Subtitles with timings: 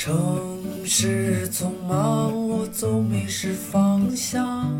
[0.00, 4.70] 城市匆忙，我总迷失方向。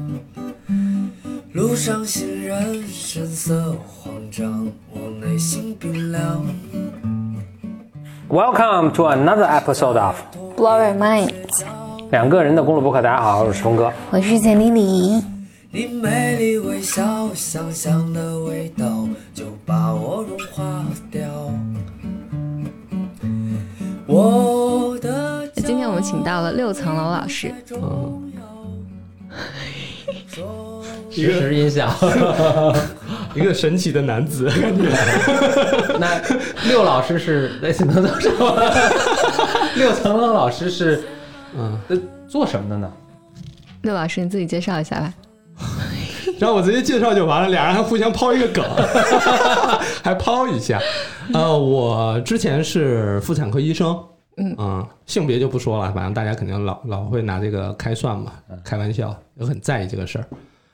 [1.51, 6.47] 路上行人神色慌张，我内心冰凉。
[8.29, 10.15] Welcome to another episode of
[10.57, 11.33] Blow your mind，
[12.13, 13.03] 两个人的公路博客。
[13.03, 13.93] 大家好，我是峰哥。
[14.13, 15.21] 我是简丽丽。
[15.73, 21.29] 你美丽微笑，香香的味道就把我融化掉。
[24.09, 27.53] 我的今天我们请到了六层楼老师，
[31.11, 31.95] 实时音效。
[33.37, 34.51] 一个神奇的男子，
[36.01, 36.19] 那
[36.67, 38.63] 六老师是类似能这么说吗？
[39.77, 41.05] 六层楼老师是
[41.55, 42.91] 嗯，呃做什么的呢？
[43.83, 45.13] 六老师你自己介绍一下吧。
[46.39, 48.65] 然后我直接介绍就完了，俩人还互相抛一个梗，
[50.03, 50.81] 还抛一下。
[51.35, 53.99] 呃，我之前是妇产科医生，
[54.37, 58.33] 嗯性别就不说了，反正大家肯定老老会拿这个开涮嘛，
[58.65, 60.25] 开玩笑，也很在意这个事儿。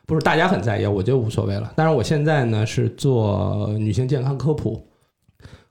[0.06, 1.72] 不是大家很在意，我就无所谓了。
[1.74, 4.86] 但是我现在呢是做女性健康科普，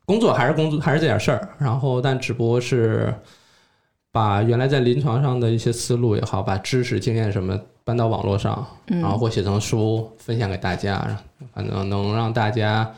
[0.05, 3.13] 工作还是工作还是这点事儿，然后但只不过是
[4.11, 11.17] 把原来在临床上的一些思路也好，把知识经验什么搬到网络上，然后或写成书分享给大家，
[11.53, 12.93] 反正能让大家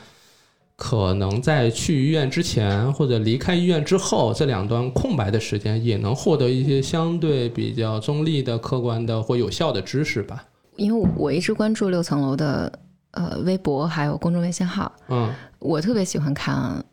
[0.75, 10.44] 可能在去医院之前或者离开医院之后这两段空白的时间，也能获得一些相对比较中立的、客观的或有效的知识吧。
[10.75, 12.72] 因为我一直关注六层楼的
[13.11, 16.83] 呃微博还有公众微信号，嗯，我特别喜欢看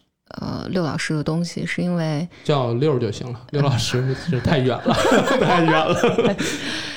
[0.41, 4.95] 呃六老师的东西，是因为叫六就行了， 六老师是太远了，
[5.41, 6.37] 太远了。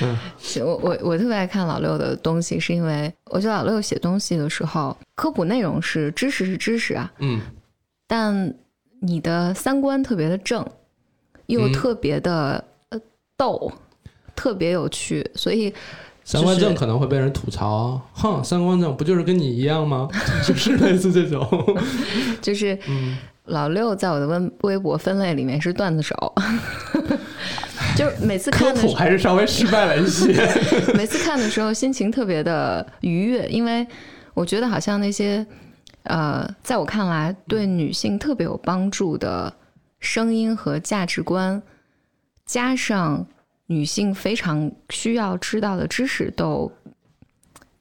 [0.02, 0.16] 嗯
[0.64, 7.40] 我我我特别爱看老六的东西，是因为我觉得老六写东西的时候，科普内容是知识是知识啊，嗯
[8.06, 8.54] 但
[9.00, 10.64] 你的三观特别的正，
[11.46, 13.00] 又嗯特别的、呃
[13.36, 13.70] 逗，
[14.34, 15.72] 特别有趣，所以
[16.24, 20.08] 三观正可能会被人吐槽，哼，三观正不就是跟你一样吗？
[20.46, 21.46] 就是类似这种。
[22.40, 23.16] 就是嗯，
[23.46, 26.14] 老六在我的微微博分类里面是段子手，
[27.96, 30.32] 就是每次看的时科普还是稍微失败了一些。
[30.94, 33.86] 每次看的时候心情特别的愉悦，因为
[34.34, 35.46] 我觉得好像那些
[36.04, 39.52] 呃，在我看来对女性特别有帮助的
[40.00, 41.62] 声音和价值观，
[42.44, 43.26] 加上
[43.66, 46.70] 女性非常需要知道的知识都。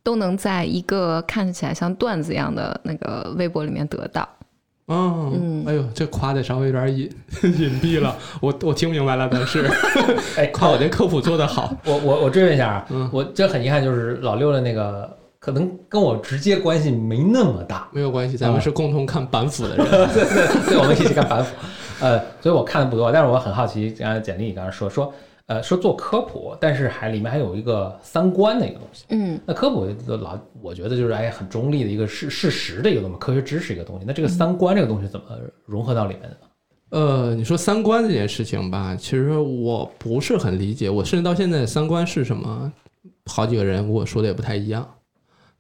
[0.04, 4.35] 都能在一个看起来像段子一样的那个微博里面得到。
[4.88, 7.10] 嗯嗯，哎呦，这夸的稍微有点隐
[7.44, 9.68] 隐蔽了，我我听明白了，但是
[10.38, 11.76] 哎，夸我这科普做的好。
[11.86, 15.10] 我我我追问一下啊，嗯我这很遗憾，就是老六的那个
[15.40, 19.86] 可能跟我直接关系没那么大，没有关系，咱们是共同看板斧的人。
[20.70, 21.52] 对，我们一起看板斧，
[22.02, 25.12] 呃，所以我看的不多，但是我很好奇，刚才简历刚才说说，
[25.48, 29.06] 呃，说做科普，但是还里面还有一个三观的一个东西。
[29.10, 34.06] 嗯，那科普的老，我觉得就是哎很中立的一个事事实的一个东西，科学知识一个东西。
[34.08, 35.26] 那这个三观这个东西怎么
[35.66, 36.36] 融合到里面的呢？
[36.90, 42.72] 呃，你说三观这件事情吧，其实我不是很理解，我甚至到现在三观是什么，
[43.26, 44.88] 好几个人跟我说的也不太一样，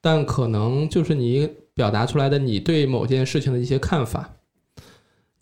[0.02, 4.30] 但可能就是你表达出来的你对某件事情的一些看法，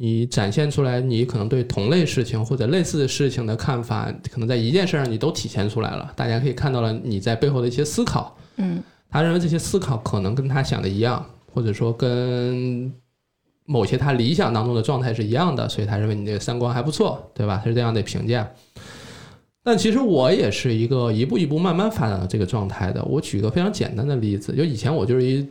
[0.03, 8.37] 你展现出来你可能对同类事情或者类似的事情的看法，可能在一件事上你都体现出来了，大家可以看到了你在背后的一些思考。
[8.57, 12.93] 嗯，他认为这些思考可能跟他想的一样，或者说跟
[13.65, 17.61] 某些他理想当中的状态是一样的，所以他认为你这个三观还不错，对吧？
[17.63, 18.51] 他是这样的评价。
[19.63, 23.01] 但其实我也是一个一步一步慢慢发展到这个状态的。
[23.05, 25.47] 我举个非常简单的例子，就以前我就是一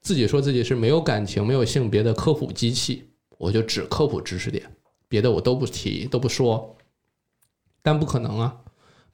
[0.00, 3.04] 自己说自己是没有感情、没有性别的科普机器，
[3.38, 4.64] 我就只科普知识点，
[5.08, 6.74] 别的我都不提、都不说。
[7.82, 8.54] 但不可能啊！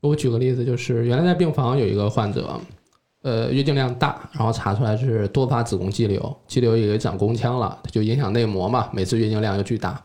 [0.01, 2.59] 我举个例子，就是原来在病房有一个患者，
[3.23, 10.03] 呃，月经量大，然后查出来是多发子宫肌瘤，肌瘤也长宫腔了，它就影响内膜嘛，每次月经量又巨大，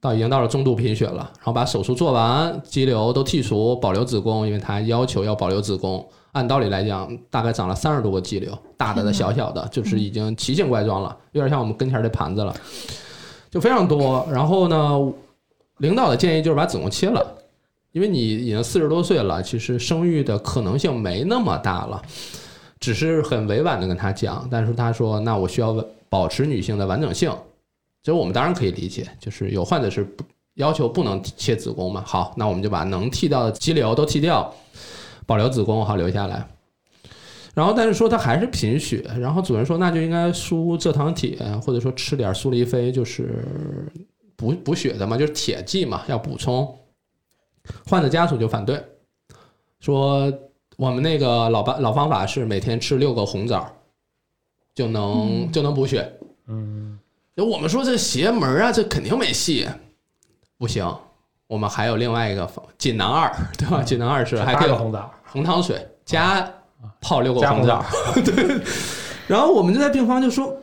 [0.00, 6.06] 到已经到了中度贫血了，然后把手术做完，肌瘤都剔除，保留子宫，因为他要求要保留子宫。
[6.32, 12.54] 按道理来讲，大概长了三十多个肌瘤，大的的、小小的，就是已经奇形怪状了，有点像我们跟前儿这盘子了，
[13.52, 14.26] 就非常多。
[14.32, 15.12] 然后呢，
[15.76, 17.24] 领导的建议就是把子宫切了，
[17.92, 22.02] 因为你已经四十多岁了，其实生育的可能性没那么大了，
[22.80, 25.72] 只是很委婉的跟他讲，但是他说那我需要
[26.08, 27.30] 保持女性的完整性，
[28.02, 34.52] 其实我们当然可以理解，就是有患者是不要求不能切子宫嘛，好，那我们就把能剃掉的肌瘤都剃掉，
[35.26, 36.48] 保留子宫好留下来。
[37.54, 43.44] 然后，但是说他还是贫血，然后主任说那就应该输蔗糖铁，或者说吃点苏黎菲，就是
[44.36, 46.78] 补补血的嘛，就是铁剂嘛，要补充。
[47.86, 48.82] 患者家属就反对，
[49.80, 50.32] 说
[50.76, 53.70] 我们那个老办老方法是每天吃六个红枣，
[54.74, 56.10] 就能、就能补血。
[56.46, 56.98] 嗯，
[57.36, 59.68] 就我们说这邪门啊，这肯定没戏，
[60.58, 60.84] 不行。
[61.46, 63.82] 我们还有另外一个方锦囊二，对吧？
[63.82, 66.50] 锦囊二是还可以红枣，红糖水加
[67.00, 67.66] 泡六个红枣。
[67.66, 68.32] 加红枣，
[69.28, 70.56] 然后我们就在病房就说，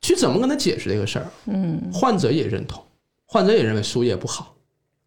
[0.00, 1.26] 去怎么跟他解释这个事儿？
[1.46, 1.90] 嗯。
[1.92, 2.82] 患者也认同，
[3.26, 4.54] 患者也认为输液不好，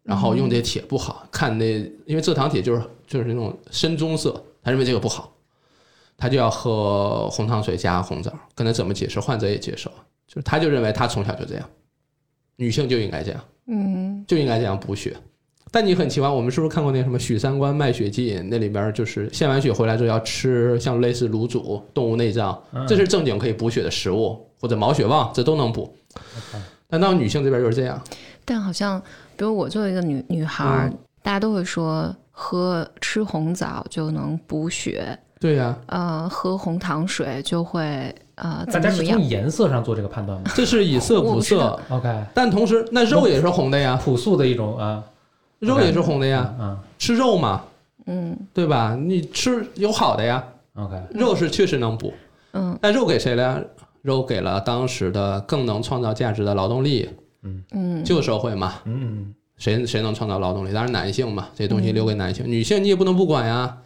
[0.02, 5.32] 然后用这些铁不好，看那因为蔗糖铁就是就是那种深棕色，他认为这个不好，
[6.16, 9.90] 他就要喝红糖水加红枣，跟他怎么解释，患者也接受，
[10.26, 11.68] 就是他就认为他从小就这样，
[12.56, 14.24] 女性就应该这样，嗯。
[14.26, 15.16] 就应该这样补血。
[15.74, 18.40] 但你很奇怪，我们是不是看过那个什么许三观卖血记？
[18.44, 22.56] 那里边就是献完血回来之后要吃像类似卤煮、动物内脏，
[22.86, 25.92] 这是正经可以补血的食物，或者毛血旺，这都能补。
[26.88, 28.00] 但到女性这边就是这样，
[28.44, 29.02] 但好像，
[29.36, 30.88] 比如我作为一个女女孩
[31.24, 39.18] 大家都会说喝吃红枣就能补血，对呀、呃，喝红糖水就会呃大家是怎么样？
[39.18, 39.28] 从。
[39.28, 40.48] 颜色上做这个判断吗？
[40.54, 45.02] 这是以色补色，？OK，但同时那肉也是红的呀，朴素的一种啊，
[45.58, 47.62] 肉也是红的呀，嗯吃肉嘛，
[48.06, 48.96] 嗯对吧？
[49.00, 52.12] 你吃有好的呀，，OK，肉是确实能补，
[52.52, 53.60] 嗯但肉给谁了呀？
[54.02, 57.08] 肉给了当时的更能创造价值的劳动力，
[57.72, 60.72] 嗯，旧社会嘛，嗯谁谁能创造劳动力？
[60.72, 63.78] 当然男性嘛，这东西留给男性，女性你也不能不管呀。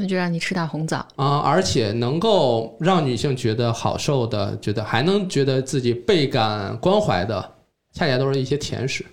[0.00, 1.04] 那就让你吃点红枣。
[1.16, 7.52] 啊、而且能够让女性觉得好受的，觉得还能觉得自己倍感关怀的，
[7.92, 9.04] 恰恰都是一些甜食，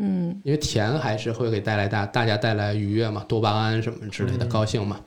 [0.00, 0.40] 嗯。
[0.42, 4.48] 因为甜还是会给带来大大家带来愉悦嘛，多巴胺什么之类的，嗯。
[4.48, 5.00] 高兴嘛。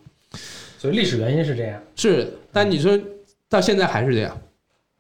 [0.80, 3.00] 所以历史原因是这样，是，但你说
[3.48, 4.42] 到现在还是这样，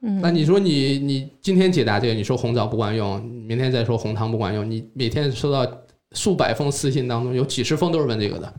[0.01, 5.69] 嗯，那你说你你今天解答这个，你说红枣不管用，明天再说红糖不管用，你每天收到
[6.13, 8.54] 数百封私信当中，有几十封都是问这个的，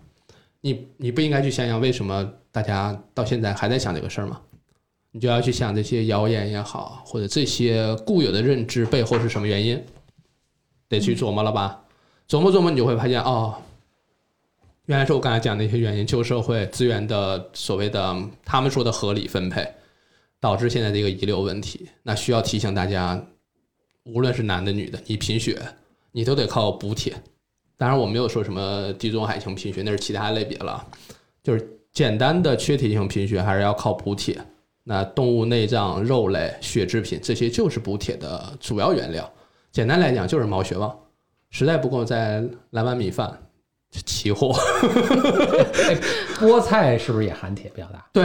[0.61, 4.39] 你你不应该去想想为什么大家到现在还在想这个事儿吗？
[5.11, 9.81] 你就要去想这些谣言也好，或者这些固有的认知背后是什么原因，
[10.95, 11.81] 得去琢磨了吧？
[12.29, 13.55] 琢磨琢磨，你就会发现哦，
[14.87, 19.67] 原来是我刚才讲的一些原因，旧社会资源的所谓的他们说的合理分配，
[20.41, 21.89] 导致现在这个遗留问题。
[22.03, 23.23] 那需要提醒大家，
[24.05, 25.61] 无论是男的女的，你贫血，
[26.13, 27.15] 你都得靠补铁。
[27.77, 30.87] 当然，我没有说什么地中海型贫血，那是其他类别了。
[31.43, 34.41] 就是简单的缺铁性贫血，还是要靠补铁。
[34.83, 39.31] 那动物内脏、肉类、血制品这些就是补铁的主要原料。
[39.75, 40.97] 简单来讲，就是毛血旺，
[41.51, 42.41] 实在不够再
[42.71, 43.37] 来碗米饭，
[43.91, 44.53] 齐 货。
[46.39, 48.07] 菠菜是不是也含铁比较大？
[48.13, 48.25] 对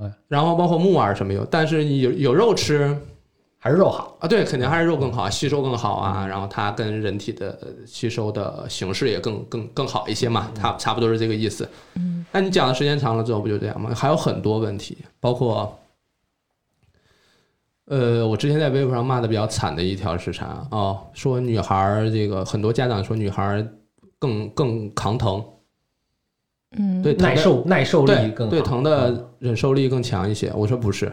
[0.00, 2.98] 哎，然后包括木耳什么有，但是你有有肉吃，
[3.60, 4.16] 还是肉好？
[4.18, 7.56] 啊，对，肯定还是肉更好，吸收更好啊，然后它跟人体的
[7.86, 11.68] 吸收的形式也更更更好一些嘛，差差不多是这个意思。
[11.94, 13.94] 嗯，那你讲的时间长了之后不就这样吗？
[13.94, 15.78] 还有很多问题，包括，
[17.88, 20.66] 呃，我之前在微博上骂的比较惨的一条是啥？
[20.70, 23.66] 哦，说女孩儿这个很多家长说女孩儿
[24.18, 25.42] 更更扛疼，
[26.76, 30.52] 嗯，对，疼耐受耐受力对更好对疼的忍受力更强一些。
[30.54, 31.10] 我说不是，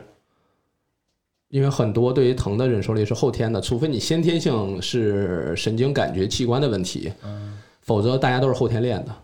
[1.48, 9.15] 因为很多对于疼的忍受力是后天的，除非你先天性是神经感觉器官的问题，嗯，否则大家都是后天练的。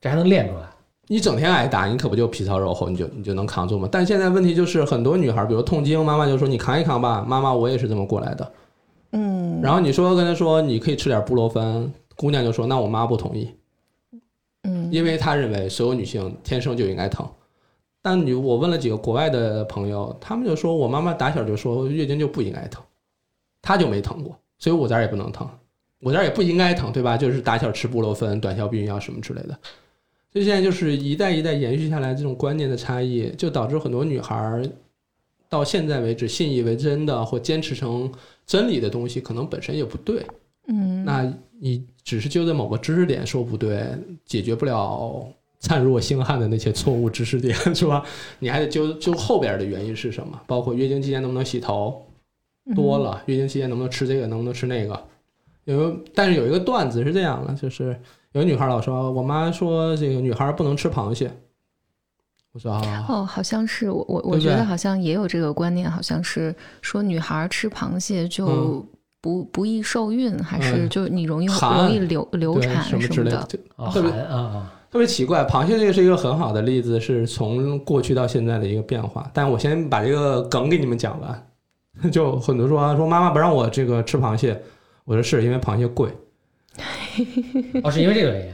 [0.00, 0.71] 这还能练出来？
[1.12, 3.86] 你整天挨打，你可不就皮糙肉厚，你就你就能扛住吗？
[3.92, 8.52] 但现在问题就是，很多女孩，比如痛经，妈妈就说你扛一扛吧，妈妈我也是这么过来的。
[9.10, 13.50] 嗯，然后你说跟她说你可以吃点布洛芬，姑娘就说那我妈不同意，
[14.62, 17.28] 嗯，因为她认为所有女性天生就应该疼。
[18.00, 22.82] 但你我问了几个国外的朋友，他们就说我妈妈打小就说月经就不应该疼，
[23.60, 25.46] 她就没疼过，所以我这儿也不能疼，
[26.00, 27.18] 我这儿也不应该疼，对吧？
[27.18, 29.58] 就是打小吃布洛芬、短效避孕药什么之类的。
[30.32, 34.64] 所以现在就是一代一代延续下来这种观念的差异，就导致很多女孩儿
[35.48, 38.10] 到现在为止信以为真的或坚持成
[38.46, 40.24] 真理的东西，可能本身也不对。
[40.68, 43.84] 嗯，那你只是就在某个知识点说不对，
[44.24, 48.02] 解决不了灿若星汉的那些错误知识点， 是吧？
[48.38, 52.02] 你还得揪揪后边的原因是什么，包括月经期间能不能洗头
[52.64, 55.04] 嗯多了，月经期间能不能吃这个，能不能吃那个。
[55.64, 57.96] 有，但是有一个段子是这样的，就是
[58.32, 61.30] 有女孩老说，我妈说这个女孩不能吃螃蟹。
[62.52, 68.86] 我说啊，哦，好像是我我我觉得好像也有这个观念，好像是说女孩吃螃蟹就嗯
[69.20, 73.48] 不不易受孕，还是嗯就你容易寒容易流流产什么之类的
[73.92, 79.30] 特别啊啊，特别奇怪，螃蟹这个是一个很好的例子，是从过去到现在的一个变化。
[79.32, 81.46] 但我先把这个梗给你们讲完。
[82.10, 84.58] 就很多说啊说妈妈不让我这个吃螃蟹，
[85.04, 86.10] 我说是因为螃蟹贵，
[87.82, 88.52] 哦，是因为这个原因。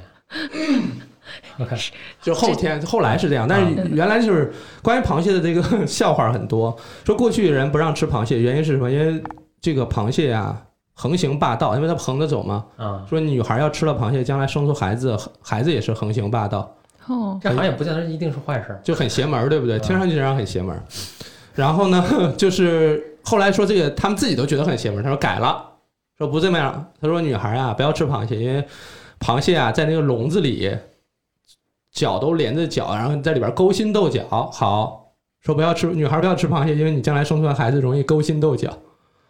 [1.61, 1.77] OK，
[2.23, 8.91] 就后天后来是这样，但是原来就是关于螃蟹的这个 笑话很多，说过去人不让吃螃蟹，原因是什么？
[8.91, 9.23] 因为
[9.61, 10.61] 这个螃蟹啊
[10.95, 12.65] 横行霸道，因为它横着走嘛。
[12.77, 18.79] 啊，说女孩要吃了螃蟹，将来生出孩子，孩子也是横行霸道，哦，这好像也不见得一定是坏事。
[18.83, 19.79] 就很邪门，对不对？
[19.81, 20.81] 听上去这样很邪门。
[21.55, 22.05] 然后呢，
[22.39, 25.68] 就是后来说这个他们自己都觉得很邪门，他说改了，
[26.19, 26.85] 说不这么样。
[27.01, 28.63] 他说女孩啊不要吃螃蟹，因为
[29.21, 30.71] 螃蟹啊在那个笼子里，
[31.93, 34.23] 脚都连着脚，然后在里边勾心斗角。
[34.53, 38.77] 好，说不要吃女孩不要吃螃蟹，因为你将来生出来孩子容易勾心斗角，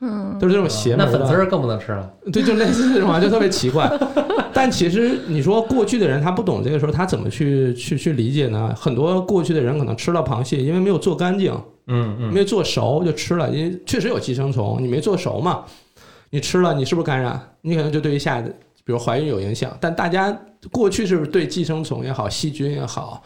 [0.01, 1.19] 嗯，都是这种邪门儿的。
[1.19, 2.11] 那粉丝儿更不能吃了。
[2.33, 3.91] 对，就类似这种啊，就特别奇怪。
[4.55, 8.75] 但其实你说过去的人他不懂这个时候，他怎么去去去理解呢？
[8.75, 11.53] 很多过去的人可能吃了螃蟹，因为没有做干净，
[11.87, 15.63] 嗯嗯，没有做熟就吃了，因为确实有寄生虫，你没做熟嘛，
[16.31, 17.41] 你吃了你是不是感染？
[17.61, 18.45] 你可能就对于下一
[18.85, 19.77] 比如怀孕有影响。
[19.81, 20.37] 但大家
[20.71, 23.23] 过去是不是对寄生虫也好，细菌也好，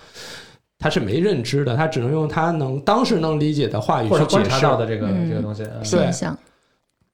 [0.79, 4.51] 他是没认知的，他只能用他能当时能理解的话语去观去解释。
[4.51, 5.63] 察到的这个嗯这个东西。
[5.63, 6.39] 嗯对现象，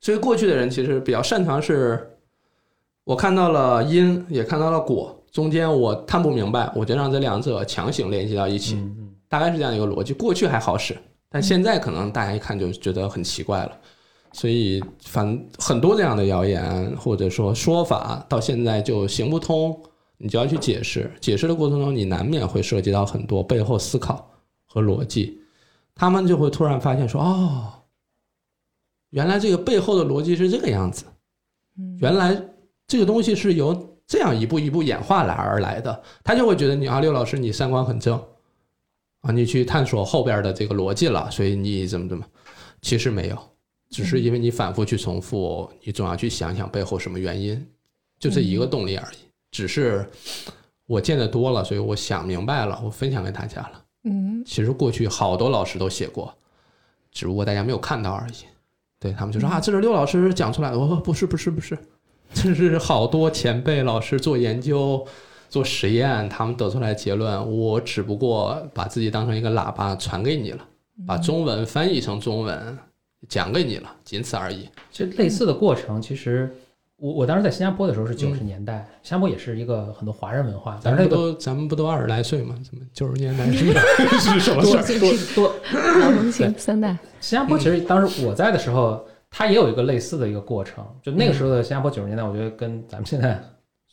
[0.00, 2.10] 所以过去的人其实比较擅长是，
[3.04, 10.12] 我看到了因，也看到了果，中间我看不明白，我就让这两者强行联系到一起，嗯嗯大概是这样一个逻辑。
[10.14, 10.96] 过去还好使，
[11.28, 13.72] 但现在可能大家一看就觉得很奇怪了。
[14.38, 19.76] 所以反很多这样的谣言或者说说法，到现在就行不通，
[20.16, 21.10] 你就要去解释。
[21.20, 24.30] 解释的过程中，你难免会涉及到很多背后思考
[24.64, 25.40] 和逻辑，
[25.92, 27.72] 他们就会突然发现说，哦，
[29.10, 31.04] 原来这个背后的逻辑是这个样子，
[31.98, 32.40] 原来
[32.86, 38.16] 这个东西是由这样一步一步演化来而来的，他就会觉得你啊，刘老师你三观很正
[39.22, 42.24] 啊，你去探索后边的这个逻辑了，所以你怎么怎么，
[42.80, 43.36] 其实没有，
[43.90, 47.66] 只是因为你反复去重复，你总要去想想背后什么原因，
[48.18, 49.16] 就这一个动力而已。
[49.50, 50.06] 只是
[50.86, 53.84] 我见的多了，所以我想明白了，我分享给大家了。
[54.04, 56.32] 嗯其实过去好多老师都写过，
[57.10, 58.44] 只不过大家没有看到而已。
[59.00, 60.78] 对他们就说啊，这是刘老师讲出来的。
[60.78, 61.78] 我说不是不是不是，
[62.34, 65.06] 这是好多前辈老师做研究、
[65.48, 67.50] 做实验，他们得出来的结论。
[67.50, 70.64] 我只不过把自己当成一个喇叭传给你了，
[71.06, 72.78] 把中文翻译成中文
[73.28, 74.68] 讲给你了，仅此而已。
[74.90, 76.54] 其实类似的过程，其实
[76.96, 82.54] 我我当时在新加坡的时候是九嗯十年代，新加坡也是一一个很多华人文化，咱们都咱们不都二十来岁吗？
[82.64, 83.72] 怎么九十年代 是
[84.18, 85.14] 是什么事多儿？
[85.34, 85.54] 多多，
[86.00, 90.84] 老中青三代，新加坡其实当时我在的时候，它也有一个类似的一个过程。
[91.02, 93.40] 就那个时候的新加坡九十年代，我觉得跟咱们现在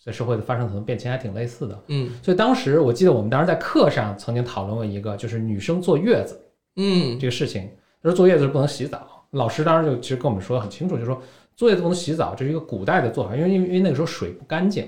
[0.04, 1.84] 在社会的发生很多变迁还挺类似的。
[1.88, 6.40] 嗯所以当时我记得我们当时在课上曾经讨论过一个，就是女生坐月子
[6.76, 7.70] 嗯这个事情。
[8.02, 11.22] 他说坐月子是不能洗澡，老师当时就其实跟我们说的很清楚，就是说
[11.56, 14.88] 坐月子不能洗澡，这是一个古代的做法，因为因为因为那个时候水不干净，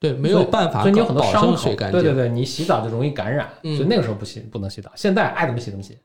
[0.00, 1.74] 对，没有办法所以你有很多伤口。
[1.74, 4.90] 对对对，你洗澡就容易感染，嗯所以那个时候不洗不能洗澡。
[4.94, 5.96] 现在爱怎么洗怎么洗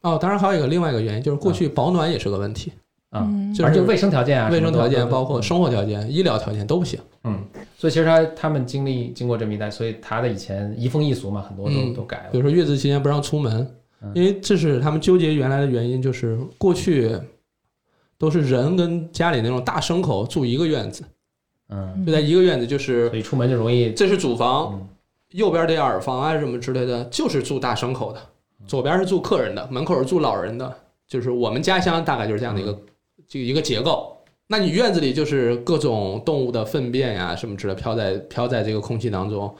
[0.00, 2.72] 哦，当然还有一个另外一个原因，就是过去保暖也是个问题，
[3.10, 7.00] 啊，嗯就是反正就卫生条件啊，卫生条件包括生活条件、医疗条件都不行。
[7.24, 7.38] 嗯，
[7.78, 12.24] 所以其实他他们经历经过这么一代，所以他的以前移风易俗嘛，很多都、嗯都改了。
[12.32, 13.66] 比如说月子期间不让出门
[14.02, 17.18] 嗯，因为这是他们纠结原来的原因，就是过去
[18.24, 21.04] 都是人跟家里那种大牲口住一个院子，
[21.68, 24.88] 嗯，就在一个院子，就是所以出门就容易这是主房，嗯。
[25.32, 28.20] 右边的耳房啊什么之类的，就是住大牲口的，
[28.66, 30.74] 左边是住客人的，门口是住老人的，
[31.06, 32.78] 就是我们家乡大概就是这样的一个
[33.28, 34.16] 这个一个结构。
[34.46, 39.52] 那你院子里就是各种动物的粪便呀、什么之类飘在飘在这个空气当中，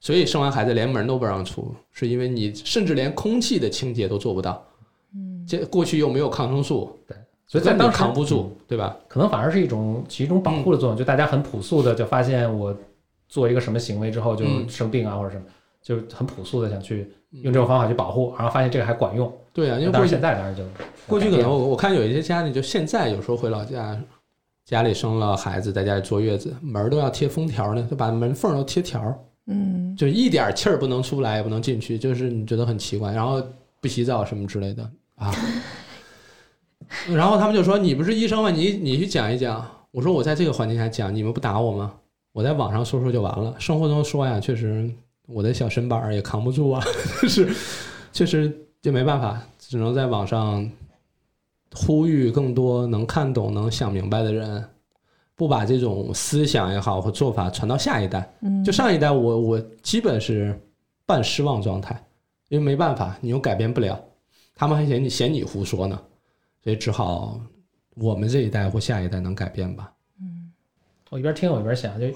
[0.00, 4.64] 所以生完孩子连门都不让出，是因为你甚至连空气的清洁都做不到。
[5.14, 5.44] 嗯。
[5.46, 8.94] 这过去又没有抗生素，根本所以在当时扛不住，对吧？
[9.08, 12.76] 可能反而是一种起一种保护的作用，就大家很朴素的就发现我
[13.26, 15.44] 做一个什么行为之后就嗯生病啊或者什么，
[15.82, 19.32] 就是很朴素的想去用这种方法去保护，然后发现这个还管用。
[19.52, 20.62] 对啊，因为现在当然就
[21.06, 23.98] 过去可能我我看有一些家里就现在有时候回老家，
[24.66, 33.42] 家里生了孩子，在家里坐月子，门儿都要贴封条呢，就把门缝都贴条儿，嗯就一点气儿不能出来，也不能进去，就是你觉得很奇怪，然后
[33.80, 34.82] 不洗澡什么之类的
[35.16, 35.34] 啊。
[37.08, 38.50] 然后他们就说：“你不是医生吗？
[38.50, 41.94] 你你去讲一讲。”我说：“我在这个环境下讲，你们不打我吗？
[42.32, 43.54] 我在网上说说就完了。
[43.58, 44.88] 生活中说呀，确实
[45.26, 46.82] 我的小身板儿也扛不住啊，
[47.22, 47.48] 就是
[48.12, 50.70] 确实就没办法，只能在网上
[51.74, 54.64] 呼吁更多能看懂、能想明白的人，
[55.34, 58.30] 不把这种思想也好和做法传到下一代。
[58.42, 60.58] 嗯，就上一代我，我基本是
[61.06, 62.00] 半失望状态，
[62.50, 63.98] 因为没办法，你又改变不了，
[64.54, 66.00] 他们还嫌你嫌你胡说呢，
[66.62, 67.40] 所以只好
[67.94, 69.92] 我们这一代或下一代能改变吧。
[70.20, 70.50] 嗯
[71.10, 72.06] 我一边听我一边想，就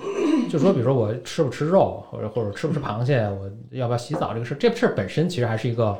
[0.51, 5.99] 就说，比如说我吃不吃肉，或者或者吃不吃螃蟹，我要不要洗澡这个事儿，这事儿本身其实还是一个，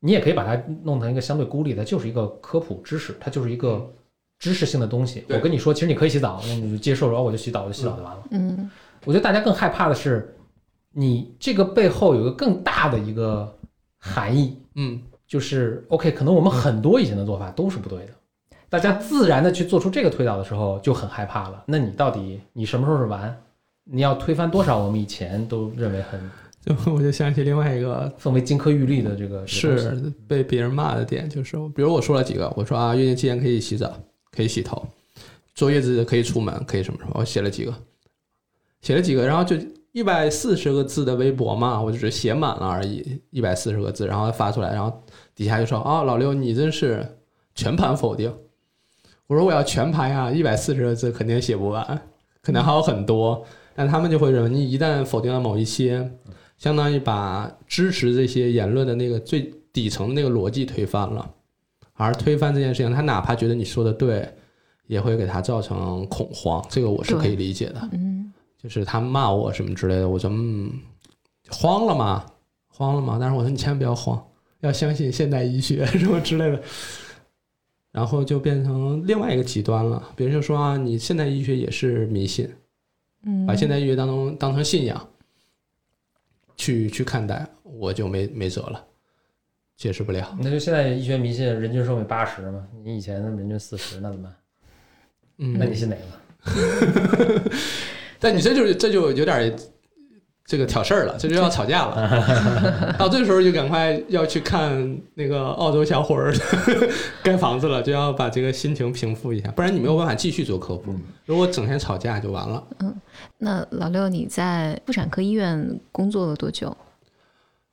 [0.00, 3.88] 你也可以把它弄成一个相对孤立的，就是一个科普知识，它就是一个
[4.40, 5.24] 知识性的东西。
[5.28, 8.24] 我跟你说，其实你可以洗澡，那你就接受然后我就洗澡，我就洗澡就完了。
[8.32, 8.68] 嗯
[9.04, 10.34] 我觉得大家更害怕的是，
[10.90, 13.56] 你这个背后有一个更大的一个
[13.98, 15.00] 含义，嗯，
[15.32, 18.12] 就是 OK，可能我们很多以前的做法都是不对的，
[18.68, 21.64] 大家自然的去做出这个推导的时候就很害怕了。
[21.64, 23.34] 那你到底你什么时候是完？
[23.84, 26.20] 你要推翻多少我们以前都认为很
[26.60, 33.90] 就我就想起另外一个奉为金科玉律的这个是被别人骂的点，就是比如我说了几个，我说啊，月经期间可以洗澡，
[34.30, 34.86] 可以洗头，
[35.54, 37.74] 坐月子可以出门，可以什么什么，我写了几个，
[38.82, 39.56] 写了几个，然后就
[39.92, 47.18] 一百四十个字的微博嘛，我就只写满了而已，一百四十个字，然后发出来，然后底下就说啊，老刘你真是
[47.54, 48.34] 全盘否定。
[49.26, 52.02] 我说我要全盘啊，一百四十个字肯定写不完，
[52.42, 56.10] 可能还有很多，但他们就会认为你一旦否定了某一些，
[56.58, 61.30] 相当于把支持这些言论的那个最底层的那个逻辑推翻了，
[61.94, 64.28] 而推翻这件事情，他哪怕觉得你说的对，
[64.86, 67.80] 也会给他造成恐慌，这个我是可以理解的。
[67.92, 70.70] 嗯就是他骂我什么之类的，我说嗯，
[71.50, 72.24] 慌了吗？
[72.68, 73.18] 慌了吗？
[73.20, 74.22] 但是我说你千万不要慌，
[74.62, 76.60] 要相信现代医学什么之类的。
[77.92, 82.48] 然后就变成另外一个极端了，别人就说啊，你现代医学也是迷信，
[83.26, 85.10] 嗯，把现代医学当成当成信仰
[86.56, 88.82] 去去看待，我就没没辙了，
[89.76, 90.34] 解释不了。
[90.40, 94.34] 那就现在医学迷信人均寿命八十嘛，你以前人均四十，那怎么办？
[95.36, 97.50] 嗯，那你信哪个？
[98.18, 99.54] 但你这就这就有点
[100.44, 102.94] 这个挑事儿了， 这就要吵架了。
[102.98, 106.34] 到这时候就赶快要去看那个澳洲小伙儿
[107.22, 110.94] 盖房子了，就要把这个心情平复一下，不然你没有办法继续做科普。
[111.24, 112.62] 如果整天吵架就完了。
[112.80, 112.94] 嗯
[113.38, 116.76] 那老六，你在妇产科医院工作了多久？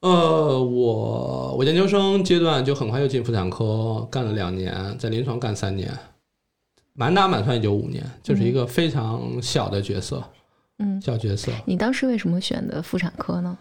[0.02, 5.91] 呃，我我研究生阶段就很快就进妇产科干了两年，在临床干三年，
[6.94, 10.38] 满打满算也就五年，就是一个非常小的角色，嗯，
[11.02, 11.52] 小角色。
[11.65, 13.58] 你当时为什么选的妇产科呢？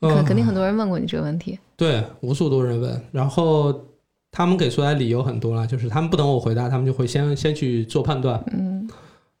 [0.00, 1.58] 嗯肯肯定很多人问过你这个问题。
[1.76, 3.74] 对，无数多人问，然后
[4.30, 8.40] 他们给出来理由很多了，就是他们不等我回答，他们就会先先去做判断。
[8.52, 8.88] 嗯，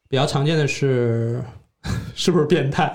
[0.08, 1.40] 比较常见的是，
[2.16, 2.92] 是不是变态，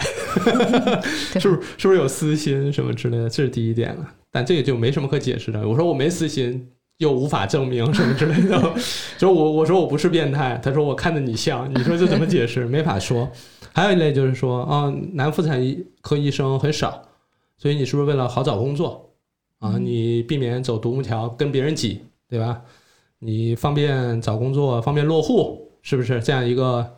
[1.32, 4.14] 对是不是是不是有私心什么之类的，这是第一点了。
[4.30, 5.66] 但这个就没什么可解释的。
[5.66, 8.74] 我说我没私心，又无法证明什么之类的。
[9.18, 12.66] 就 我我说我不是变态，他说我看着你像，你说这怎么解释？
[12.66, 13.32] 没法说。
[13.74, 17.02] 还有一类就是说啊，男妇产医科医生很少，
[17.58, 19.10] 所以你是不是为了好找工作
[19.60, 19.78] 啊？
[19.80, 22.62] 你避免走独木桥跟别人挤，对吧？
[23.20, 26.96] 你方便找工作，方便落户，是不是这样一个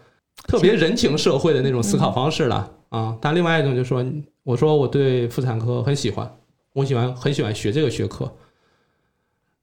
[0.47, 3.17] 特别人情社会的那种思考方式了啊？
[3.21, 4.03] 但另外一种就是说，
[4.43, 6.29] 我说我对妇产科很喜欢，
[6.73, 8.29] 我喜欢很喜欢学这个学科，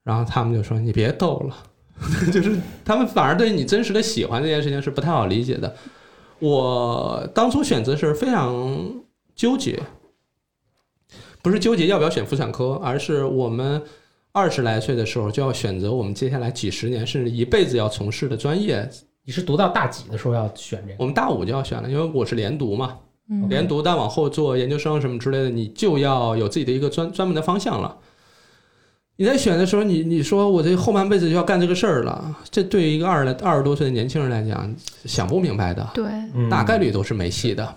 [0.02, 1.56] 然后他们就说你别逗了，
[2.32, 5.76] 就是他们反而对你真实的喜欢这件事情是不太好理解的。
[6.42, 8.76] 我当初选择是非常
[9.36, 9.80] 纠结，
[11.40, 13.80] 不是纠结要不要选妇产科，而是我们
[14.32, 18.90] 二十来岁的时候就要选择我们接下来几十年甚至一辈子要从事的专业。
[19.24, 20.96] 你是读到大几的时候要选这个？
[20.98, 22.98] 我们大五就要选了，因为我是连读嘛，
[23.30, 27.96] 嗯连读，但往后做研究生什么之类的，你就要有自己的一个专专门的方向了。
[29.16, 35.88] 你在选的时候，你你说我这后半辈子就要干这个事儿了，这对于一个二十二十多岁的年轻人来讲，想不明白的。
[35.94, 37.76] 对，嗯大概率都是没戏的。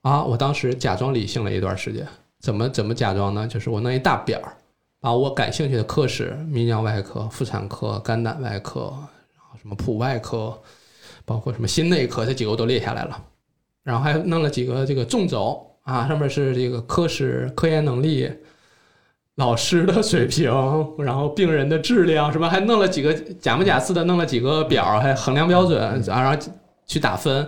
[0.00, 2.06] 啊，我当时假装理性了一段时间，
[2.40, 3.46] 怎么怎么假装呢？
[3.46, 4.56] 就是我弄一大表儿，
[5.00, 8.92] 把我感兴趣的科室，泌尿外科、妇产科、肝胆外科，
[9.34, 10.58] 然后什么普外科，
[11.24, 13.22] 包括什么心内科，这几个我都列下来了。
[13.84, 18.28] 然后还弄了几个这个纵轴啊，上面是这个科室科研能力。
[19.36, 20.50] 老师的水平，
[20.98, 26.46] 然后病人的质量，什么还弄了几个假模假式的弄了几个表，还衡量标准，啊然后
[26.86, 27.46] 去打分，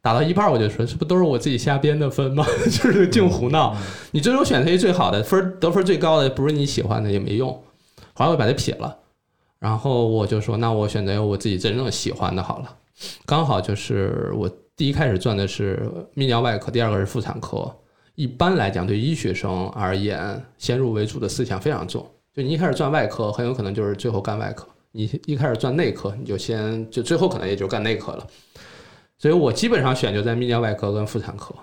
[0.00, 2.46] 打到一半我就说，这不都是我自己瞎编的分吗？
[2.64, 3.76] 就是净胡闹。
[4.10, 7.50] 你最终选择一最好的分，得分最高的不是你喜欢的也没用。
[8.14, 8.96] 后来我把它撇了，
[9.58, 12.74] 然后我就说，那我选择我自己真正喜欢的好了。
[13.26, 17.70] 刚好就是我第一开始转的是泌尿外科，第二个是妇产科。
[18.18, 22.04] 一般来讲，对医学生而言，先入为主的思想非常重。
[22.34, 28.26] 就你一开始转外科，很有可能就是最后干外科；你一开始转内科，你就先就最后可能也就干内科了。
[29.18, 31.54] 所以我基本上选就在泌尿外科跟妇产科，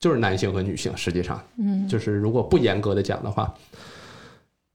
[0.00, 0.90] 就是男性和女性。
[0.96, 3.54] 实际上，嗯，就是如果不严格的讲的话，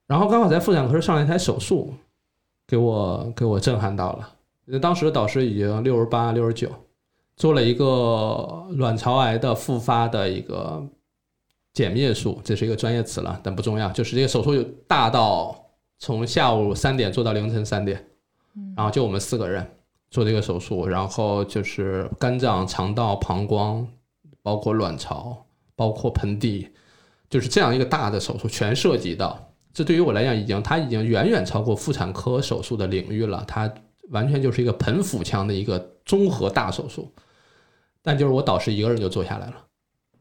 [0.08, 1.94] 然后刚好在妇产科上了一台手术，
[2.66, 4.30] 给我给我震撼到了。
[4.64, 6.72] 那当时的导师已经六十八、六十九，
[7.36, 10.82] 做了一个卵巢癌的复发的一个
[11.80, 13.90] 减灭术，这是一个专业词了，但不重要。
[13.94, 15.56] 就是这个手术有大到
[15.98, 18.06] 从下午三点做到凌晨三点，
[18.76, 19.66] 然后就我们四个人
[20.12, 23.88] 做这个手术，然后就是肝脏、肠道、膀胱，
[24.44, 26.68] 包括卵巢，包括盆底，
[27.30, 29.40] 就是这样一个大的手术全涉及到。
[29.72, 33.74] 这对于我来讲，已经它已经远远超过妇产科手术的领域了，它
[34.10, 37.10] 完全就是一个盆腹腔的一个综合大手术。
[38.02, 39.56] 但就是我导师一个人就做下来了，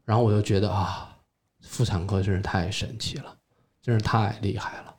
[0.05, 1.08] 然后我就觉得啊，
[1.69, 3.25] 妇产科真是太神奇了，
[3.81, 4.95] 真是太厉害了。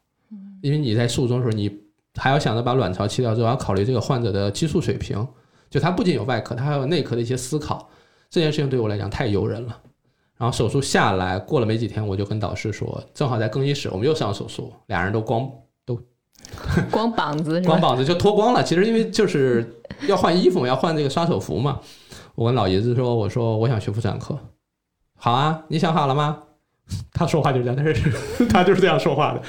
[0.63, 1.71] 因为你在术中的时候，你
[2.15, 5.27] 还要想着把卵巢切掉之后，要考虑这个患者的激素水平，
[5.69, 7.91] 就他不仅有外科，他还有内科的一些思考。
[8.31, 9.77] 这件事情对我来讲太诱人了。
[10.37, 15.51] 然后手术下来，过了没几天，我就跟导师说，正好在更衣室，我们又上手术，俩人都光
[15.85, 16.01] 都
[16.91, 17.61] 光膀子？
[17.63, 18.63] 光膀子就脱光了。
[18.63, 21.81] 其实因为就是要换衣服嘛，要换这个刷手服嘛。
[22.35, 24.39] 我跟老爷子说，我说我想学妇产科，
[25.17, 26.43] 好啊，你想好了吗？
[27.13, 29.43] 他说话就这样，但 是他就是这样说话的。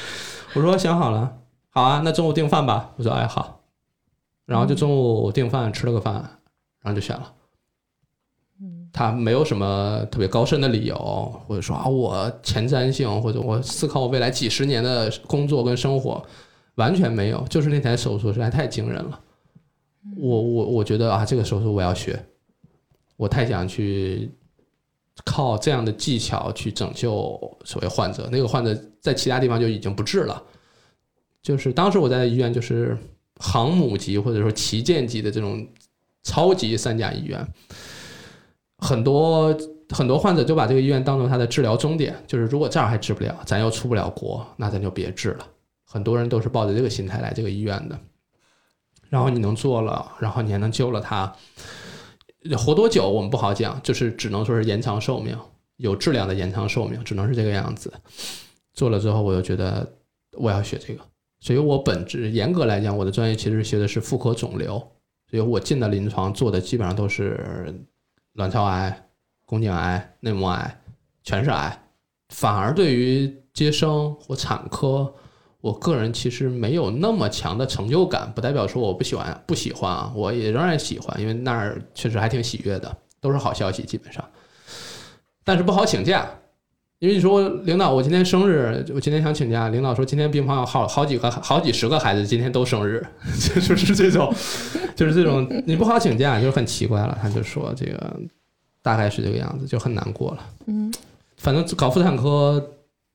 [0.53, 1.37] 我说想好了，
[1.69, 2.91] 好啊，那中午订饭吧。
[2.97, 3.61] 我说哎好，
[4.45, 6.13] 然后就中午订饭吃了个饭，
[6.81, 7.33] 然后就选了。
[8.93, 10.95] 他没有什么特别高深的理由，
[11.47, 16.21] 或者说啊我前瞻性，或者我思考我未来几十年的工作跟生活，
[16.75, 19.17] 完全没有，就是那台手术实在太惊人了。
[20.17, 22.21] 我我我觉得啊这个手术我要学，
[23.15, 24.29] 我太想去
[25.25, 28.27] 靠这样的技巧去拯救所谓患者。
[28.31, 30.41] 那个患者在其他地方就已经不治了，
[31.41, 32.97] 就是当时我在医院就是
[33.37, 35.67] 航母级或者说旗舰级的这种
[36.23, 37.45] 超级三甲医院。
[38.77, 39.55] 很多
[39.89, 45.47] 很多患者就把这个医院当做他的治疗终点，就是如果这儿还治不了，咱又出不了国，那咱就别治了。
[45.85, 47.99] 很多人都是抱着这个心态来这个医院的。
[49.09, 51.35] 然后你能做了，然后你还能救了他，
[52.57, 55.37] 活多久我们不好讲，就是只能说是延长寿命，
[55.77, 57.93] 有质量的延长寿命，只能是这个样子。
[58.73, 59.97] 做了之后，我就觉得
[60.37, 61.01] 我要学这个，
[61.39, 64.79] 所以我本质严格来讲，我的专业其实学的是妇科肿瘤，
[65.29, 67.85] 所以我进的临床做的基本上都是。
[68.35, 69.09] 卵巢癌、
[69.45, 70.81] 宫颈癌、内膜癌，
[71.21, 71.83] 全是癌。
[72.29, 75.13] 反而对于接生或产科，
[75.61, 78.31] 我个人其实没有那么强的成就感。
[78.35, 84.23] 不代表说我不喜欢，不喜欢啊，我也仍然喜欢，因为那儿确实还挺喜悦的，都是好消息，基本上。
[85.43, 86.29] 但是不好请假，
[86.99, 93.05] 因为你说领导，我今天生日，我今天想请假，领导说今天病房有好好几个、好几十个孩子今天都生日，
[93.61, 94.33] 就是这种。
[94.93, 97.17] 就是这种你不好请假，就是很奇怪了。
[97.19, 98.19] 他就说这个
[98.83, 100.39] 大概是这个样子，就很难过了。
[100.67, 100.93] 嗯，
[101.37, 102.63] 反正搞妇产科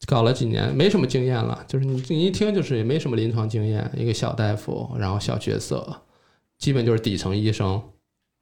[0.07, 1.65] 搞了几年，没什么经验了。
[1.67, 6.03] 就是你你一听就是也没什么临床经验，一个小大夫，然后小角色，
[6.59, 7.83] 基本就是底层医生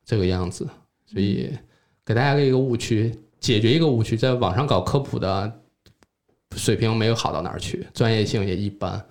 [0.05, 0.69] 这个样子。
[1.07, 1.51] 所以
[2.05, 5.61] 给大家一个误区，解决一个误区，在网上搞科普的
[6.57, 9.03] 水平没有好到哪儿去，专业性也一般。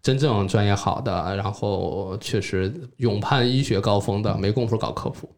[0.00, 5.28] 真正专业好的，然后确实勇攀医学高峰的，没工夫搞科普，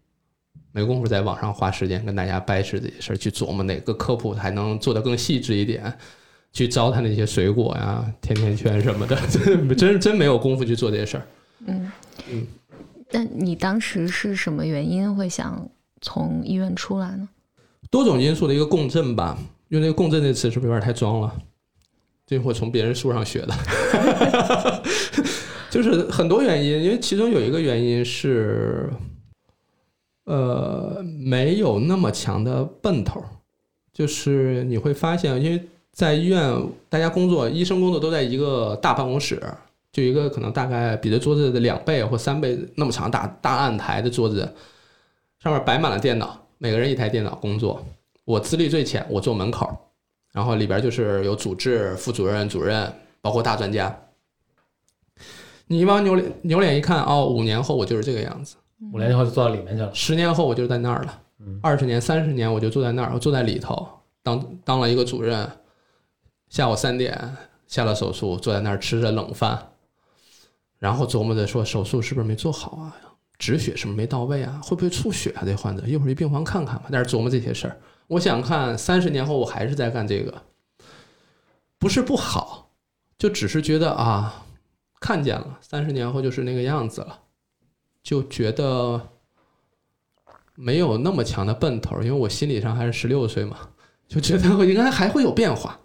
[0.70, 5.92] 没工夫在网上花时间跟大家掰扯这些事儿，去琢磨哪个科普还能做得更细致一点，
[6.52, 11.26] 去糟蹋那些水果呀、 甜甜圈什么的， 真真真没有功夫去做这些事儿。
[11.66, 11.92] 嗯
[12.30, 12.46] 嗯，
[13.10, 15.68] 那你当时是什么原因会想
[16.00, 17.28] 从医院出来呢？
[17.90, 19.36] 多种因素的一个共振吧，
[19.68, 21.32] 用那个共振这词是不是有点太装了？
[22.26, 24.82] 这我从别人书上学的，
[25.68, 28.88] 就是很多原因，因为其中有一个原因是，
[30.26, 33.20] 呃，没有那么强的奔头，
[33.92, 36.54] 就是你会发现，因为在医院，
[36.88, 39.42] 大家工作，医生工作都在一个大办公室，
[39.92, 44.50] 就一个可能大概比这桌子的两倍或三倍那么长大大案台的桌子，
[45.42, 47.84] 上面摆满了电脑，每个人一台电脑工作。
[48.24, 49.68] 我资历最浅，我坐门口。
[50.32, 53.94] 然后里边就是有主治、副主任、主任，包括大专家。
[55.66, 58.54] 你往扭脸扭脸一看，哦，五年后我就是这个样子，
[58.92, 59.90] 五年后就坐到里面去了。
[59.92, 61.20] 十年后我就在那儿了，
[61.60, 63.88] 二十年、三十年我就坐在那儿，我坐在里头，
[64.22, 65.50] 当当了一个主任。
[66.50, 67.36] 下午三点
[67.66, 69.70] 下了手术，坐在那儿吃着冷饭，
[70.78, 72.96] 然后琢磨着说手术是不是没做好啊？
[73.38, 74.60] 止血是不是没到位啊？
[74.62, 75.42] 会不会出血啊？
[75.46, 76.90] 这患者一会儿去病房看看吧。
[76.90, 77.80] 在那琢磨这些事儿。
[78.08, 80.42] 我想看三十年后我还是在干这个，
[81.78, 82.68] 不是不好，
[83.16, 84.44] 就只是觉得啊，
[84.98, 87.20] 看见了三十年后就是那个样子了，
[88.02, 89.00] 就觉得
[90.56, 93.56] 没有那么强的奔头，因为我心理上还是十六岁嘛，
[94.08, 95.79] 就觉得我应该还会有变化，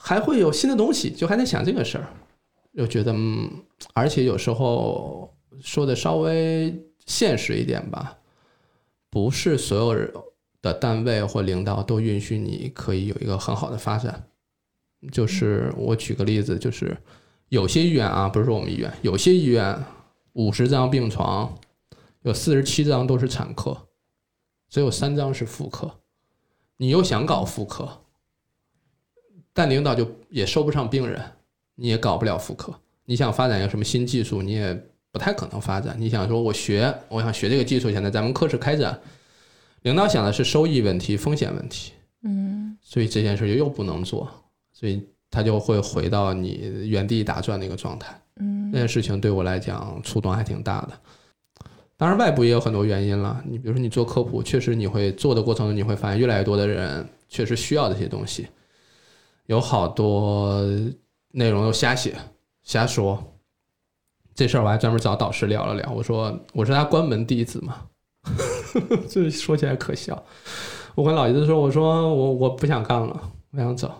[0.00, 2.08] 还会有新的东西，就还在想这个事儿。
[2.72, 3.50] 又觉得嗯，
[3.92, 6.72] 而且有时候说的稍微
[7.04, 8.16] 现实一点吧，
[9.10, 10.10] 不是所有
[10.62, 14.28] 的单位或领导都允许你可以有一个很好的发展。
[15.10, 16.96] 就是我举个例子，就是
[17.48, 19.84] 有些医院啊，不是说我们医院，有些医院
[20.34, 21.52] 五十张病床，
[22.22, 23.88] 有四十七张都是产科，
[24.68, 26.00] 只有三张是妇科。
[26.76, 28.02] 你又想搞妇科，
[29.58, 31.20] 但领导就也收不上病人，
[31.74, 32.72] 你也搞不了妇科。
[33.04, 34.72] 你想发展一个什么新技术，你也
[35.10, 35.96] 不太可能发展。
[35.98, 38.96] 你想说我学，我想学这个技术，现在咱们科室开展，
[39.82, 41.90] 领导想的是收益问题、风险问题，
[42.22, 44.30] 嗯所以这件事就又不能做，
[44.72, 48.16] 所以他就会回到你原地打转的一个状态。
[48.36, 50.90] 嗯这件事情对我来讲触动还挺大的。
[51.96, 53.42] 当然，外部也有很多原因了。
[53.44, 58.46] 你比如说，你做科普，确实你会做的过程中，你会发现越来越多的人确实需要这些东西，
[59.48, 60.62] 有好多
[61.32, 62.14] 内容又瞎写、
[62.62, 63.22] 瞎说。
[64.34, 67.76] 这事儿我还专门找导师聊了聊，我说我是他关门弟子嘛，
[69.08, 70.22] 这说起来可笑。
[70.94, 73.18] 我跟老爷子说，我说我我不想干了，
[73.52, 73.90] 我想走。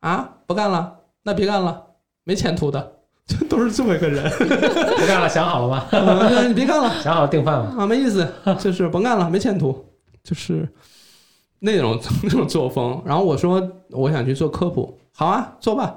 [0.00, 1.84] 啊，不干了，那别干了，
[2.24, 3.00] 没前途的。
[3.26, 5.86] 就 都是这么一个人，不干了，想好了吗？
[5.92, 7.82] 啊 你别干了想好了订饭吧？
[7.82, 8.26] 啊，没意思，
[8.58, 9.84] 就是甭干了，没前途，
[10.24, 10.66] 就是
[11.60, 13.00] 那种 那种作风。
[13.06, 15.96] 然后我说我想去做科普，好啊，做吧。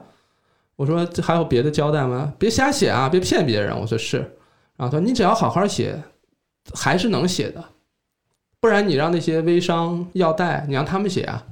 [0.76, 2.34] 我说这还有别的交代吗？
[2.38, 3.80] 别瞎写啊，别骗别人。
[3.80, 4.18] 我说是。
[4.76, 6.02] 然后他说你只要好好写，
[6.74, 7.64] 还是能写的，
[8.60, 11.46] 不然你让那些微商、药代，你让他们写啊。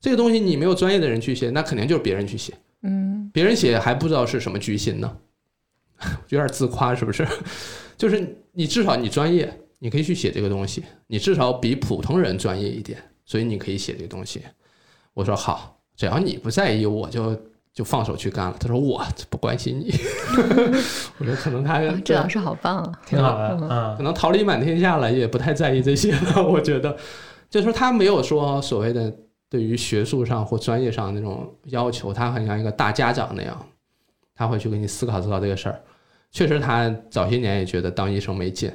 [0.00, 2.54] 这个东西你没有专业的人去写，那肯定就是别人去写。
[2.82, 5.16] 嗯别人写还不知道是什么居心呢，
[6.30, 7.26] 有点自夸是不是？
[7.96, 14.42] 就是你至少你专业，你可以去写这个东西，你至少比普通人专业一点，所以你可以写这个东西。
[15.12, 17.38] 我说好，只要你不在意，我就
[17.74, 18.56] 就放手去干了。
[18.58, 19.92] 他说我不关心你，
[21.18, 23.00] 我说可能他啊这老师好棒啊！
[23.04, 24.02] 挺好的可。
[24.02, 26.42] 能桃李满天下了，也不太在意这些了。
[26.48, 26.96] 我觉得，
[27.50, 29.14] 就是说他没有说所谓的
[29.50, 33.66] 对于学术上或专业上那种要求，他很像一个大家长那样，
[34.34, 35.78] 他会去给你思考思考这个事儿。
[36.30, 38.72] 确实，他早些年也觉得当医生没劲，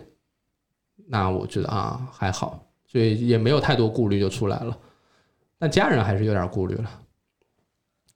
[1.08, 2.64] 那我觉得啊还好，
[2.94, 4.78] 所以也没有太多顾虑就出来了。
[5.60, 6.90] 但家人还是有点顾虑了。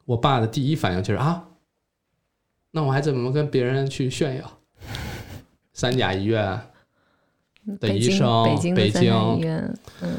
[0.06, 1.44] 我爸的第一反应就是啊，
[2.72, 4.52] 那我还怎么跟别人去炫耀？
[5.74, 6.60] 三甲医院
[7.80, 9.06] 的医生北京
[9.38, 10.18] 医院，嗯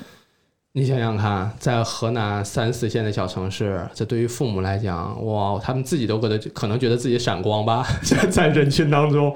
[0.73, 7.85] 你想想看，在河南三四线的小城市，这对于父母来讲，哇，他们自己都觉得可能觉得自己闪光吧，
[8.31, 9.35] 在人群当中，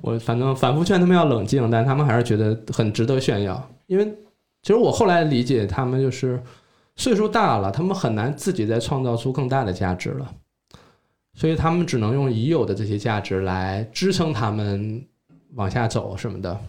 [0.00, 3.70] 我反正反复劝他们要冷静，但他们还是觉得很值得炫耀。
[3.86, 4.12] 因为
[4.62, 6.42] 其实我后来理解，他们就是
[6.96, 10.34] 岁数大了，他们很难自己再创造出更大的价值了，
[11.34, 15.04] 所以他们只能用已有的这些价值来支撑他们
[15.54, 16.60] 往下走什么的。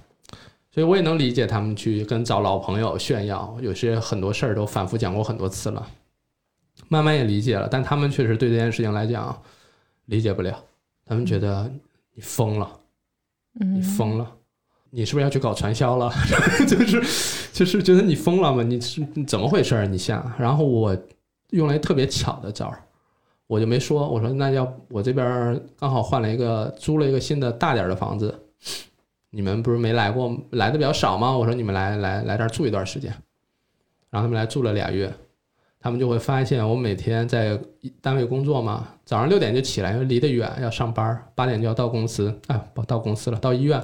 [0.74, 5.86] 所以我也能理解他们去跟找老朋友炫耀，有些很多事儿都反复讲过很多次了，
[6.88, 7.68] 慢慢也理解了。
[7.70, 9.38] 但他们确实对这件事情来讲
[10.06, 10.58] 理解不了，
[11.06, 11.70] 他们觉得
[12.14, 12.72] 你疯了，
[13.60, 14.32] 嗯，你疯了，
[14.92, 16.12] 你是不是要去搞传销了？
[16.68, 17.02] 就是
[17.52, 18.62] 就是觉得你疯了吗？
[18.62, 19.88] 你是怎么回事儿？
[19.88, 20.32] 你想？
[20.38, 20.96] 然后我
[21.50, 22.84] 用了一特别巧的招儿，
[23.48, 28.38] 我就没说，我说那要我这边刚好换了一个租了一个新的大点儿的房子。
[29.34, 31.32] 你们不是没来过，来的比较少吗？
[31.38, 33.10] 我说你们来来来这儿住一段时间，
[34.10, 35.10] 然后他们来住了俩月，
[35.80, 37.58] 他们就会发现我每天在
[38.02, 43.82] 单位工作嘛，早上六点就起来，因为离得远要上班，八点就要到公司，啊，不到公司了，到医院，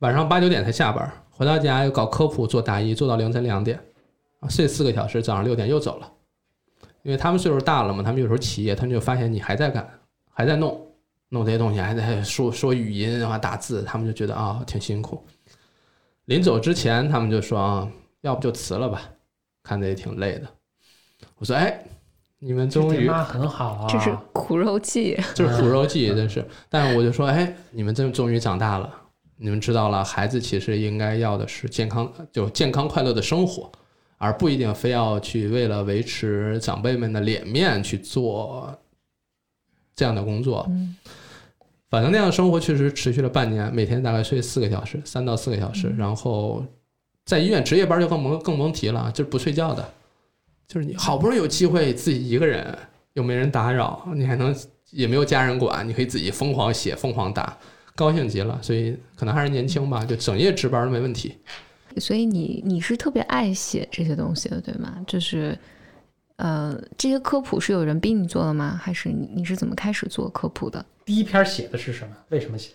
[0.00, 3.78] 晚上八九点才下班，回到家又搞科普做答疑，做到凌晨两点，
[4.40, 6.12] 啊，睡四个小时，早上六点又走了，
[7.02, 9.88] 因为他们岁数大了嘛，他们有时候起夜，他们就发现你还在干，
[10.32, 10.86] 还在弄。
[11.32, 15.24] 弄这些东西，还在说说语音啊，打字，他们就觉得啊、挺辛苦。
[16.24, 17.88] 临走之前，他们就说啊，
[18.22, 19.00] 要不就辞了吧，
[19.62, 20.48] 看着也挺累的。
[21.36, 21.84] 我说哎，
[22.40, 26.44] 你们终于很好啊，这是苦肉计，这是苦肉计，真是。
[26.68, 28.92] 但是我就说哎，你们真终于长大了，
[29.40, 33.72] 你们知道了，孩子其实应该要的是健康，就健康快乐的生活，
[34.18, 38.78] 而不一定非要去为了维持长辈们的脸面去做
[39.96, 40.66] 这样的工作。
[40.68, 40.96] 嗯
[41.90, 46.64] 反正那样的生活确实持续了半年，每天大概睡四个小时，三到四个小时，然后
[47.24, 49.92] 在医院值夜班就更甭更甭提了，就是不睡觉的，
[50.68, 52.78] 就是你好不容易有机会自己一个人，
[53.14, 54.54] 又没人打扰，你还能
[54.92, 57.58] 也没有家人管，你可以自己疯狂写、疯狂打，
[58.00, 58.58] 高兴极了。
[58.62, 61.34] 所以可能还是年轻吧，就整夜值班都没问题。
[61.98, 64.96] 所以你你是特别爱写这些东西的，对吗？
[65.06, 65.58] 就是
[66.36, 68.80] 呃，这些科普是有人逼你做的吗？
[68.82, 70.84] 还是你你是怎么开始做科普的？
[71.04, 72.16] 第一篇写的是什么？
[72.30, 72.70] 为什么写？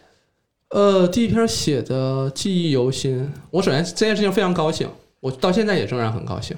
[0.69, 3.31] 呃，第一篇写的记忆犹新。
[3.49, 4.87] 我首先这件事情非常高兴，
[5.19, 6.55] 我到现在也仍然很高兴。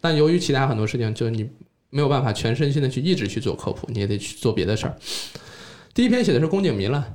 [0.00, 1.48] 但由于其他很多事情，就是你
[1.90, 4.96] 没有办法全身心的去一直去做科普，你也得去做别的事儿。
[5.92, 7.14] 第一篇写的是宫颈糜烂，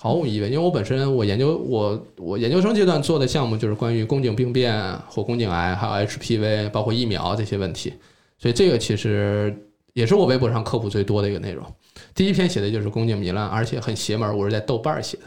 [0.00, 7.92] 毫无疑问，因为我本身我研究我我研究生阶段做的项目就是关于宫颈病变或宫颈癌，还有 HPV，包括疫苗这些问题，
[8.38, 9.52] 所以这个其实
[9.94, 11.66] 也是我微博上科普最多的一个内容。
[12.14, 15.24] 第一篇写的就是宫颈糜烂，而且很邪门儿，我是在豆瓣儿写的。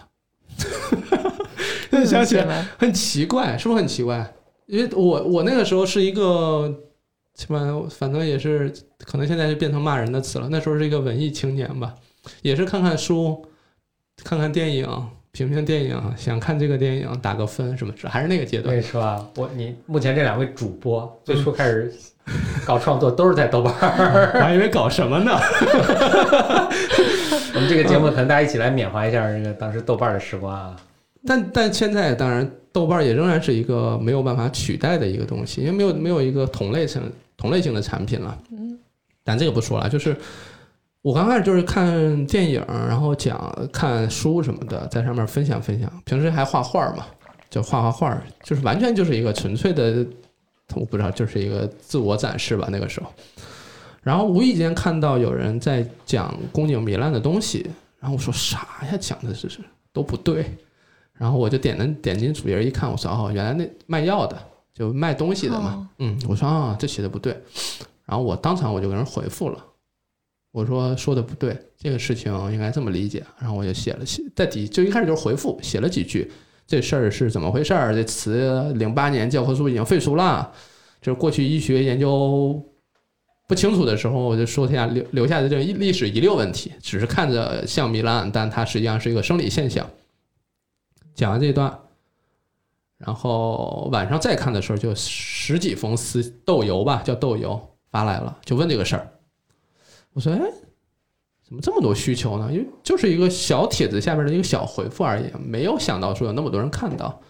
[2.07, 4.33] 想起来很奇怪，是不是很奇怪？
[4.67, 6.73] 因为我我那个时候是一个，
[7.35, 10.47] 起码反正也是，可能现在就变成骂人的词了。
[10.49, 11.93] 那时候是一个文艺青年吧，
[12.41, 13.45] 也是看看书，
[14.23, 14.87] 看看电影，
[15.31, 18.67] 评评电影，想看这个电影打个分什么的，还是那个阶段。
[18.67, 21.91] 我跟你说啊，我你目前这两位主播最初开始
[22.65, 25.31] 搞创作都是在豆瓣儿， 我还以为搞什么呢？
[27.53, 30.75] 我们这个节目可能大家一起来缅怀一下这个当时豆瓣儿的时光啊。
[31.25, 37.01] 但但现在当然，豆瓣儿也仍然是一个没有办法取代的一个东西，因为没有没有一个同类型
[37.37, 38.37] 同类型的产品了。
[38.51, 38.79] 嗯，
[39.23, 40.15] 但这个不说了，就是
[41.01, 45.91] 我刚开始就是看电影，然后讲看书什么的，在上面分享分享。
[46.05, 47.05] 平时还画画嘛，
[47.49, 50.05] 就画画画，就是完全就是一个纯粹的，
[50.75, 52.67] 我不知道，就是一个自我展示吧。
[52.71, 53.11] 那个时候，
[54.03, 57.67] 然后无意间看到有人在讲宫颈糜烂的东西，
[57.99, 58.95] 然后我说啥呀？
[58.99, 59.59] 讲的是是
[59.91, 60.45] 都不对。
[61.13, 64.37] 然后我就点了点进主页一看，我说哦，原来那卖药的
[64.73, 65.73] 就卖东西的嘛。
[65.73, 67.35] 哦嗯，我说啊，这写的不对。
[68.05, 69.63] 然后我当场我就给人回复了，
[70.51, 73.23] 我说说的不对，这个事情应该这么理解。
[73.39, 76.29] 然后我就写了写在底，就一开始就是回复，写了几句，
[76.67, 77.93] 这事儿是怎么回事儿？
[77.93, 80.51] 这词零八年教科书已经废除了，
[81.01, 82.61] 就是过去医学研究
[83.47, 89.89] 不清楚的时候，我就说一下留留下的这个历史遗留问题，只是看着像糜烂，但它实际上是一个生理现象。
[91.15, 91.79] 讲完这一段，
[92.97, 99.07] 然后晚上再看的时候，就十几封私豆油吧，叫豆油发来了，就问这个事儿。
[100.13, 100.39] 我说：“哎，
[101.45, 102.49] 怎么这么多需求呢？
[102.51, 107.21] 因为就是一个小帖子下面的一个小回复而已，没有想到说有那么多人看到。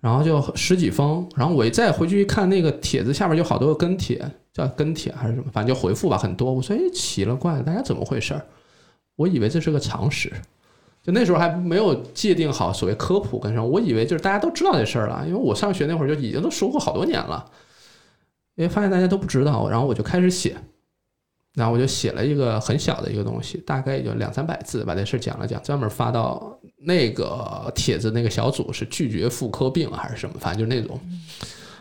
[0.00, 4.20] 然后就十几封，然后我一再回去一看，那个帖子下面有好多个跟帖，
[4.52, 6.52] 叫跟帖还是什么，反正就回复吧，很多。
[6.52, 8.44] 我说：“哎，奇了怪了，大家怎么回事儿？
[9.14, 10.32] 我以为这是个常识。”
[11.02, 17.44] 就那时候还没有界定好所谓科普跟什么，我以为就是大家都知道这事儿了，因为我上学那会儿就已经都说过好多年了，
[18.54, 20.56] 因为发现大家都不知道，然后我就开始写，
[21.54, 30.98] 然后我就写了一个很小的一个东西，大概也就两三百字，把这事儿讲了讲，专门发到那个帖子那个小组是拒绝妇科病还是什么，反正就那种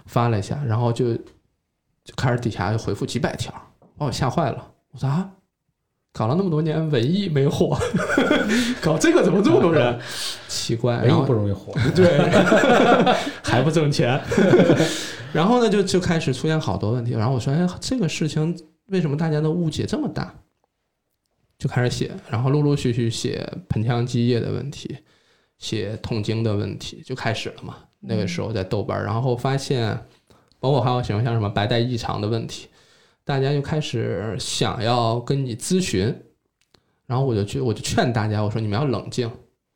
[0.05, 3.53] 发了一下，然后就就开始底下就回复几百条，
[3.97, 5.29] 把我吓坏了，我说啊。
[6.13, 7.79] 搞了那么多年文艺没火，
[8.83, 9.97] 搞这个怎么这么多人？
[10.49, 12.19] 奇怪，文艺不容易火， 对，
[13.41, 14.19] 还不挣钱。
[15.31, 17.13] 然后呢，就就开始出现好多问题。
[17.13, 18.53] 然后我说，哎，这个事情
[18.91, 20.33] 为什么大家的误解这么大？
[21.57, 24.97] 就开始写，然后陆陆续续写盆腔积液的问题，
[25.59, 27.77] 写痛经的问题，就开始了嘛。
[27.99, 29.97] 那个时候在豆瓣，然后发现，
[30.59, 32.67] 包括还有什么像什么白带异常的问题，
[33.23, 36.13] 大家就开始想要跟你咨询，
[37.05, 39.29] 然后我就去，我就劝大家，我说你们要冷静，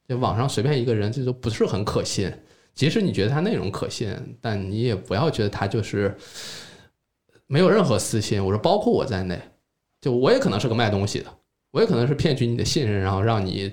[0.08, 2.34] 就网上随便一个人，这都不是很可信。
[2.74, 6.18] 即使你觉得他内容可信，但你也不要觉得他就是
[7.48, 8.44] 没有任何私心。
[8.44, 9.40] 我说，包括我在内，
[10.02, 11.26] 就我也可能是个卖东西的，
[11.72, 13.72] 我也可能是骗取你的信任，然后让你，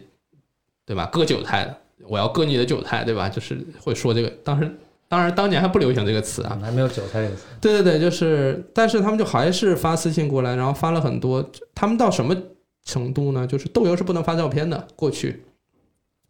[0.84, 1.06] 对吧？
[1.06, 3.28] 割韭菜的，我要割你的韭菜，对吧？
[3.28, 4.28] 就是会说这个。
[4.44, 4.70] 当时，
[5.08, 7.42] 当然当年还不流行这个词啊，还没有韭菜这个词。
[7.60, 11.48] 对对对，就是，但是他们就还是发私信过来，然后发了很多。
[11.74, 12.36] 他们到什么
[12.84, 13.46] 程度呢？
[13.46, 15.42] 就是豆油是不能发照片的，过去，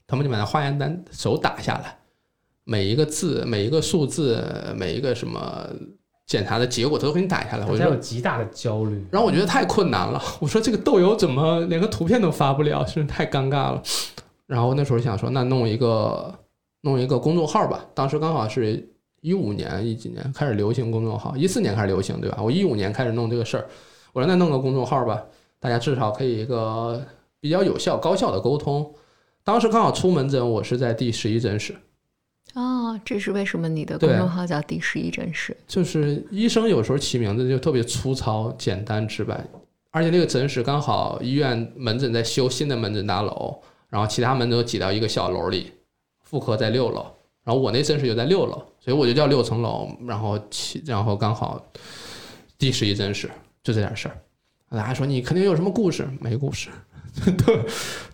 [0.06, 1.98] 他们就把那化验单手打下来，
[2.64, 4.44] 每一个字、每一个数字、
[4.76, 5.68] 每一个什么
[6.32, 7.66] 检查的结果，他都给你打下来。
[7.66, 10.18] 我大家有，极大的焦虑，然后我觉得太困难了。
[10.40, 13.82] 我说这个豆油怎么连个图片都发不了，真是太尴尬了。
[14.46, 16.34] 然后那时候想说，那弄一个
[16.80, 17.84] 弄一个公众号吧。
[17.92, 18.82] 当时刚好是
[19.20, 22.38] 一五年一几年开始流行公众号，一四年开始流行，对吧？
[22.42, 23.66] 我一五年开始弄这个事儿，
[24.14, 25.22] 我说那弄个公众号吧，
[25.60, 27.04] 大家至少可以一个
[27.40, 28.90] 比较有效、高效的沟通。
[29.44, 31.76] 当时刚好出门诊，我是在第十一诊室，
[32.54, 35.56] 哦，这是为什么你的公众号叫第十一诊室？
[35.66, 39.42] 就是医生有时候起名字就特别粗糙、简单、直白，
[39.90, 45.72] 而且那个诊室刚好医院门诊在修新的门诊大楼，然后其他门诊都挤到一个小楼里，
[46.24, 47.06] 妇科在六楼，
[47.42, 51.64] 然后我那诊室就在六楼，所以我就叫六层楼，然后起，然后刚好
[52.58, 53.30] 第十一诊室，
[53.62, 54.18] 就这点事儿。
[54.70, 56.06] 大家说你肯定有什么故事？
[56.20, 56.68] 没故事，
[57.36, 57.64] 特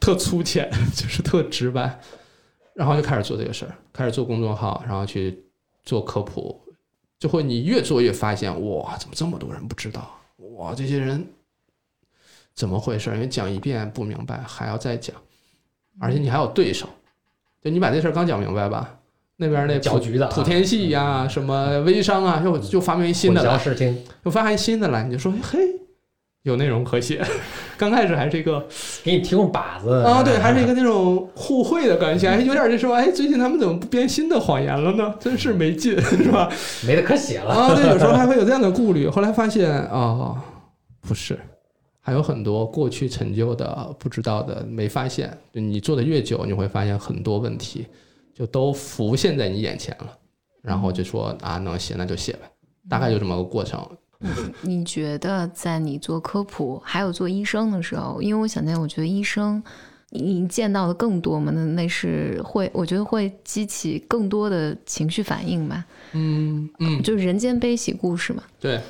[0.00, 2.00] 特粗浅， 就是特直白。
[2.78, 5.36] 然后就开始做这个事儿，开始做公众号，然后去
[5.82, 6.60] 做科普，
[7.18, 10.08] 就会你越做越发现，哇，怎么这么多人不知道？
[10.56, 11.26] 哇，这些人
[12.54, 13.10] 怎么回事？
[13.14, 15.16] 因为讲一遍不明白，还要再讲，
[15.98, 16.88] 而且你还有对手，
[17.60, 19.00] 就你把这事儿刚讲明白吧，
[19.38, 20.32] 那边那搅局的啊。
[20.32, 25.58] 莆田系呀、什么微商啊，又就发明一新的来，混淆视听，又发明新的来，你就说嘿，
[26.48, 27.24] 有内容可写。
[27.76, 28.66] 刚开始还是一个
[29.04, 35.14] 给你提供靶子啊，对， 还是一个那种互惠的关系，还有点就说，哎，最近他们怎么不编新的谎言了呢？
[35.20, 36.50] 真是没劲，是吧？
[36.84, 37.54] 没得可写了。
[37.54, 39.08] 啊，对，有时候还会有这样的顾虑。
[39.08, 40.36] 后来发现哦，
[41.00, 41.38] 不是，
[42.00, 45.30] 还有很多过去陈旧的、不知道的、没发现。
[45.52, 47.86] 就你做的越久，你会发现很多问题
[48.34, 50.08] 就都浮现在你眼前了，
[50.62, 52.50] 然后就说啊，能写那就写呗，
[52.88, 53.80] 大概就这么个过程。
[54.62, 59.62] 你觉得在你做科普还有做医生的时候，因为我想见，我觉得医生
[60.10, 68.42] 你你见到的更多嘛，那那是会，我觉得会激起更多的情绪反应吧，嗯嗯，就是人间悲喜故事嘛。
[68.58, 68.80] 对，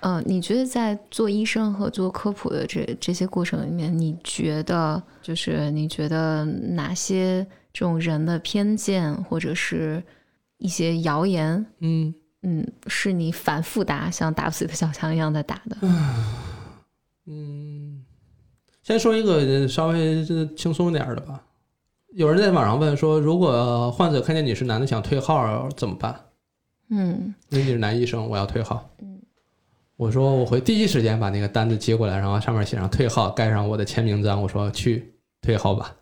[0.00, 10.02] 呃，你觉得在做医生和做科普的这这些过程里面，你觉得就是你觉得哪些这种人的偏见或者是
[10.58, 12.12] 一些谣言，嗯。
[12.42, 15.76] 嗯，是你反复打，像打不死的小强一样在打的。
[17.26, 18.04] 嗯，
[18.82, 20.24] 先说一个稍微
[20.54, 21.42] 轻松点的吧。
[22.14, 26.18] 有人在网上问说，如果患者看见你是男的想退号怎么办？
[26.88, 28.88] 嗯因为你是男医生，我要退号。
[29.00, 29.20] 嗯
[29.96, 35.96] 我说我会第一时间把那个单子接过来，然后上面写上退号，盖上我的签名章，我说去退号吧。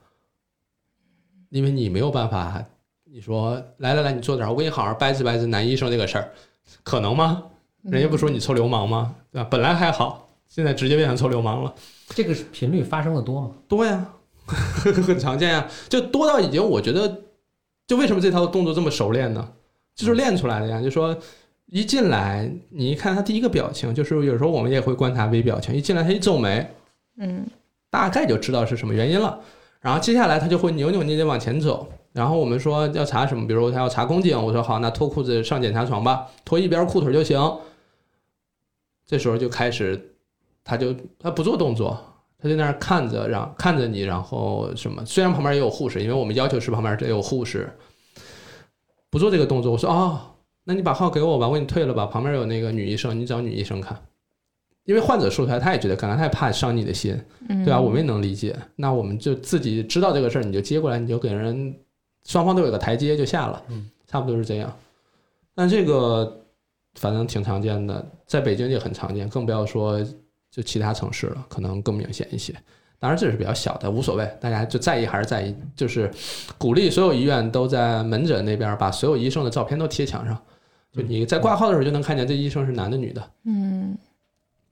[1.51, 2.67] 因为你没有办法，
[3.15, 6.29] 你说来来来，你坐这儿，我给你好好掰扯掰扯男医生这个事儿，
[6.83, 7.45] 可能吗？
[7.83, 9.15] 人家不说你臭流氓吗？
[9.31, 9.47] 对吧？
[9.49, 11.73] 本来还好，现在直接变成臭流氓了。
[12.09, 13.53] 这个频率发生的多吗？
[13.69, 14.05] 多呀，
[15.07, 17.21] 很常见呀，就多到已经我觉得，
[17.87, 19.49] 就为什么这套动作这么熟练呢？
[19.95, 20.83] 就是练出来的呀。
[20.83, 21.17] 就说
[21.67, 26.69] 一进来，你一看他第一个表情，就是有时候我们也会观察微表情，一进来他一皱眉，
[27.19, 27.47] 嗯
[27.91, 29.39] 大概就知道是什么原因了。
[29.79, 31.89] 然后接下来他就会扭扭捏捏往前走。
[32.15, 37.39] 然后我们说要查什么，比如他要查宫颈，我说好，那脱裤子上检查床吧，脱一边裤腿就行。
[39.05, 40.15] 这时候就开始，
[40.63, 41.99] 他就他不做动作，
[42.39, 45.05] 他就在那儿看着，让看着你，然后什么？
[45.05, 47.69] 虽然旁边也有护士，因为我们要求是旁边也有护士，
[49.11, 49.73] 不做这个动作。
[49.73, 50.21] 我说哦，
[50.63, 52.07] 那你把号给我吧，我给你退了吧。
[52.07, 54.01] 旁边有那个女医生，你找女医生看。
[54.85, 57.19] 因为患者说出来，他也觉得尴尬，他也怕伤你的心，
[57.65, 58.55] 对啊，我们也能理解。
[58.77, 61.75] 那我们就自己知道这个事儿，你就接过来，你就给人
[62.27, 64.75] 双方都有个台阶就下了，嗯，差不多是这样。
[65.55, 66.45] 但这个
[66.95, 70.05] 反正挺常见的，在北京也很常见，更不要说
[70.51, 72.55] 就其他城市了，可能更明显一些。
[72.99, 76.11] 当然这是比较小的，无所谓，大家就在意还是在意，就是
[76.57, 80.41] 鼓励所有医院都在门诊那边把所有医生的照片都贴墙上，
[80.91, 83.31] 就你在挂号的时候就能看见这医生是男的女的。
[83.45, 83.97] 嗯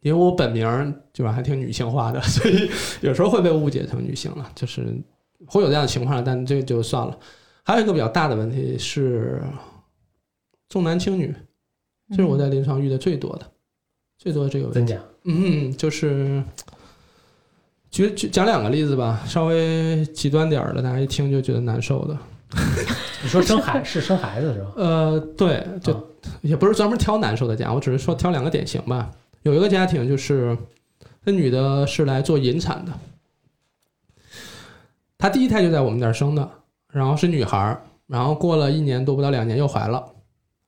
[0.01, 2.69] 因为我本名儿就是还挺女性化的， 所以
[3.03, 4.85] 有时候会被误解成女性了，就是
[5.47, 7.17] 会有这样的情况，但这个就算了。
[7.65, 9.43] 还有一个比较大的问题是
[10.69, 11.35] 重男轻女，
[12.11, 13.47] 这是我在临床遇的最多的，
[14.19, 14.81] 最多的这个问题。
[14.81, 15.03] 真假？
[15.25, 16.43] 嗯，就是
[17.91, 22.19] 举举讲两个例子吧，稍微极端点儿的，大家一听就觉得难受的。
[23.23, 24.73] 你说生孩是生孩子是吧？
[24.77, 26.03] 呃，对，就啊
[26.43, 29.11] 也不是专门挑难受的家，我只是说挑两个典型吧。
[29.43, 30.57] 有一个家庭就是，
[31.25, 32.93] 那女的是来做引产的，
[35.17, 36.51] 她第一胎就在我们这儿生的，
[36.93, 37.77] 然后是女孩，
[38.07, 40.15] 然后过了一年多不到两年又怀了，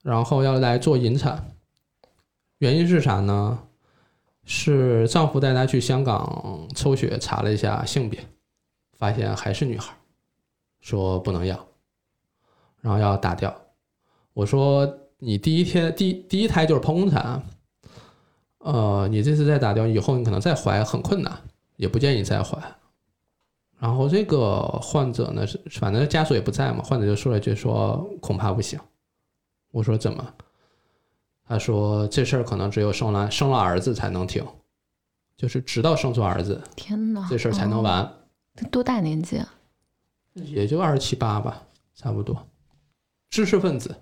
[0.03, 1.55] 然后要来做引产，
[2.59, 3.59] 原因是啥呢？
[4.47, 8.27] 是丈夫带她去香港抽血查了一下性别，
[8.93, 9.95] 发现还是女孩，
[10.81, 11.67] 说不能要，
[12.81, 13.55] 然后要打掉。
[14.33, 17.43] 我说你第一天第第一胎就是剖宫产，
[18.59, 21.39] 呃，你这次再打掉以后，你可能再怀很困难，
[21.77, 22.59] 也不建议再怀。
[23.85, 28.81] 然后这个患者呢是，反正家属也不在嘛，患者就说了一句说恐怕不行。
[29.73, 30.35] 我说怎么？
[31.47, 34.43] 他说这事儿可能只有生了生了儿子才能停，
[35.37, 37.83] 就是直到生出儿子天哪，这事儿才能哦。
[37.83, 38.13] 完，
[38.55, 39.53] 他多大年纪啊？
[40.33, 41.63] 也就二十七八吧，
[41.95, 42.35] 差不多。
[43.29, 43.95] 知识分子，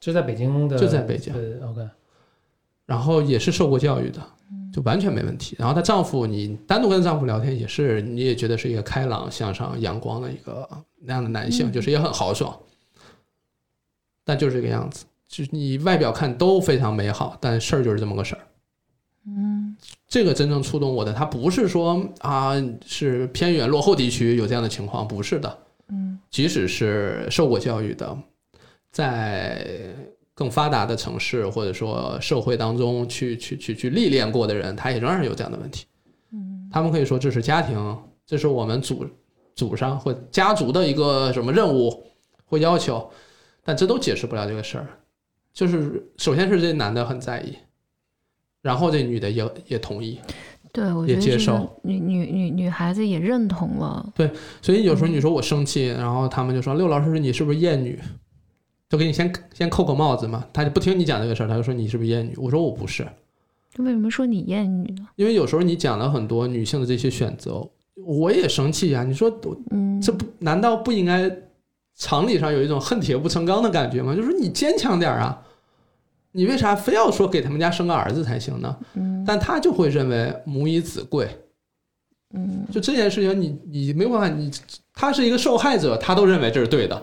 [0.00, 1.86] 就在北京的，就在北京对，OK，
[2.86, 4.26] 然后也是受过教育的，
[4.78, 5.56] 就完全没问题。
[5.58, 10.68] 然后她丈夫，你单独跟丈夫聊天也是，你也觉得是一个开朗、向上、阳光的一个
[11.00, 12.56] 那样的男性，嗯就是也很豪爽，
[14.24, 18.40] 但就是这个样子，就是你外表看都非常美好，但事儿就是这么个事儿。
[19.26, 19.76] 嗯
[20.06, 22.52] 这个真正触动我的，他不是说啊
[22.86, 25.58] 是偏远落后地区有这样的情况，不是的。
[25.88, 28.16] 嗯即使是受过教育的，
[28.92, 29.66] 在
[30.38, 35.84] 更发达的城市或者说社会当中去去去去历练过的人，他也仍然有这样的问题。
[36.32, 39.04] 嗯他们可以说这是家庭，这是我们祖
[39.56, 42.04] 祖上或家族的一个什么任务
[42.44, 43.10] 或要求，
[43.64, 44.86] 但这都解释不了这个事儿。
[45.52, 47.56] 就是首先是这男的很在意，
[48.62, 50.20] 然后这女的也也同意，
[50.72, 54.30] 对，我也觉得女女女女孩子也认同了，对
[54.62, 57.98] 所以有时候你说我生气，然后他们就说六老师你是不是厌女？
[58.88, 62.34] 就给你先先扣个帽子嘛，他就不听你讲这个事儿，他就说你是不是厌女？
[62.36, 63.06] 我说我不是，
[63.76, 65.08] 为什么说你厌女呢？
[65.16, 67.68] 因为有时候你讲了很多女性的这些选择，
[68.04, 69.30] 我也生气呀、你说
[69.70, 71.30] 嗯，这不难道不应该
[71.96, 74.14] 常理上有一种恨铁不成钢的感觉吗？
[74.14, 75.42] 就是你坚强点儿啊，
[76.32, 78.76] 你为啥非要说给他们家生个儿子才行呢？
[78.94, 81.28] 嗯但他就会认为母以子贵，
[82.32, 84.50] 嗯就这件事情你你没有办法，你
[84.94, 87.02] 他是一个受害者，他都认为这是对的，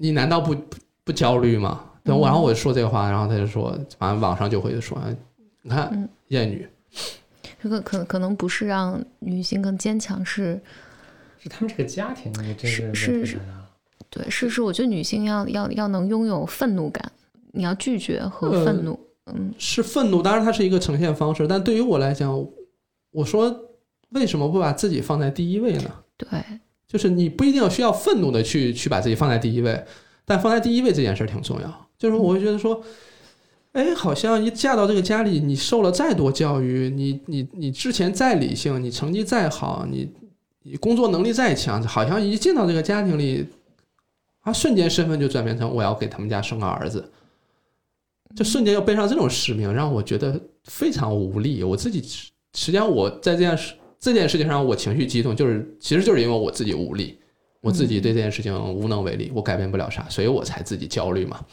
[0.00, 1.84] 你难道不不不焦虑吗？
[2.04, 5.14] 等，我嗯然后我说这个话，然后他就说，反正网上就会说，哎
[5.60, 6.66] 你看嗯厌女，
[7.62, 10.58] 这个可可能不是让女性更坚强，是
[11.38, 13.40] 是他们这个家庭，的这是个是是。
[14.08, 17.12] 对，是是，我觉得女性要要要能拥有愤怒感，
[17.52, 22.46] 你要拒绝和呃愤怒，嗯是愤怒，当然它是一个呈现方式，但对于我来讲，
[23.10, 23.54] 我说
[24.10, 25.90] 为什么不把自己放在第一位呢？
[26.16, 26.28] 对，
[26.88, 29.84] 就是你不一定要需要愤怒的去去把自己放在第一位，
[30.24, 31.88] 但放在第一位这件事儿挺重要。
[31.98, 32.82] 就是我会觉得说，
[33.72, 40.10] 哎，好像一嫁到这个家里，你受了再多教育，你你你之前再理性，你成绩再好，你
[40.62, 43.46] 你工作能力再强，好像一进到这个家庭里，
[44.40, 47.12] 啊，瞬间身份就转变成我要给他们家生个儿子，
[48.34, 51.62] 就瞬间要背上这种使命，让我觉得非常无力。
[51.62, 52.00] 我自己
[52.54, 57.18] 实际上我在这件事这件事情上，我情绪激动，就是其实就是因为我自己无力，
[57.60, 61.44] 我自己对这件事情无能为力，我改变不了啥，所以我才自己焦虑嘛。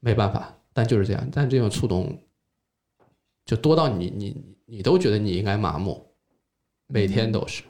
[0.00, 1.28] 没办法，但就是这样。
[1.32, 2.18] 但这种触动
[3.44, 4.36] 就多到你你
[4.66, 6.06] 你都觉得你应该麻木，
[6.86, 7.62] 每天都是，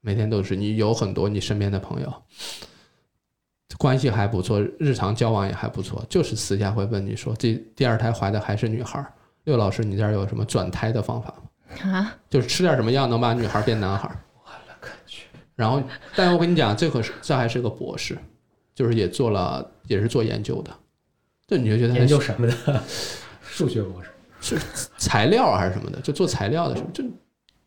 [0.00, 0.56] 每天都是。
[0.56, 2.12] 你有很多你身边的朋友，
[3.76, 9.12] 关系还不错，日常交往也还不错，就是私下会问你说，这第二胎怀的还是女孩儿？
[9.44, 11.49] 六老师，你这儿有什么转胎的方法吗？
[11.82, 14.08] 啊，就是吃点什么药能把女孩变男孩？
[14.34, 15.26] 我勒个去！
[15.54, 15.82] 然后，
[16.14, 18.18] 但我跟你讲，这可是这还是个博士，
[18.74, 20.70] 就是也做了，也是做研究的。
[21.46, 22.82] 对，你就觉得研究什么的？
[23.42, 24.10] 数学博士
[24.40, 24.58] 是。
[24.96, 27.04] 材料还是什么的，就做材料的时候，就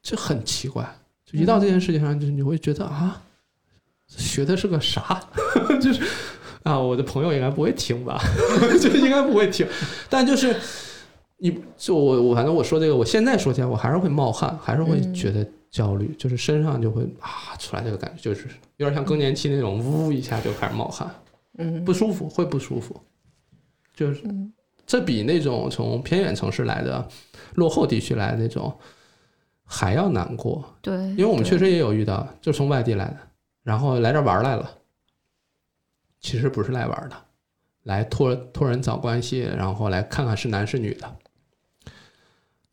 [0.02, 0.84] 就很奇怪。
[1.26, 3.22] 就一到这件事情上，就你会觉得啊，
[4.08, 5.20] 学的是个啥？
[5.82, 6.02] 就是
[6.64, 8.22] 啊，我的朋友应该不会听吧？
[8.82, 9.68] 就应该不会听。
[10.10, 10.56] 但就是
[11.44, 21.14] 你，就我我反正我说这个，我现在说起来，我还是会冒汗，还是会嗯觉得焦虑，就是身上就会啊出来这个感觉，就是有点像更年期那种，呜一下就开始冒汗。
[21.58, 22.98] 嗯不舒服，会不舒服，
[23.94, 24.54] 就是嗯
[24.88, 27.06] 这比那种从偏远城市来的、
[27.56, 28.74] 落后地区来的那种
[29.66, 33.18] 还要难过，对，因为我们确实也有遇到，就从外地来的，
[33.64, 34.72] 然后来这玩来了，
[36.22, 37.16] 其实不是来玩的，
[37.84, 41.16] 来托托人找关系，然后来看看是男是女的，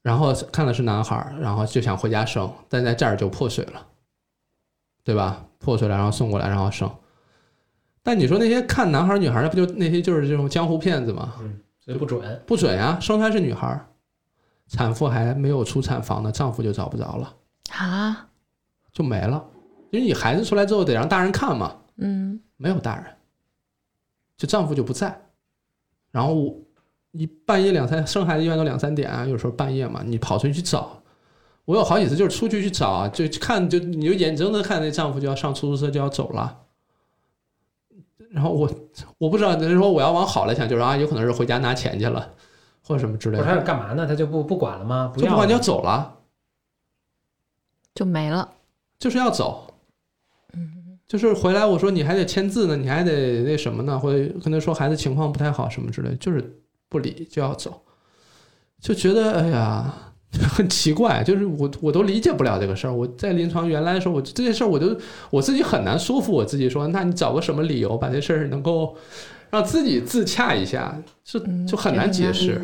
[0.02, 3.86] 然后看的是男孩儿，然后就想回家生，但在这儿就破水了，
[5.04, 5.44] 对吧？
[5.58, 6.90] 破水了，然后送过来，然后生。
[8.02, 11.34] 但你说那些看男孩儿女孩儿的，不就那些就是这种江湖骗子吗？
[11.40, 12.42] 嗯，所以不准。
[12.46, 13.86] 不准呀、生出来是女孩儿，
[14.68, 17.36] 产妇还没有出产房呢，丈夫就找不着了，
[17.72, 18.28] 啊，
[18.90, 19.44] 就没了。
[19.90, 23.04] 因为你孩子出来之后得让大人看嘛，嗯没有大人，
[24.38, 25.20] 就丈夫就不在，
[26.10, 26.56] 然后
[27.12, 31.02] 我你半夜两三生孩子一般都两三点啊，有时候半夜嘛，你跑出去去找，
[31.64, 36.56] 我有好几次就是出去去找，就看就你就眼睁睁看那丈夫就要上出租车就要走了，
[38.30, 38.70] 然后我
[39.18, 42.30] 我不知道，就是说我要往好了想，就是啊，有可能是回家拿钱去了，
[42.86, 44.06] 或者什么之类不是他的，要干嘛呢？
[44.06, 45.10] 他就不不管了吗？
[45.12, 46.16] 不就不管就要走了，
[47.94, 48.48] 就没了，
[48.98, 49.74] 就是要走，
[50.52, 50.98] 嗯。
[51.08, 56.56] 就是回来我说你还得签字呢，你还得那什么呢，或者跟他说孩子情况不太好什么之类，就是
[56.90, 57.80] 不理就要走，
[58.78, 59.94] 就觉得哎呀
[60.54, 62.92] 很奇怪，就是我我都理解不了这个事儿。
[62.92, 64.94] 我在临床原来的时候，我这件事儿我就
[65.30, 68.94] 我自己很难说服我自己说，那你找个什么理由把这事儿能够
[69.50, 72.60] 让自己自洽一下，就嗯就很难解释。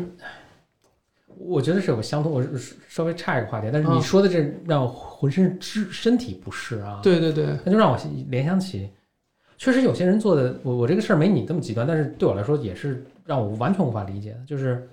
[1.39, 7.99] 我觉得是有个相通，我是稍微差一个话题，但是嗯你说的这让我浑身肢身体不适啊。，对对对，那就让我
[8.29, 8.89] 联想起，
[9.57, 14.89] 确实有些人做的，我我这个事儿没你这么极端，但是对我来说也是让我完全无法理解的，就是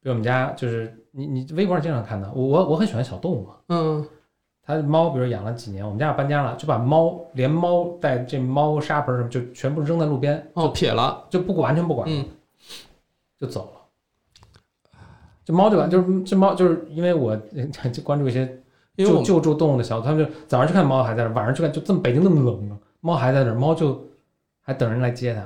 [0.00, 4.06] 比如我们家就是你你微博上经常看到，我我我很喜欢小动物嘛，嗯
[4.62, 12.24] 它猫比如养了几年，我们家要搬家了，就把猫连猫带这猫砂盆儿什么就全部扔在路边，哦撇了，就不管完全不管，嗯
[13.36, 15.00] 就走了。
[15.44, 18.46] 这猫就完，就是这猫就是因为我呃 就关注一些
[18.96, 24.06] 救救助动物的小组，他们就早上去看猫还在那儿，晚上去看就这么北京那么冷呢，猫还在那儿，猫就
[24.60, 25.42] 还等人来接它。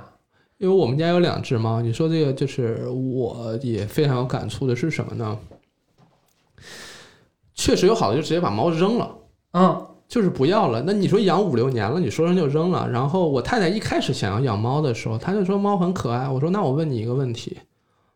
[0.65, 5.39] 因为我们家有两只猫，你说这个就是我也非常有感触的是什么呢？
[7.55, 9.15] 确实有好的就直接把猫扔了。
[9.53, 10.83] 嗯，就是不要了。
[10.87, 12.89] 那你说养五六年了，你说扔就扔了。
[12.91, 16.27] 然后我太太一开始想要养猫的时候，她就说猫很可爱。
[16.27, 17.59] 我说那我问你一个问题，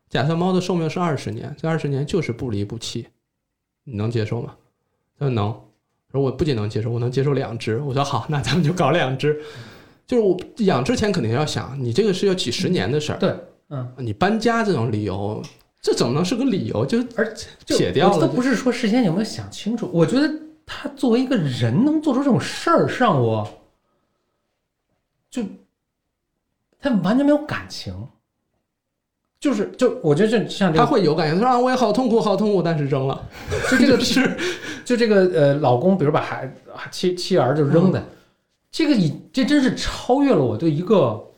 [0.09, 3.05] 假设猫的寿命是二十年，这二十年就是不离不弃，
[3.83, 4.55] 你能接受吗？
[5.19, 5.45] 她说能。
[6.11, 7.77] 我说我不仅能接受，我能接受两只。
[7.81, 9.39] 我说好，那咱们就搞两只。
[10.09, 10.35] 就是我
[10.65, 13.31] 养之前肯定要想，你这个是要几十年的事儿，对，
[13.69, 15.39] 嗯，你搬家这种理由，
[15.79, 16.83] 这怎么能是个理由？
[16.83, 20.27] 就而且写掉了我都不是说事先有没有想清楚，我觉得
[20.65, 23.47] 他作为一个人能做出这种事儿，是让我
[25.29, 25.43] 就
[26.81, 27.93] 他完全没有感情，
[29.39, 33.29] 就是就我觉得这像这他会有感情，他说啊我也好痛苦，好痛苦，但是扔了。
[33.69, 34.35] 就这个是
[34.83, 36.51] 就这个呃老公，比如把孩
[36.89, 38.03] 妻妻儿就扔在、
[38.71, 41.31] 这个已这真是超越了我对一个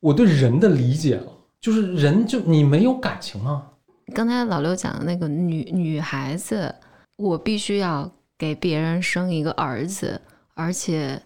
[0.00, 3.70] 我对人的理解了，就是人就你没有感情吗？
[4.14, 6.74] 刚才老刘讲的那个女女孩子，
[7.16, 10.20] 我必须要给别人生一个儿子，
[10.52, 11.22] 而且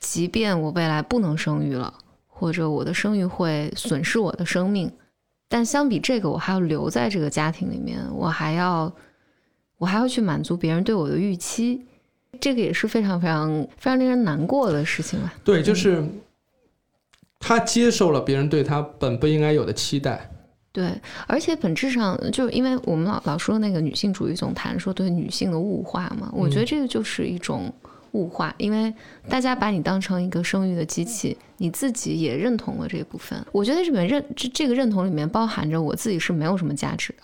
[0.00, 1.92] 即便我未来不能生育了，
[2.26, 4.90] 或者我的生育会损失我的生命，
[5.48, 8.90] 但相比这个，我还要留在这个家庭里面，我还要
[9.76, 11.86] 我还要去满足别人对我的预期，
[12.40, 15.32] 这个也是非常非常非常令人难过的事情吧。
[15.44, 16.04] 对，就是
[17.38, 20.28] 他接受了别人对他本不应该有的期待。
[20.72, 20.90] 对，
[21.26, 27.70] 而且本质上就是因为我们老老说那个女性主义总谈说对女性的物化嘛，我觉得这个就是一种
[28.12, 28.92] 物化，因为
[29.28, 33.38] 大家把你当成一个生育的机器，你自己也认同了这部分。
[33.52, 37.22] 我觉得这里面认这这个认同里面包含着我自己是没有什么价值的，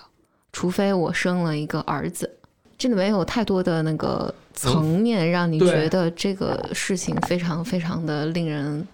[0.53, 2.38] 除非我生了一个儿子。
[2.79, 8.87] 这里面有太多的那个层面，让你觉得这个事情非常非常的令人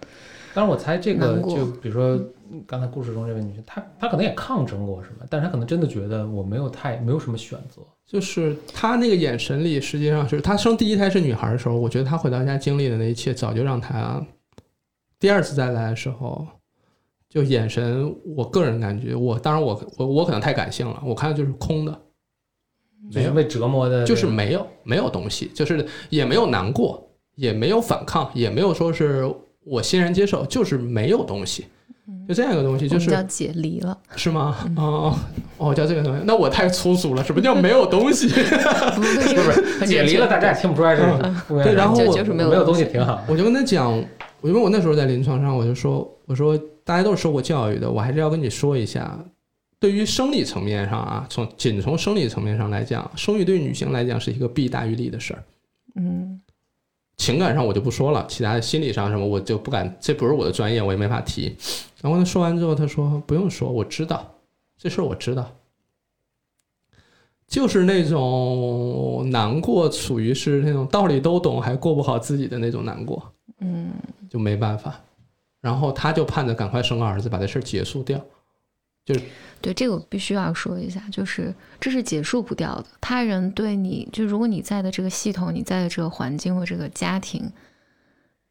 [0.54, 2.18] 当然，我猜这个就比如说
[2.66, 7.82] 刚才故事中这位女性，她她可能也抗争过什么，但是她可能真的觉得我没有太没有什么选择。
[8.06, 14.24] 就是她那个眼神里，实际上是她生第一胎是女孩的时候，我觉得她回到家经历的那一切，早就让她
[15.18, 16.46] 第二次再来的时候，
[17.28, 22.00] 就眼神，我个人感觉，我当然我我我可能太感性了，我看的就是空的，
[23.10, 29.24] 就是被折磨的，就是没有没有东西，就是也没有难过，也没有反抗，也没有说是
[29.64, 31.66] 我欣然接受，就是没有东西，
[32.28, 33.96] 就这样一个东西，就是叫解离了。
[34.16, 34.56] 是吗？
[34.76, 35.16] 哦
[35.56, 37.22] 哦，叫这个东西，那我太粗俗了。
[37.22, 38.28] 什么叫没有东西？
[38.28, 43.22] 不是不是解离了，大家也听不出来是吗对然后我没有没有东西挺好。
[43.28, 43.92] 我就跟他讲，
[44.40, 49.18] 我因为我那时候在临床上，我就说，我说大家都是受过教育的，我还是要跟你说一下，
[49.84, 55.44] 对于生理层面上啊，从仅从生理层面上来讲，生育对女性来讲是一个弊大于利的事儿。
[55.96, 56.40] 嗯
[57.18, 61.54] 情感上我就不说了，其他的心理上什么我就不敢，这不是我的专业，我也没法提。
[62.00, 64.34] 然后他说完之后，他说不用说，我知道
[64.78, 65.54] 这事儿我知道，
[67.46, 73.22] 就是那种难过，属于是那种道理都懂还过不好自己的那种难过，
[73.60, 73.90] 嗯，
[74.30, 74.98] 就没办法。
[75.60, 78.18] 然后他就盼着赶快生个儿子，把这事儿结束掉。
[79.04, 82.86] 对，这个我必须要说一下，就是这是结束不掉的。
[83.00, 87.50] 他人对你，就如果你在的这个系统，你在的这个环境或这个家庭，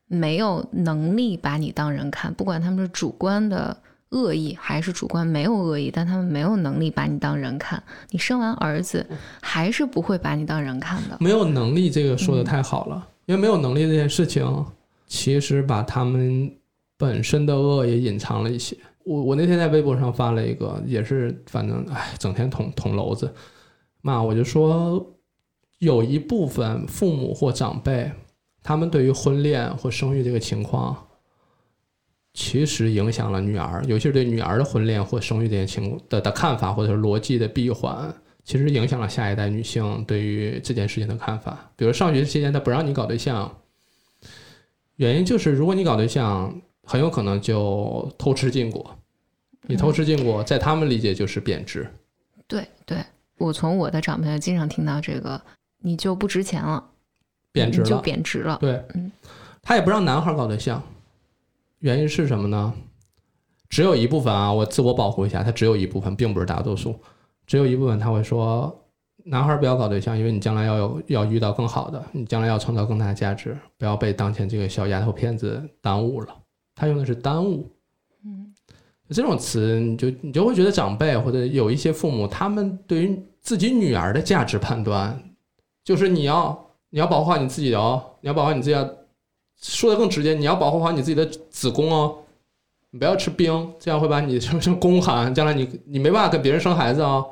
[0.08, 3.76] 没有能力把你当人看，不管他们是主观的
[4.10, 7.82] 恶意还是主观没有恶意，但他们没有能力把你当人看。
[8.12, 9.04] 你生完儿子，
[9.41, 11.18] 还是不会把你当人看的。
[11.20, 14.66] 没有能力，这个说的太好了，因为没有能力这件事情，
[15.08, 16.51] 其实把他们
[16.95, 18.78] 本身的恶也隐藏了一些。
[19.06, 23.34] 我我那天在微博上发了一个，也是反正哎，整天捅捅娄子，
[24.01, 25.16] 骂我就说，
[25.80, 28.12] 有一部分父母或长辈，
[28.62, 31.08] 他们对于婚恋或生育这个情况，
[32.34, 41.72] 其实影响了女儿，尤其是对女儿的婚恋或生育这件情的的看法，或者是逻辑的闭环，其实影响了下一代女性对于这件事情的看法。
[41.76, 43.51] 比如上学期间，他不让你搞对象，
[44.95, 48.96] 原因就是如果你搞对象，很有可能就偷吃禁果。
[49.66, 51.90] 你偷吃禁果，在他们理解就是贬值。
[52.48, 52.98] 对对，
[53.38, 55.42] 我从我的长辈经常听到这个，
[55.80, 56.84] 你就不值钱了，
[57.54, 58.02] 贬值了。
[58.02, 58.58] 贬值了。
[58.60, 59.10] 对嗯，
[59.62, 60.84] 他也不让男孩搞对象，
[61.80, 62.74] 原因是什么呢？
[63.70, 67.00] 只有一部分啊，我自我保护一下，他只有一部分，并不是大多数。
[67.48, 68.78] 只有一部分他会说，
[69.24, 76.36] 男孩不要搞对象，因为你将来要有要遇到更好的，你将来要创造更大的价值，不要被当前这个小丫头片子耽误了。
[76.76, 77.70] 他用的是耽误，
[78.26, 78.54] 嗯，
[79.10, 85.22] 这种词，你就你就会觉得长辈或者有一些父母，他们对于自己女儿的价值判断，
[85.84, 89.06] 就是你要你要保护好你自己哦，你要保护好你自己的，
[89.62, 92.18] 说的更直接，你要保护好你自己的子宫哦，
[92.90, 97.30] 你不要吃冰，这样会把你什么什么宫寒，将来你你没办法跟别人生孩子哦，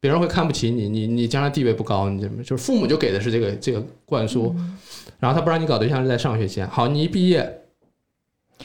[0.00, 4.54] 别人会看不起你，你你将来地位不高，你怎么就是父母就给的是这个这个灌输，
[5.18, 7.58] 然后他不让你搞对象是在上学期间，好，你一毕业。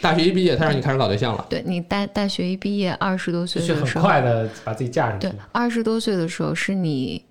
[0.01, 1.45] 大学一毕业，他让你开始搞对象了。
[1.49, 7.23] 对你大大学一毕业，二十多岁的时候，快的把自己嫁上去对，二十多岁的时候是你，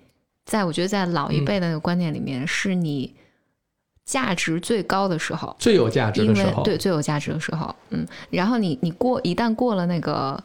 [0.45, 3.15] 在我觉得在老一辈的那个观念里面，是你
[4.05, 10.41] 价值最高的时候，最有价值的时候，对最有价值的时候，嗯，然后你你过一旦过了那个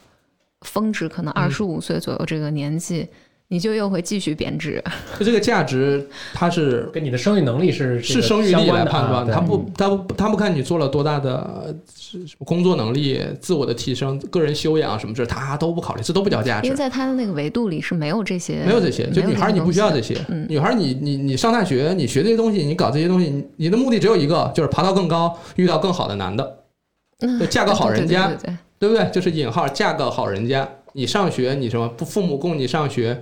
[0.61, 1.43] 峰值，可能嗯。
[1.43, 3.09] 二十五岁左右这个年纪，
[3.53, 4.83] 你就又会继续贬值。
[5.21, 16.77] 就这个价值，它是跟你的生育能力是是生育力来判断，啊对他不他不他不看你做了多大的呃是什么工作能力、自我的提升、个人修养什么这他都不考虑，这都不叫价值因为。
[16.77, 20.17] 在他的那个维度里是没有这些，没有这些，就女孩儿你不需要这些。
[20.29, 26.57] 嗯女孩儿你你你上大学，你学这些东西，你搞这些东西，你你的目的只有一个，就是爬到更高，遇到更好的男的，
[27.51, 28.33] 嫁个好人家
[28.79, 29.09] 对不对？
[29.13, 33.21] 就是引号嫁个好人家，你上学，你什么不父母供你上学，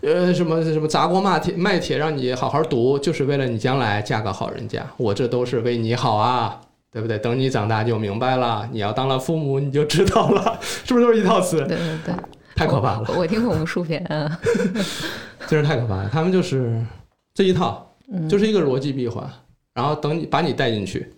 [0.00, 4.84] 呃，什么什么砸锅骂铁卖铁让你好好读，就是为了你将来嫁个好人家。
[4.96, 6.60] 我这都是为你好啊，
[6.90, 7.18] 对不对？
[7.18, 11.58] 等你长大就明白了，你要当了父母你就知道了， 是不是都是一套词？
[11.66, 12.14] 对对对，
[12.56, 14.40] 太可怕了，我我听过无数遍，啊
[15.46, 16.10] 真是太可怕了。
[16.12, 16.84] 他们就是
[17.32, 19.28] 这一套，嗯，就是一个逻辑闭环，
[19.72, 21.12] 然后等你把你带进去，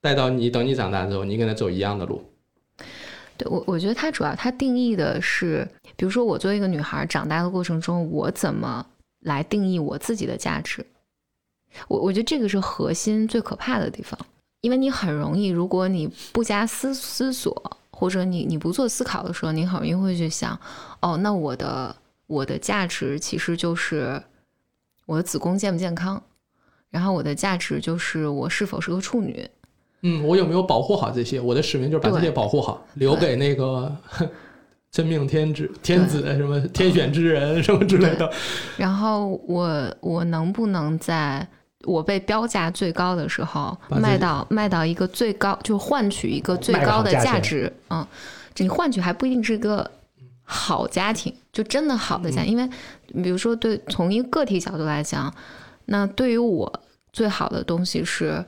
[0.00, 2.22] 带到你等你长大之后，你跟他走一样的路。
[3.36, 8.84] 对我，我觉得它主要它定义的是，比如说我作为一个女孩长大的过程中，我怎么
[9.20, 10.84] 来定义我自己的价值？
[11.88, 14.16] 我我觉得这个是核心最可怕的地方，
[14.60, 20.56] 因为你很容易，如果你不加思思索，或者你你不做思考的时候，你很容易会去想，
[21.00, 21.96] 哦，那我的
[22.28, 24.22] 我的价值其实就是
[25.06, 26.22] 我的子宫健不健康，
[26.90, 29.50] 然后我的价值就是我是否是个处女，
[30.06, 31.40] 嗯，我有没有保护好这些？
[31.40, 33.90] 我的使命就是把这些保护好，留给那个
[34.92, 38.30] 真命天子、天子什么天选之人什么之类的。
[38.76, 41.46] 然后我我能不能在
[41.84, 47.72] 我被标价最高的时候卖到卖到一个最高，就换取一个最高的价值？
[47.88, 48.06] 嗯，
[48.54, 49.90] 这你换取还不一定是一个
[50.42, 52.52] 好家庭，就真的好的家庭。
[52.52, 52.68] 因为
[53.22, 55.34] 比如说对从一个个体角度来讲，
[55.86, 56.70] 那对于我
[57.10, 58.44] 最好的东西是。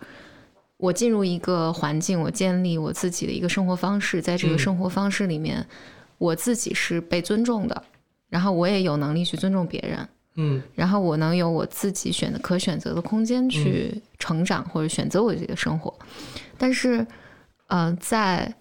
[0.79, 4.59] 我进入一个环境，我建立我自己的一个生活方式，在这个嗯。
[4.59, 5.67] 生活方式里面，
[6.19, 7.83] 我自己是被尊重的，
[8.29, 10.63] 然后我也有能力去尊重别人，嗯。
[10.75, 15.93] 然后我能有我自己选的可选择的空间去成长或者选择我自己的生活。
[16.59, 17.07] 但是，
[17.69, 18.55] 呃，在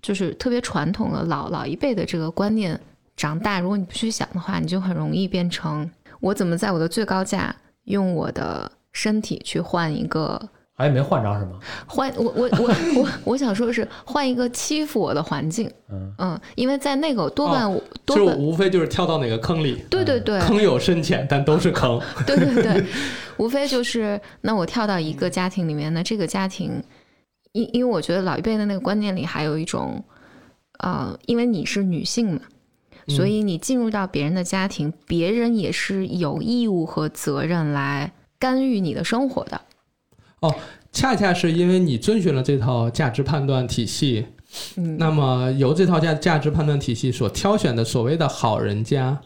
[0.00, 2.80] 就是特别传统的老老一辈的这个观念
[3.16, 5.90] 长大，如果你不去想的话，你就很容易变成
[6.20, 11.58] 我怎么在我的最高价用我的身体去换一个好像没换着什么？
[11.86, 22.00] 换我我我我我想说的是换一个欺负我的环境，嗯嗯，因为在那个多半、哦就是多半无非就是跳到哪个坑里，对对对，坑有深浅，但都是坑。
[22.26, 22.84] 对对对，
[23.36, 26.82] 无非就是那我跳到一个家庭里面，那这个家庭，
[27.52, 30.02] 因因为我觉得老一辈的那个观念里还有一种，
[30.78, 32.40] 呃，因为你是女性嘛，
[33.08, 39.60] 所以你进入到别人的家庭，别人也是有义务和责任来干预你的生活的。
[40.92, 44.26] 恰恰是因为你遵循了这套价值判断体系，
[44.76, 49.18] 嗯，那么由这套价价值判断体系所挑选的所谓的好人家，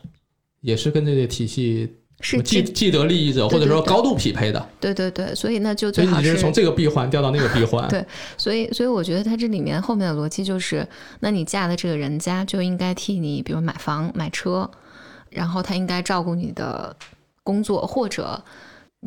[0.61, 4.65] 也是跟这个体系是既既得利益者或者说高度匹配的。
[4.81, 7.89] 对对对，所以那就所以你最好是从这个闭环掉到那个闭环。
[7.89, 8.05] 对
[8.37, 10.87] 所以，所以我觉得它这里面后面的逻辑就是，
[11.21, 14.71] 那你嫁的这个人家就应该替你，比如买房、买车，
[15.31, 16.95] 然后他应该照顾你的
[17.43, 18.41] 工作，或者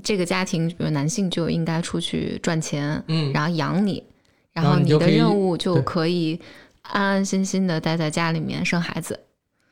[0.04, 4.04] 这个家庭，比如男性就应该出去赚钱，嗯，然后养你，
[4.54, 6.40] 然然后后你的任务就可以
[6.82, 9.20] 安安心心的待在家里面生孩子。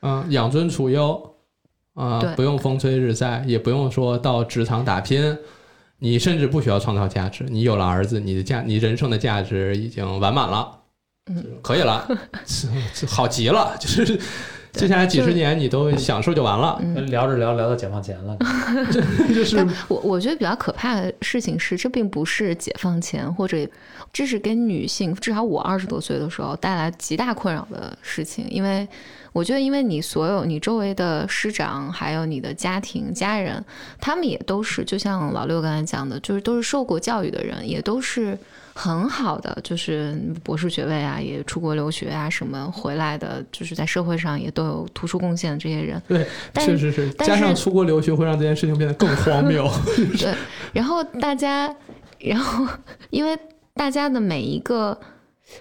[0.00, 1.34] 嗯，养尊处优
[1.94, 2.34] 啊、对。
[2.36, 5.36] 不用风吹日晒，也不用说到职场打拼，
[5.98, 10.78] 你甚至不需要创造价值，你有了儿子，你的价，你人生的价值已经完满了，
[11.26, 12.08] 嗯，可以了，
[13.08, 14.20] 好极了，就是
[14.72, 18.36] 接下来几十年你都享受就完了，嗯，聊着聊聊到解放前了，
[19.34, 23.56] 就是但我我觉得比较可怕的事情是，这并不是解放前，或者
[24.12, 28.46] 这是给女性，至少我二十多岁的时候带来极大困扰的事情。
[28.48, 28.86] 因为
[29.32, 33.64] 我觉得，因为你所有你周围的师长，还有你的家庭家人，
[34.00, 38.36] 他们也都是，就像老六刚才讲的，就是都是受过教育的人，也都是
[38.80, 46.00] 很好的，就是博士学位啊，也出国留学啊什么回来的，就是在社会上也都有突出贡献的这些人。
[46.06, 49.68] 对，但是是是，加上出国留学会让这件事情变得更荒谬。
[50.16, 50.32] 对，
[50.72, 51.74] 然后大家，
[52.20, 52.72] 然后
[53.10, 53.36] 因为
[53.74, 54.96] 大家的每一个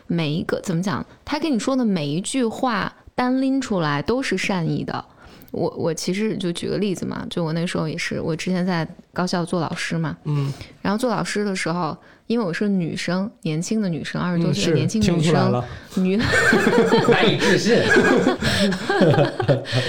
[0.06, 5.04] 每一个怎么讲，他跟你说的每一句话单拎出来都是善意的。
[5.52, 10.54] 我我其实就举个例子嘛，就我那时候也是，我之前在高校做老师嘛，嗯，
[10.84, 11.98] 然后做老师的时候，
[12.28, 15.64] 因为我是女生，年轻的女生，二十多岁的年轻女生，
[15.96, 16.18] 女
[17.10, 17.80] 难以置信。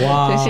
[0.07, 0.45] 哇，就是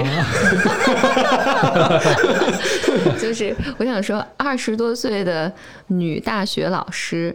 [3.19, 5.53] 就是我想说，二十多岁的
[5.87, 7.35] 女大学老师，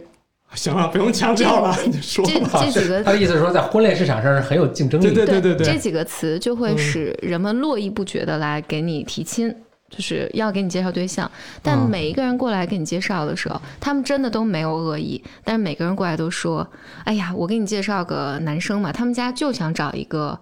[0.54, 2.64] 行了，不用强调了，你说这吧。
[2.64, 5.14] 这几个他的意思是说，在婚恋市场上是很有竞争力的。
[5.14, 9.52] 对对对对对，这几个词就会嗯使人们络绎不绝的来给你提亲，
[9.94, 11.30] 就是要给你介绍对象。
[11.62, 11.88] 但嗯。
[11.88, 16.66] 每一个人过来给你介绍的时候，他们真的都没有恶意，但是每个人过来都说
[17.04, 20.36] ：“哎呀，我给你介绍个男生嘛，他们家就想找一个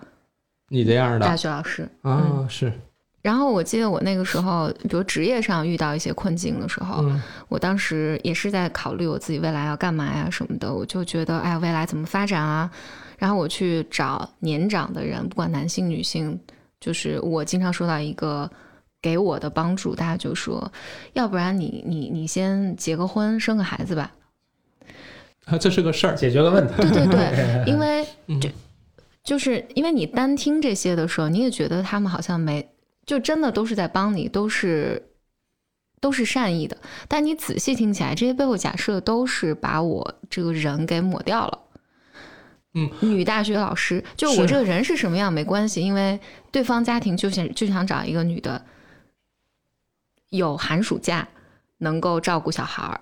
[0.70, 1.26] 你这样的。
[1.26, 1.86] 大学老师。
[2.05, 2.12] 嗯。
[2.12, 2.72] 啊，是，
[3.20, 7.20] 然后我记得我那个时候，比如职业上遇到一些困境的时候，嗯。
[7.48, 12.70] 我当时也是在考虑我自己未来要干嘛呀什么的，我就觉得哎呀未来怎么发展啊，
[13.18, 16.38] 然后我去找年长的人，不管男性女性，
[16.80, 18.50] 就是我经常说到一个
[19.03, 20.72] 给我的帮助，大家就说，
[21.12, 24.12] 要不然你你你先结个婚生个孩子吧，
[25.46, 26.14] 啊，这是个事儿。
[26.14, 26.74] 解决了问题。
[26.76, 28.48] 对对对， 因为嗯就
[29.24, 32.70] 就是因为你单听这些的时候，你也觉得他们好像没，
[33.05, 35.11] 就真的都是在帮你，都是
[36.00, 36.76] 都是善意的。
[37.09, 41.59] 但你仔细听起来，这些背后假设都是把我这个人给抹掉了。
[42.74, 46.18] 嗯，女大学老师，就我这个人是什么样没关系，因为
[46.50, 48.64] 对方家庭就想就想找一个女的，
[50.33, 51.26] 有寒暑假，
[51.78, 53.01] 能够照顾小孩儿。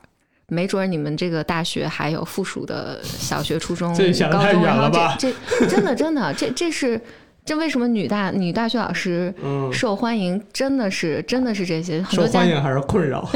[0.49, 7.01] 没准儿你们这个大学还有附属的小学、初中、这想得太高中，然后远了吧这这真的真的，这这是
[7.45, 10.43] 这为什么女大女大学老师嗯，受欢迎？
[10.53, 13.29] 真的是真的是这些很受多家欢迎还是困扰？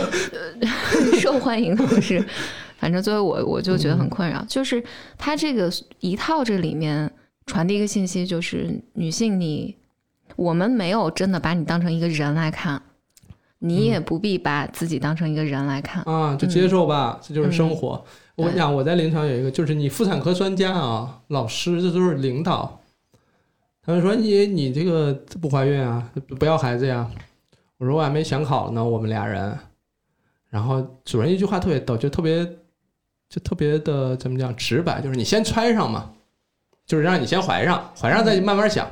[1.18, 2.22] 受欢迎的是，
[2.78, 4.84] 反正作为我我就觉得很困扰，就是
[5.16, 7.10] 他这个一套这里面
[7.46, 9.74] 传递一个信息，就是女性你
[10.36, 12.82] 我们没有真的把你当成一个人来看，
[13.68, 16.02] 你也不必把自己当成一个人来看。
[16.04, 18.04] 啊，就接受吧，这就是生活。
[18.34, 22.80] 我跟你讲，我在临床有一个，就是你妇产科专家啊，老师，这都是领导。
[23.84, 27.08] 他们说你你这个不怀孕啊，不要孩子呀。
[27.78, 29.56] 我说我还没想好呢，我们俩人。
[30.48, 32.44] 然后主任一句话特别逗，就特别
[33.28, 36.10] 就特别的怎么讲直白，就是你先揣上嘛，
[36.86, 38.88] 就是让你先怀上，怀上再慢慢想。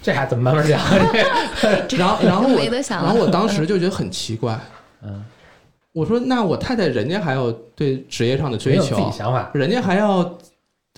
[0.00, 0.80] 这还怎么慢慢讲？
[1.98, 4.58] 然后然后我然后我当时就觉得很奇怪，
[5.02, 5.24] 嗯，
[5.92, 9.50] 我说那我太太人家还有对职业上的追求，己想法。
[9.54, 10.38] 人家还要，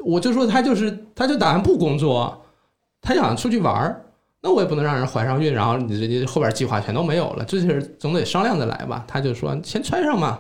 [0.05, 2.45] 我就说他就是，他就打算不工作，
[3.01, 4.01] 他想出去玩儿，
[4.43, 9.05] 那我也不能让人怀上孕，然后你人家后边计划全都没有了，这是总得商量着来吧。
[9.09, 10.39] 他就说先揣上嘛，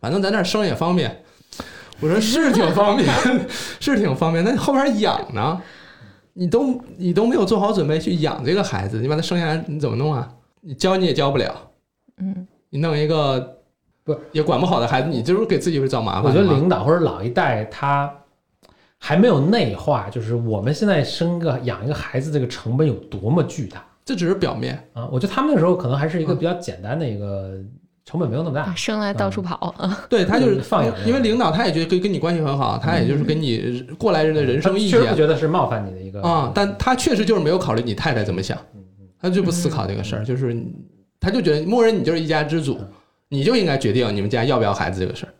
[0.00, 1.24] 反正咱这生也方便。
[2.00, 3.12] 我说 是挺方便，
[3.80, 5.60] 是挺方便，那后边养呢？
[6.38, 10.32] 你都你都没有做好准备去养这个孩子，你把他生下来你怎么弄啊？
[10.60, 11.52] 你教你也教不了，
[12.18, 13.58] 嗯，你弄一个
[14.04, 16.24] 不也管不好的孩子，你就是给自己会找麻烦。
[16.24, 18.08] 我觉得领导或者老一代他
[18.98, 24.88] 还没有内化，就是我们现在生个养一个孩子这个成本有多么巨大这只是表面。
[24.92, 25.08] 啊！
[25.10, 27.58] 我觉得他们那时候可能还是一个嗯比较简单的一个
[28.08, 28.74] 成本没有那么大。
[28.74, 29.74] 生来到处跑，
[30.08, 38.56] 对他就是嗯放养因为领导他也觉得跟跟你关系很好，他也就是跟你过来人的人生意确实不觉得是冒犯你的一个啊，但他确实就是没有考虑你太太怎么想，
[39.20, 40.56] 他就不思考这个事儿，就是
[41.20, 42.80] 他就觉得默认你就是一家之主，
[43.28, 45.32] 你就应该决定你们家要不要孩子这个事儿。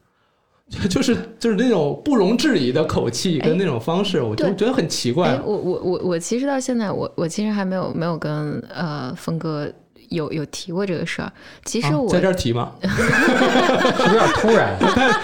[0.69, 5.41] 就就是就是那种不容置疑的口气跟那种方式，我就觉得很奇怪哎，。
[5.43, 9.66] 我我我我其实到现在，我我其实还没有没有跟呃峰哥
[10.11, 11.33] 有有提过这个事儿。
[11.65, 12.73] 其实啊我、在这儿提吗？
[12.83, 14.77] 有点突然？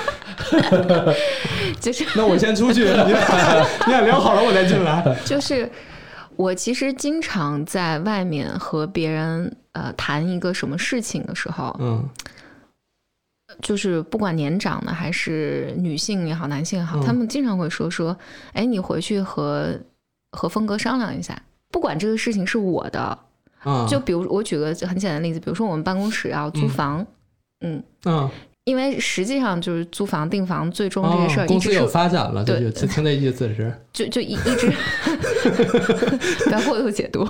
[1.81, 5.03] 就是那我先出去，你俩你俩聊好了我再进来。
[5.25, 5.71] 就是
[6.37, 12.07] 我其实经常在外面和别人呃谈一个什么事情的时候，嗯
[13.63, 18.17] 就是不管年长的还是女性也好，男性也好，嗯他们经常会说说，
[18.53, 19.79] 哎，你回去和
[20.33, 23.17] 和峰哥商量一下，不管这个事情是我的，
[23.65, 27.07] 啊，就比如我举个很简单的例子，比如说我们办公室要租嗯房，
[27.63, 28.31] 嗯嗯
[28.65, 34.73] 因为实际上就是租房订房最终这个事儿哦、公司有一直是发展了，对就就听那意思是， 就就一一直
[36.47, 37.29] 不要过度解读，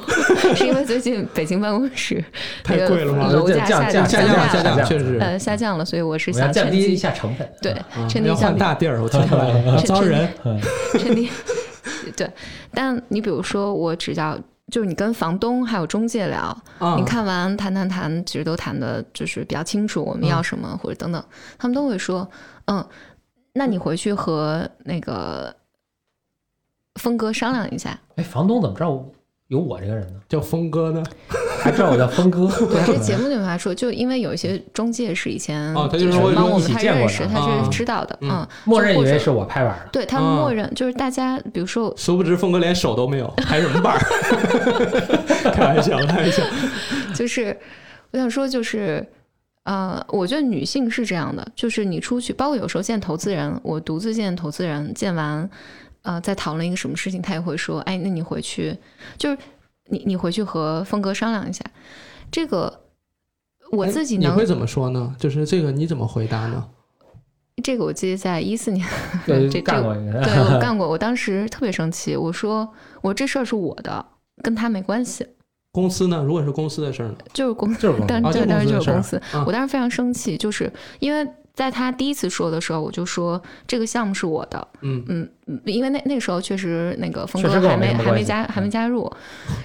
[0.54, 2.24] 是因为最近北京办公室
[2.62, 5.18] 太那个贵了吗楼价下降下降下降了，降，确实。
[5.20, 7.48] 呃下降了，所以我是想降低一下成本。
[7.60, 7.74] 对
[8.08, 10.28] 降低大地儿，我听出来了，招人。
[11.00, 11.28] 趁低
[12.16, 12.30] 对，
[12.72, 14.38] 但你比如说我只要
[14.72, 21.22] 就是你跟房东还有中介聊，啊你看完谈谈谈，其实都谈的就是比较清楚，我们要什么、或者等等，
[21.58, 22.28] 他们都会说，
[22.66, 22.84] 嗯，
[23.52, 25.54] 那你回去和那个
[26.94, 27.98] 峰哥商量一下。
[28.16, 29.04] 哎，房东怎么知道
[29.48, 30.20] 有我这个人呢？
[30.28, 31.04] 叫峰哥呢？
[31.64, 32.46] 还知道我叫峰哥？
[32.68, 39.88] 对， 这节目里面还说，就因为有一些中介是以前哦他就是帮我们他认识，见过的他啊是知道的，嗯嗯， 默认以为是我拍板的。
[39.90, 45.50] 对他默认就是大家，比如说殊不知峰哥连手都没有，拍什么板儿？
[45.52, 46.42] 开玩笑，开玩笑。
[47.14, 47.56] 就是
[48.10, 49.06] 我想说，就是
[49.64, 55.48] 呃，我觉得女性是这样的，就是你出去，包括有时候见投资人，我独自见投资人，见完
[56.02, 58.76] 呃，在讨论一个什么事情，他也会说，哎，那你回去
[59.16, 59.38] 就是
[59.88, 61.64] 你你回去和峰哥商量一下，
[62.30, 62.80] 这个
[63.70, 65.14] 我自己能哎你会，怎么说呢？
[65.18, 66.68] 就是这个你怎么回答呢？
[67.62, 68.84] 这个我记得在一四年，
[69.26, 69.94] 对这，干过。
[69.94, 72.68] 对我干过，我当时特别生气，我说
[73.00, 74.04] 我这事儿是我的，
[74.42, 75.24] 跟他没关系，
[75.70, 76.22] 公司呢？
[76.24, 77.16] 如果是公司的事儿呢？
[77.32, 79.16] 就是公就是公司当时就是公司。
[79.32, 81.24] 啊我当时非常生气，就是因为
[81.54, 88.70] 在他第一次说的时候，我就说这个项目是我的，嗯，嗯，嗯因为那那时候确实那个峰哥还没还没加还没嗯。
[88.70, 89.10] 加入，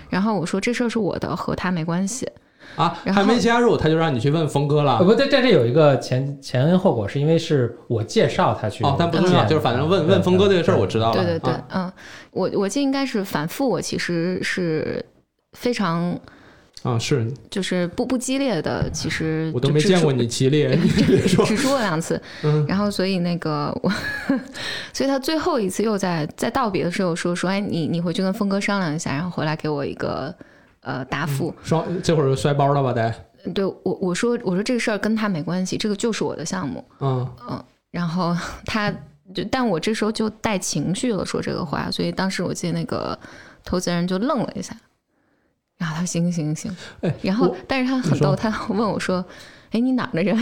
[0.10, 2.30] 然后我说这事儿是我的，和他没关系。
[2.76, 5.04] 啊，然后还没加入，他就让你去问峰哥呃，了。
[5.04, 11.14] 不，这这这有一个前前因后果，是因为是我介绍他去哦，但不重要，见就是反正问问峰哥这个事儿，我知道了。
[11.14, 11.64] 对对对，啊。
[11.74, 11.92] 嗯，
[12.30, 15.04] 我我记得应该是反复，我其实是
[15.54, 16.16] 非常
[16.84, 21.46] 啊，是就是不不激烈的，其实我都没见过你激烈， 你别说。
[21.46, 23.92] 只说了两次，嗯然后所以那个我，
[24.94, 30.34] 所以他最后一次又在在道别的时候说说，哎，你你回去跟峰哥商量一下，然后回来给我一个
[30.82, 31.54] 呃答复。
[31.64, 32.94] 双这会儿就摔包了吧？
[32.94, 33.14] 得，
[33.54, 36.84] 对我我说我说这个事儿跟他没关系，这个就是我的项目。
[37.02, 37.28] 嗯，
[37.92, 38.34] 然后
[38.66, 38.90] 他
[39.34, 43.18] 就但我这时候就带情绪了说这个话，所以当时我记得那个
[43.66, 44.76] 投资人就愣了一下，
[45.80, 46.72] 然后他说行行行，
[47.02, 49.26] 哎，然后但是他很逗，他问我说，
[49.72, 50.38] 哎，你哪儿的人？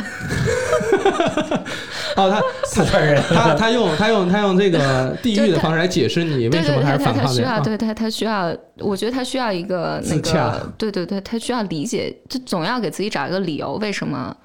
[2.16, 14.36] 哦，他 四川人，他他用他用他用这个地域的方式来解释你为什么还他他他需要，是反抗的啊对他他需要，我觉得他需要一个那个，对对对，他需要理解，就总要给自己找一个理由，为什么？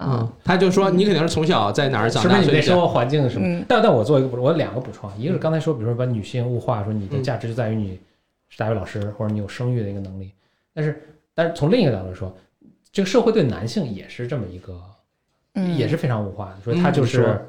[0.00, 3.44] 嗯呃，，他就说你肯定是从小在哪儿长大，是你所以生活环境什么？
[3.44, 7.98] 嗯但但我做一个补，我有两个补充，一个是刚才说，比如说把女性物化，说你的嗯价值就在于你是
[8.58, 10.32] 大学老师或者你有生育的一个能力，
[10.74, 11.00] 但是
[11.32, 12.36] 但是从另一个角度说，
[12.90, 14.76] 这个社会对男性也是这么一个，
[15.54, 17.40] 嗯，也是非常物化的，说他就是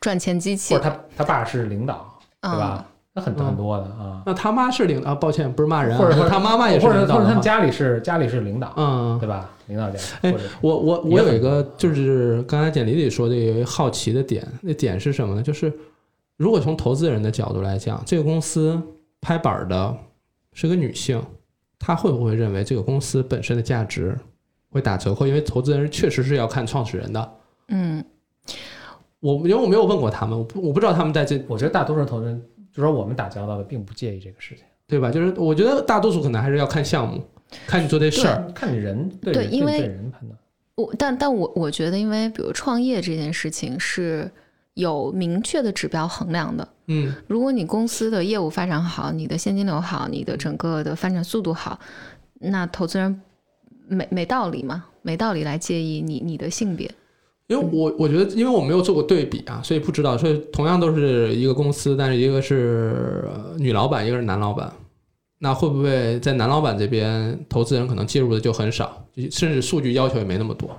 [0.00, 0.72] 赚钱机器。
[0.72, 2.86] 或者，他他爸是领导，对嗯吧？
[3.14, 7.16] 那很嗯很多的啊，那他妈是领啊，抱歉，不是骂人啊，或者说他妈妈也是领导。
[7.16, 9.50] 或者他们家里是家里是领导，嗯，对吧？
[9.66, 15.42] 领导家，哎我我我有一个就是刚才简历里说的有一个好奇的点，那点是什么呢？
[15.42, 15.72] 就是
[16.36, 18.80] 如果从投资人的角度来讲，这个公司
[19.20, 19.94] 拍板儿的
[20.52, 21.22] 是个女性，
[21.78, 24.16] 她会不会认为这个公司本身的价值
[24.70, 25.26] 会打折扣？
[25.26, 27.32] 因为投资人确实是要看创始人的。
[27.68, 28.04] 嗯
[29.20, 32.42] 我因为我没有问过他们，我不我不知道他们在这我觉得大多数投资人，
[32.72, 34.64] 就说我们打交道的，并不介意这个事情。
[34.88, 35.10] 对吧？
[35.10, 37.24] 就是我觉得大多数可能还是要看项目，
[37.66, 38.50] 看你做这事儿。
[38.54, 40.38] 看你人对对因为对人判断。
[40.74, 44.30] 我但但我我觉得，因为比如创业这件事情是
[44.74, 46.66] 有明确的指标衡量的。
[46.88, 51.78] 嗯如果你公司的业务发展好，你的现金流好，你的整个的发展速度好，
[52.40, 53.20] 那投资人
[53.86, 56.90] 没没道理嘛，没道理来介意你你的性别。
[57.48, 60.16] 因为我我觉得，因为我没有做过对比啊，所以不知道。
[60.16, 64.72] 所以同样都是一个公司，但是一个是呃女老板，一个是男老板，
[65.38, 70.70] 那会不会在男老板这边，投资人可能介入的就很少，甚至数据要求也没那么多？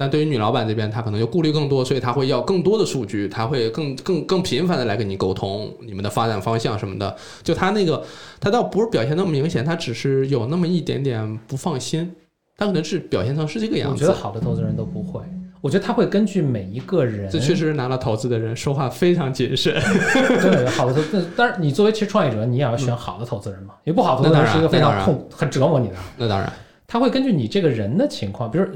[0.00, 7.14] 但对于女老板这边，她可能就顾虑更多，所以她会要更多的数据，她会更更更频繁的来跟你沟通你们的发展方向什么的。
[7.42, 8.02] 就她那个，
[8.40, 12.10] 她倒不是表现那么明显，她只是有那么一点点不放心，
[12.56, 14.02] 她可能是表现成是这个样子。
[14.02, 15.20] 我觉得好的投资人都不会，
[15.60, 19.74] 我觉得他会根据每一个人，这确实是拿了投资的人说话非常谨慎。
[20.40, 21.28] 对好的投资。
[21.36, 25.94] 但是，你作为其实创业者，你也要选好的投资人嘛，因为不好的投资那当然人是一个非常痛、很折磨你的。
[26.16, 26.50] 那当然，
[26.86, 28.70] 他会根据你这个人的情况，比如呃，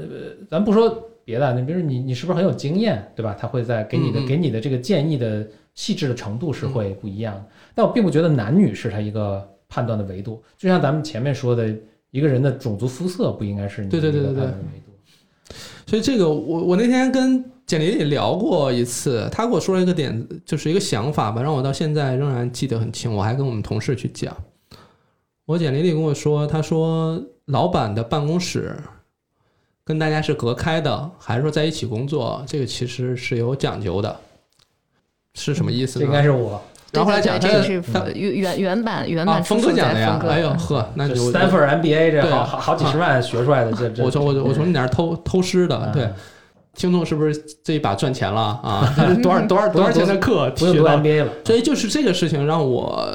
[0.49, 0.95] 咱不说
[1.25, 3.35] 别的，你比如你你是不是很有经验，对吧？
[3.37, 7.45] 他会在给你的、给你的这个建议的细致的程度是会不一样的。
[7.73, 11.75] 但我并不觉得男女是他一个判断的维度，就像咱们前面说的，
[12.11, 15.55] 一个人的种族肤色不应该是你对对对对对判断维度。
[15.87, 23.13] 所以这个我我那天跟简历里聊过一次，他给我说了一个点，就是一个想法吧，让我到现在仍然记得很清。
[23.13, 24.35] 我还跟我们同事去讲，
[25.45, 28.75] 我简历里跟我说，他说老板的办公室
[29.85, 34.13] 跟大家是隔开的，还是说在一起工作，这个其实是有讲究的。
[35.35, 36.07] 是什么意思这呢？
[36.07, 36.59] 应该是我
[36.91, 37.73] 然后后来讲这他个是
[38.15, 46.09] 原原原版原啊，版峰哥讲的呀哎呦呵，那就 Stanford MBA 这对好好好几十万学出来的，这这我从我我从你那儿偷偷师的，对，
[46.73, 48.95] 听众是不是这一把赚钱了啊？
[49.21, 53.05] 多少多少多少钱的课不用读学到 MBA 了，所以就是这个事情让我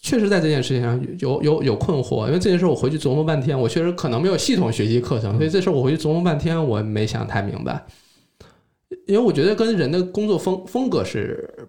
[0.00, 7.84] 确实在这件事情上有有有困惑，因为这件事我回去琢磨半天，我确实可能没有系统学习课程，所以这事儿我回去琢磨半天，我没想太明白。
[9.06, 11.68] 因为我觉得跟人的工作风风格是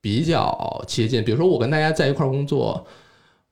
[0.00, 2.86] 比较接近，比如说我跟大家在一块儿工作。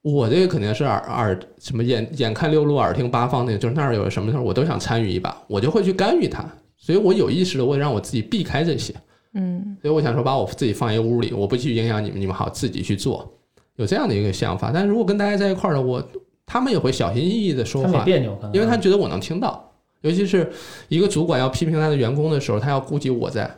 [0.04, 6.44] 我这个肯定是耳耳什么眼眼看六路耳听八方那个，就是那儿有什么事儿我都想参与一把，我就会去干预它，
[6.76, 8.92] 所以我有意识的会让我自己避开这些。
[9.34, 13.32] 嗯所以我想说，把我自己放一个屋里，我不去影响你们，你们好自己去做，
[13.76, 14.70] 有这样的一个想法。
[14.72, 16.02] 但是如果跟大家在一块儿的，我
[16.46, 19.72] 他们也会小心翼翼的说话，他别扭，因为他觉得我能听到。
[20.00, 20.50] 尤其是
[20.88, 23.50] 一个主管要批评他的员工的时候，他要顾及我在。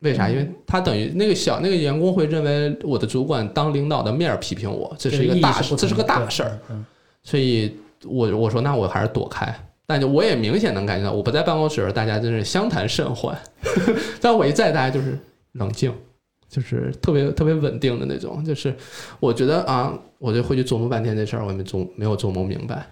[0.00, 0.28] 为啥？
[0.28, 6.84] 因为他等于那个小那个员工会认为我的主管当领导的面儿批评我，这是一个大事，这是个大事儿。，嗯
[7.22, 7.74] 所以
[8.04, 9.52] 我我说那我还是躲开。
[9.86, 13.36] 但就我也明显能感觉到，我不在办公室，大家真是相谈甚欢。
[14.20, 15.16] 但我一在，大家就是
[15.52, 15.94] 冷静，
[16.48, 18.44] 就是特别特别稳定的那种。
[18.44, 18.74] 就是
[19.20, 22.86] 我觉得啊，我就会去琢磨半天这事儿，我也没琢没有琢磨明白。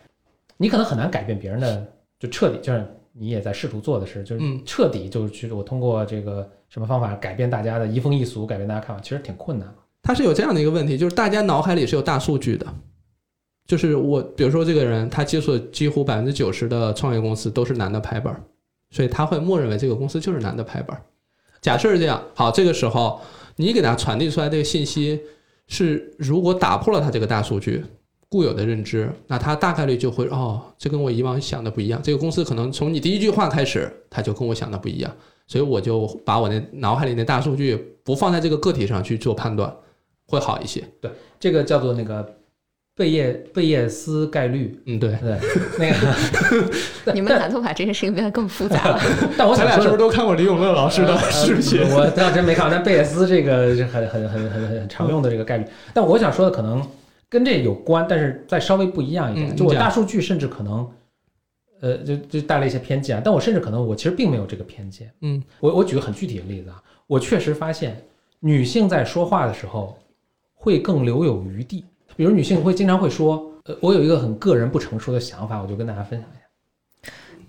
[0.56, 1.86] 你可能很难改变别人的，
[2.18, 9.74] 就彻底就是你也在试图做的事，就是嗯彻底就是去我通过这个什么方法改变大家的移风易俗，改变大家看法，其实挺困难的。
[10.02, 12.66] 它是有这样的一个问题，就是大家脑海里是有大数据的。
[13.66, 18.42] 就是我，比如说这个人，他接触的几乎百分之九十的创业公司都是男的拍板儿，
[18.90, 21.00] 所以他会默认为这个公司就是男的拍板儿。
[21.62, 23.18] 假设是这样，好，这个时候
[23.56, 25.20] 你给他传递出来这个信息
[25.66, 27.84] 是，如果打破了他这个大数据
[28.28, 32.00] 固有的认知，那他大概率就会哦，这跟我以往想的不一样。
[32.02, 39.72] 这个公司可能从你第一句话开始，他就跟我想的不一样，所以我就把我那脑海里那大数据不放在这个个体上去做判断，
[40.26, 40.82] 会好一些。
[41.00, 42.36] 对这个叫做那个
[42.96, 45.10] 贝叶贝叶斯概率，嗯，对。
[45.16, 45.38] 对，
[45.78, 49.00] 那个 你们俩都把这件事情变得更复杂了。
[49.36, 51.80] 但我想说的都看过李永乐老师的呃视频？
[51.90, 55.64] 我倒真没看过，但贝叶斯这个是很很很很很很常用的这个概率。
[55.92, 56.80] 但我想说的可能
[57.28, 59.56] 跟这有关，但是再稍微不一样一点。
[59.56, 60.88] 就我大数据甚至可能，
[61.80, 65.10] 呃，就就带了一些偏见，但我甚至可能我其实并没有这个偏见。
[65.22, 68.00] 嗯，我我举个很具体的例子啊，我确实发现
[68.38, 69.98] 女性在说话的时候
[70.54, 71.84] 会更留有余地，
[72.16, 76.40] 比如女性会经常会说，呃，我有一个很个人不成熟的想法，我就跟大家分享一下。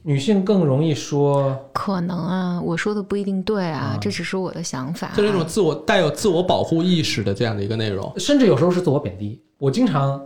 [0.08, 5.12] 女性更容易说，可能啊，我说的不一定对啊啊，这只是我的想法。
[5.16, 8.14] 就是那种自我带有自我保护意识的这样的一个内容。
[8.18, 9.42] 甚至有时候是自我贬低。
[9.58, 10.22] 我经常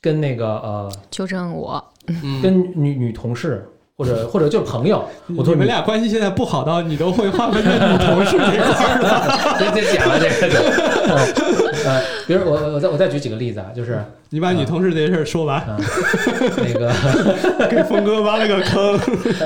[0.00, 5.04] 跟那个呃，纠正我，嗯，跟女女同事或者 或者就是朋友，
[5.36, 9.58] 我说你们俩关系现在不好到你都会划分在女同事这块儿 了。
[9.58, 15.76] 这这讲了这个， 呃，比如我我我再我再举几个例子啊，就是你把女同事这事儿说完，啊，
[16.56, 18.98] 那个，给峰哥挖了个坑。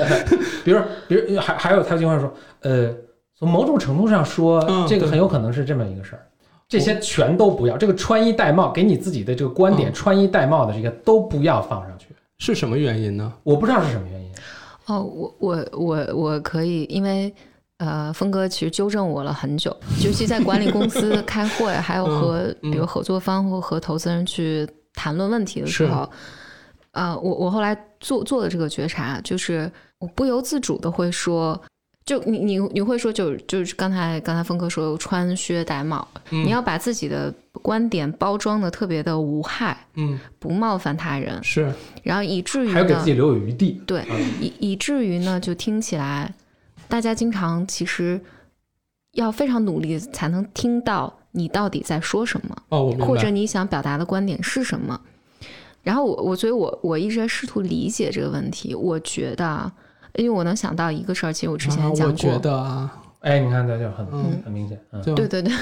[0.63, 2.93] 比如比如还还有他经常说，呃，
[3.37, 6.21] 从某种程度上说，嗯这个很有可能是这么一个事儿。
[6.67, 12.07] 这些全都不要，这个穿衣戴帽给你自己的这个观点，嗯穿衣戴帽的这个都不要放上去。
[12.39, 13.31] 是什么原因呢？
[13.43, 14.29] 我不知道是什么原因，
[14.87, 17.33] 哦，我我我我可以，因为
[17.77, 26.09] 呃，峰哥其实纠正我了很久，尤其在管理公司 开会，还有和比如合作方或和投资人去谈论问题的时候，
[26.91, 29.69] 呃，我我后来做做的这个觉察，就是
[29.99, 31.61] 我不由自主的会说。
[32.05, 37.33] 就你你你会说就就是刚才刚才峰哥说穿靴戴帽，嗯你要把自己的
[37.63, 41.73] 观点包装的特别的无害，嗯，不冒犯他人，是
[42.03, 43.81] 然后以至于呢还要给自己留有余地。
[43.87, 44.05] 对，
[44.39, 46.31] 以以至于呢，就听起来，
[46.87, 48.19] 大家经常其实
[49.13, 52.95] 要非常努力才能听到你到底在说什么，哦。
[53.01, 54.99] 或者你想表达的观点是什么。
[55.83, 58.73] 然后我我所以我我一直在试图理解这个问题。
[58.73, 59.71] 我觉得啊，
[60.15, 64.79] 因为我能想到一个事儿，其实我之前讲过，我觉得啊，哎，你看，这就很嗯很明显。
[64.91, 65.53] 嗯，就对对对，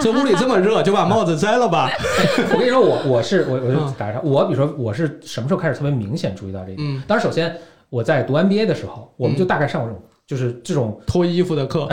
[0.00, 1.90] 这屋里这么热， 就把帽子摘了吧。
[2.54, 6.88] 我跟你说，我我是我我就嗯打个岔，我比如说我是什么时候开始特别明显注意到这一点？
[6.96, 7.56] 嗯，当然，首先
[7.90, 11.86] 我在读 MBA 的时候，我们就大概上过这种，就是这种脱衣服的课。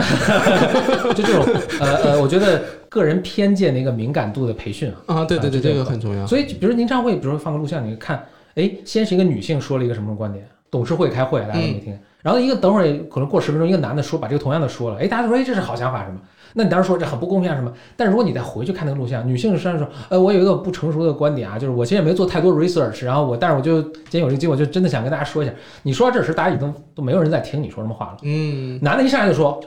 [1.14, 1.44] 就这种
[1.78, 5.16] 呃呃，我觉得个人偏见的一个敏感度的培训啊。
[5.16, 6.26] 啊，对对对，这个个很重要。
[6.26, 16.18] 所以，比如说您常会，比如说放个录像，你看，哎，先是一个女性说了一个什么观点，董事会开会，大家都没听，然后一个等会儿可能过十分钟，一个男的说把这个同样的说了，哎，大家都说哎这是好想法什么？
[16.54, 17.72] 那你当时说这很不公平啊什么？
[17.96, 25.52] 但是如果你再回去看那个录像，女性实际上说，呃，我有一个不成熟的观点啊，就是我其实也没做太多 research，然后我但是我就今天有这个机会，就真的想跟大家说一下，
[25.82, 28.18] 你说到这时，大家已经都没有人在听你说什么话了。
[28.22, 29.60] 嗯男的一上来就说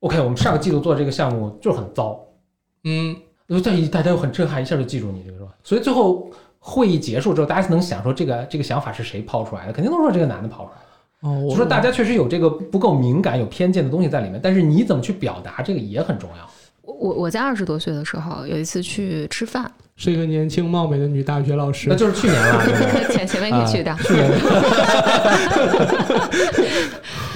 [0.00, 2.18] ，OK，我们上个季度做这个项目就是很糟，
[2.84, 3.16] 嗯，
[3.48, 5.46] 就这一大家又很震撼，一下就记住你这个？
[5.62, 9.72] 所以最后会议结束之后，大家能想说这个这个想法是谁抛出来的？
[9.72, 10.87] 肯定都是这个男的抛出来的。
[11.20, 16.50] 哦，我就说大家确实有这个不够敏感、有偏见的东西在里面，但是你怎么去表达这个也很重要。
[16.82, 22.64] 我我我在二十多岁的时候，有一次去吃饭，是一个年轻貌美的女大学老师那，就是去年了，
[23.12, 23.94] 前前面可以去的。
[24.04, 24.30] 去年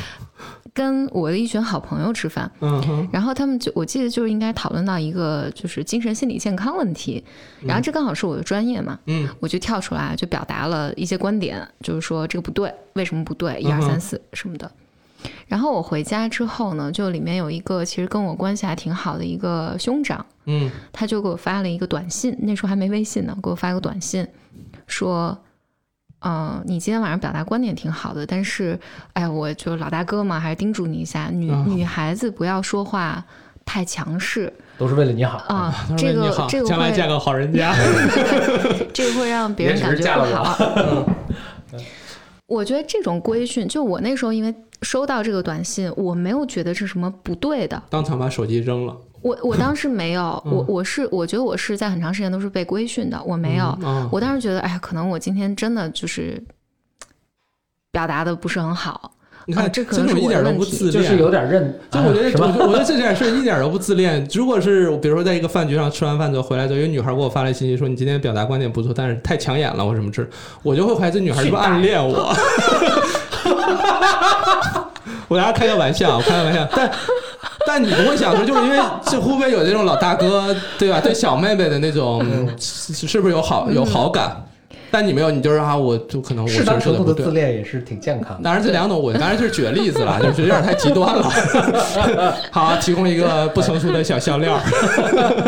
[0.74, 7.22] 跟我的一群好朋友吃饭，嗯哼，然后他们就我记得就是应该讨论到一个就是精神心理健康问题，
[7.60, 9.28] 然后这刚好是我的专业嘛，嗯。
[9.38, 14.70] 我就跳出来就表达了一些观点，就是说这个不对，为什么不对，一二三四什么的。
[15.46, 20.70] 然后我回家之后呢，就里面有一个其实跟我关系还挺好的一个兄长，嗯。
[20.90, 24.26] 他就给我发了一个短信，那时候还没微信呢，给我发一个短信，
[24.86, 25.36] 说，
[26.24, 28.78] 嗯、你今天晚上表达观点挺好的，但是，
[29.12, 33.24] 哎，我就老大哥嘛，还是叮嘱你一下，女、啊女孩子不要说话
[33.64, 35.38] 太强势都是为了你好。
[35.48, 37.74] 啊、 这个，这个将来嫁个好人家。
[38.92, 41.06] 这个会让别人感觉不好。
[42.46, 53.78] 我觉得这种规训，就我那时候因为收到这个短信，我没有觉得是什么不对的，当场把手机扔了，我我当时没有，嗯我我是我觉得我是在很长时间都是被规训的，我没有。
[54.10, 56.42] 我当时觉得，哎呀，可能我今天真的就是
[57.90, 59.12] 表达的不是很好，
[59.46, 62.54] 你看啊这可能是一点都不自恋，就是有点认，就我觉得，啊什么？
[62.58, 64.26] 我我觉得这件事一点都不自恋。
[64.32, 70.28] 如果是比如说在一个饭局上吃完饭之后回来之后，有个女孩给我发来信息说你今天表达观点不错，但是太抢眼了或什么之类，
[70.62, 72.34] 我就会怀疑这女孩是不是暗恋我。
[75.28, 76.90] 我大家开个玩笑，我开个玩笑，但
[77.66, 81.00] 但你不会想说，就是因为这会不会有这种老大哥对吧？
[81.00, 82.24] 对小妹妹的那种
[82.58, 84.44] 是是不是有好有好感？
[84.90, 87.30] 但你没有，你就是啊，我就可能我适当程度的自。
[87.30, 88.42] 恋也是挺健康的。
[88.42, 91.30] 当然，这两种我当然就是举个例子了，就是有点太极端了。
[92.52, 94.60] 好，提供一个不成熟的小笑料。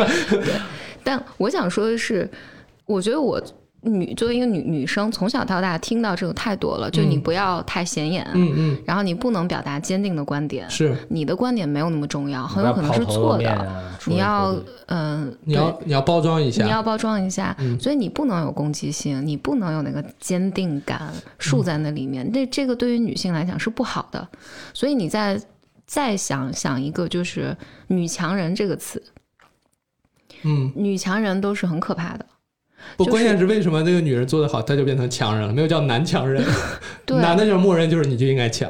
[1.04, 2.26] 但我想说的是，
[2.86, 3.38] 我觉得我
[3.84, 13.94] 女作为一个女女生，从小到大听到这个太多了，就你嗯不要太显眼，嗯嗯，然后你不能表达坚定的观点，是你的观点没有那么重要，很有可能是错的。
[14.06, 14.54] 你要
[14.86, 16.62] 嗯、你要你要包装一下。
[16.62, 22.30] 你要包装一下，嗯所以你不能有攻击性，你不能有那个坚定感竖在那里面。
[22.30, 24.28] 那、这个对于女性来讲是不好的。
[24.74, 25.40] 所以你再
[25.86, 27.56] 再想想一个，就是
[27.88, 29.02] “女强人”这个词，
[30.42, 32.26] 嗯，女强人都是很可怕的。
[32.96, 35.52] 不，关键是为什么这个女人做得好，她就变成强人了？
[35.52, 36.44] 没有叫男强人，
[37.06, 38.68] 对，男的就是默认就是你就应该强，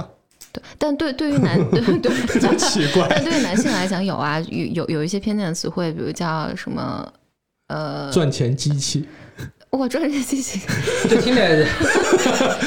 [0.53, 3.07] 对，但对对于男对对， 真奇怪。
[3.11, 7.07] 但对于男性来讲有啊，有有有一些偏见的词汇，比如叫什么。
[7.69, 9.09] 呃，赚钱机器，
[9.71, 10.61] 我赚钱机器，
[11.09, 11.67] 这听着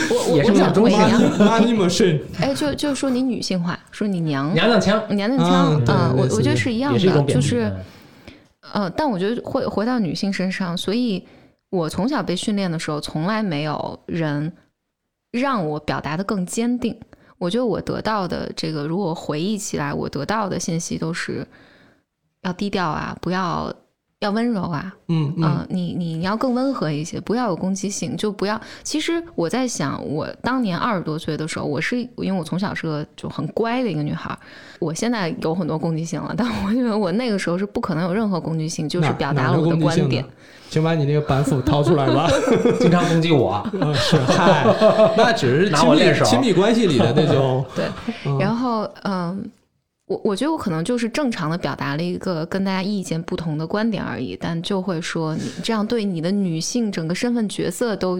[0.10, 7.44] 我我也是我想中心伪娘，money machine，哎，就就说你女性化，说你娘娘娘腔娘娘腔，嗯对嗯，我我觉得是一样也是一种的，贬低。
[7.44, 7.76] 就是嗯
[8.74, 11.24] 呃，但我觉得回回到女性身上，所以
[11.70, 14.52] 我从小被训练的时候，从来没有人
[15.32, 16.98] 让我表达的更坚定。
[17.38, 21.46] 我觉得我得到的这个，如果回忆起来，我得到的信息都是
[22.42, 23.72] 要低调啊，不要
[24.20, 28.60] 要温柔啊，嗯嗯、嗯你你你要更温和一些，不要有攻击性，就不要。
[28.82, 34.40] 其实我在想，我当年二十多岁的时候，我是因为我从小是个就很乖的一个女孩儿，
[34.80, 40.26] 我现在有很多攻击性了，但我觉得我那个时候是不可能有任何攻击性，就是表达了我的观点。
[40.70, 42.30] 请把你那个板斧掏出来吧。
[42.80, 44.66] 经常攻击我，嗯是，嗨，
[45.18, 47.66] 那只是亲拿我练手密亲密关系里的那种。
[47.76, 47.86] 对，
[48.26, 49.50] 嗯然后嗯。
[50.10, 58.18] 我我觉得我可能就是正常的表达了一个跟大家意见不同的观点而已，但就会说你这样对你的女性整个身份角色都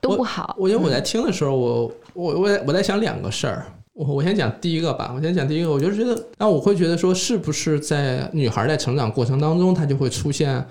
[0.00, 0.52] 都不好。
[0.58, 3.64] 我觉得我在听的时候，我我我在我在想两个事儿。
[3.92, 10.66] 我我先讲第一个吧，我先讲第一个，我就觉得，那我会觉得说，是不是在女孩在成长过程当中，她就会出现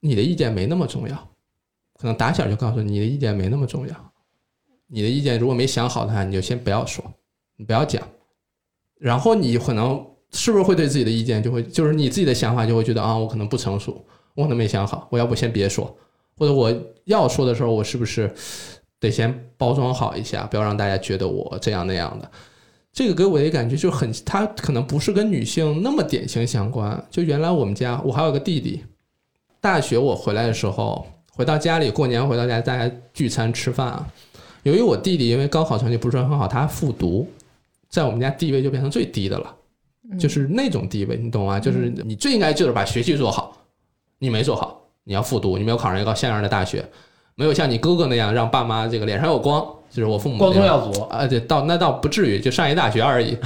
[0.00, 1.16] 你的意见没那么重要，
[1.94, 4.12] 可能打小就告诉你你的意见没那么重要，
[4.86, 7.04] 你的意见如果没想好的话，你就先不要说，
[7.56, 8.06] 你不要讲，
[8.98, 14.04] 然后你可能是不是会对自己的意见就会就是你自己的想法就会觉得啊，我可能不成熟，
[14.34, 15.96] 我可能没想好，我要不先别说，
[16.36, 16.72] 或者我
[17.04, 18.32] 要说的时候，我是不是
[19.00, 22.30] 得先包装好一下，不要让大家觉得我这样那样的。
[22.92, 27.06] 这个给我的感觉就很，它可能不是跟女性那么典型相关。
[27.10, 28.84] 就原来我们家，我还有个弟弟，
[29.60, 34.06] 大学我回来的时候，回到家里过年回到家，大家聚餐吃饭啊，
[34.62, 37.28] 由于我弟弟因为高考成绩不是很好，他复读，
[37.88, 39.54] 在我们家地位就变成最低的了，
[40.18, 41.58] 就是那种地位，你懂吗？
[41.58, 43.56] 就是你最应该就是把学习做好，
[44.18, 46.84] 你没做好，你要复读，你没有考上一个像样的大学，
[47.34, 53.36] 没有像你哥哥那样让爸妈这个脸上有光，就是我父母光宗耀祖，啊，对，倒那倒不至于，就上一大学而已。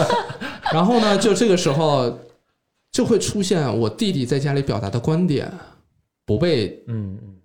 [0.72, 2.10] 然后呢，就这个时候
[2.92, 5.50] 就会出现我弟弟在家里表达的观点
[6.24, 7.36] 不被嗯嗯，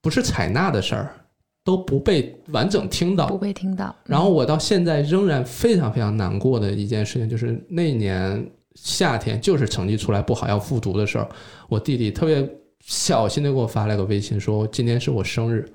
[0.00, 1.14] 不是采纳的事儿，
[1.62, 3.38] 都不被完整听到不。
[3.38, 3.94] 被听到。
[4.04, 11.28] 然后我到现在仍然非常非常难过的一件事情，就是那年夏天，就是成绩出来不好要复读的时候，
[11.68, 12.50] 我弟弟特别
[12.80, 15.70] 小心的给我发了个微信，说今天是我生日，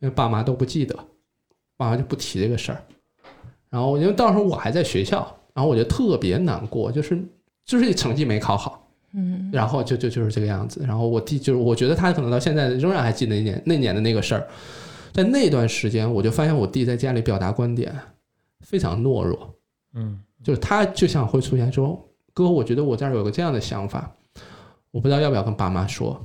[0.00, 0.98] 因为爸妈都不记得，
[1.76, 2.82] 爸妈就不提这个事儿。
[3.70, 5.18] 然后因为到时候我还在学校，
[5.54, 7.22] 然后我就特别难过，就是
[7.68, 10.82] 就是成绩没考好，嗯，然后就就就是这个样子。
[10.86, 14.48] 然后我弟就是，我觉得他可能到现在仍然还记得那年那年的那个事儿。
[15.12, 17.94] 在那段时间，我就发现我弟在家里表达观点
[18.60, 19.54] 非常懦弱，
[19.94, 24.10] 嗯，就是他就像会出现说：“哥，我觉得我这儿有个这样的想法，
[24.90, 26.18] 我不知道要不要跟爸妈说。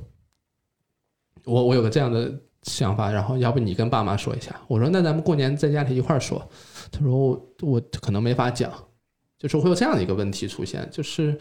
[1.44, 6.40] 我我有个这样的想法，然后要不你跟爸妈说一下。”我说：“那咱们过年在家里一块儿说。”
[6.90, 8.72] 他说我：“我可能没法讲，
[9.44, 11.36] 就是会有这样的一个问题出现，就是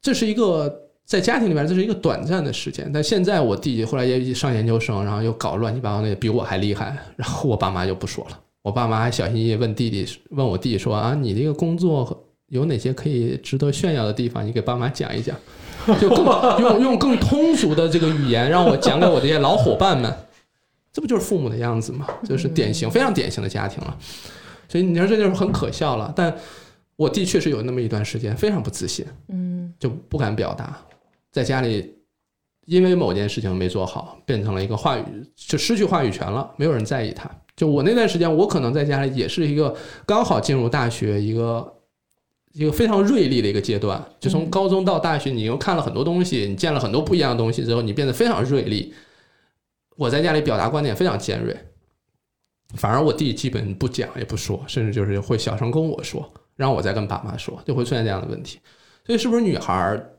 [0.00, 8.40] 这是一个在家庭里面这是一个短暂的时间，但现在我弟弟后来也上研究生，然后又搞乱七八糟的，比我还厉害，然后我爸妈就不说了。
[8.62, 14.44] 我爸妈还小心翼翼问弟弟，问我弟弟说啊，你这个工作有哪些可以值得炫耀的地方？
[14.44, 15.36] 你给爸妈讲一讲，
[16.00, 16.24] 就更
[16.60, 20.12] 用用更通俗的这个语言让我讲给我这些老伙伴们。
[20.92, 22.06] 这不就是父母的样子吗？
[22.28, 23.96] 就是典型非常典型的家庭了。
[24.72, 26.10] 所以你说这就是很可笑了。
[26.16, 26.34] 但
[26.96, 30.82] 我弟确实有那么一段时间非常不自信，嗯就不敢表达，
[31.30, 31.94] 在家里
[32.64, 35.04] 因为某件事情没做好，变成了一个话语
[35.36, 37.30] 就失去话语权了，没有人在意他。
[37.54, 39.76] 就我那段时间，我可能在家里也是一个
[40.06, 41.74] 刚好进入大学一个
[42.52, 48.94] 一个非常锐利的一个阶段，就从嗯高中到大学，你又看了很多东西，你见了很多不一样的东西之后，你变得非常锐利。
[49.96, 51.54] 我在家里表达观点非常尖锐，
[52.74, 58.58] 反而我弟基本不讲也不说，甚至就是会小声跟我说，让我再跟爸妈说，就会出现这样的问题。
[59.06, 60.10] 所以是不是女孩儿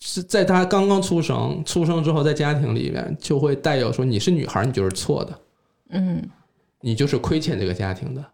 [0.00, 5.38] 是在她刚刚出生，出生之后在家庭里面就会带有说你是女孩儿，你就是错的，
[5.90, 6.22] 嗯
[6.80, 8.24] 你就是亏欠这个家庭的，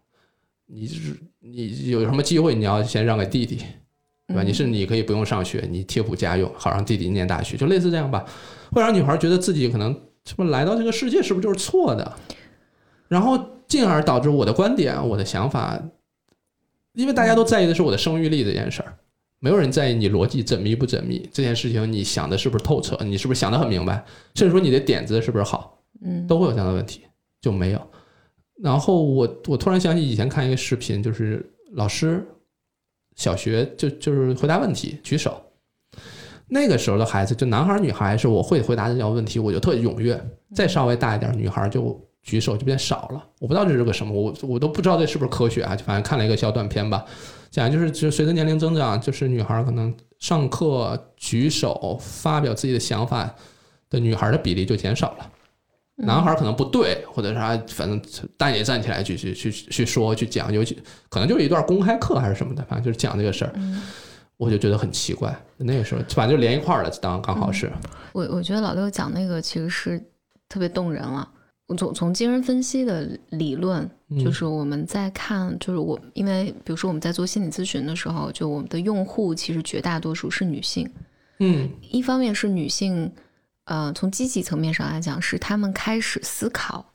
[0.67, 3.57] 你就是你有什么机会你要先让给弟弟，
[4.27, 4.43] 对吧？
[4.43, 8.25] 嗯你是你可以不用上学，你贴补家用，好让弟弟念大学，就类似这样吧，
[8.71, 9.91] 会让女孩觉得自己可能
[10.25, 12.17] 什么来到这个世界是不是就是错的，
[13.07, 15.81] 然后进而导致我的观点、我的想法，
[16.93, 18.93] 因为大家都在意的是我的生育力这件事儿，
[19.39, 24.03] 没有人在意你逻辑缜密不缜密这件事情，你想的是不是透彻，你是不是想的很明白，
[24.33, 25.73] 甚至说你的点子是不是好。
[26.01, 27.03] 嗯都会有这样的问题，
[27.41, 27.81] 就没有。
[28.61, 32.23] 然后我我突然想起以前看一个视频，就是老师
[33.15, 35.41] 小学就就是回答问题举手，
[36.49, 40.21] 那个时候的孩子就男孩儿女孩是我会回答这条问题，我就特踊跃。
[40.53, 43.23] 再稍微大一点，女孩儿就举手就变少了。
[43.39, 47.05] 我不知道这是个什么，我我都不知道这是不是科学啊，就反正看了一个小短片吧，
[47.51, 53.33] 讲就是就随着年龄增长，就是女孩儿可能上课举手发表自己的想法
[53.91, 55.31] 的女孩儿的比例就减少了。
[55.97, 58.01] 男孩儿可能不对，或者是他反正
[58.35, 60.77] 大爷站起来去去去去说去讲，尤其
[61.07, 63.53] 可能就是一段公开课还是什么的，反正就是讲这个事儿，
[64.35, 65.33] 我就觉得很奇怪。
[65.57, 67.71] 那个时候反正就连一块儿了，当刚好是，
[68.13, 69.97] 我我觉得老六讲那个其实是
[70.49, 71.29] 特别动人了。
[71.67, 74.23] 我从从精神分析的理论，嗯。
[74.23, 80.89] 就是我们在看，就是我因为比如说我们在做心理咨询的时候，就我们的用户其实绝大多数是女性，
[81.39, 81.69] 嗯。
[81.89, 83.11] 一方面是女性，
[83.63, 86.85] 呃，从积极层面上来讲，是她们开始思考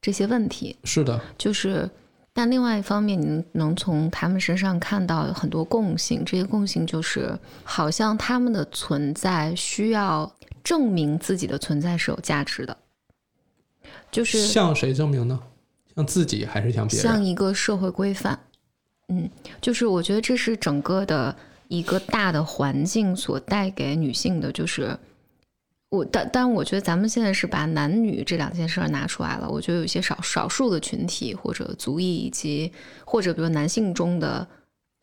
[0.00, 1.90] 这些问题，是的，就是，
[2.32, 10.30] 但另外一方面，你能能从他们身上看到很多共性，这些共性就是好像他们的存在需要
[10.62, 12.76] 证明自己的存在是有价值的，
[14.14, 15.40] 就是向谁证明呢？
[15.96, 17.02] 向自己还是向别人？
[17.02, 18.38] 向一个社会规范。
[19.08, 19.28] 嗯，
[19.60, 21.34] 就是我觉得这是整个的
[21.68, 24.96] 一个大的环境所带给女性的，就是
[25.90, 29.48] 我但但我觉得咱们现在是把男女这两件事儿拿出来了。
[29.48, 32.72] 我觉得有一些少少数的群体或者族裔，以及
[33.04, 34.46] 或者比如男性中的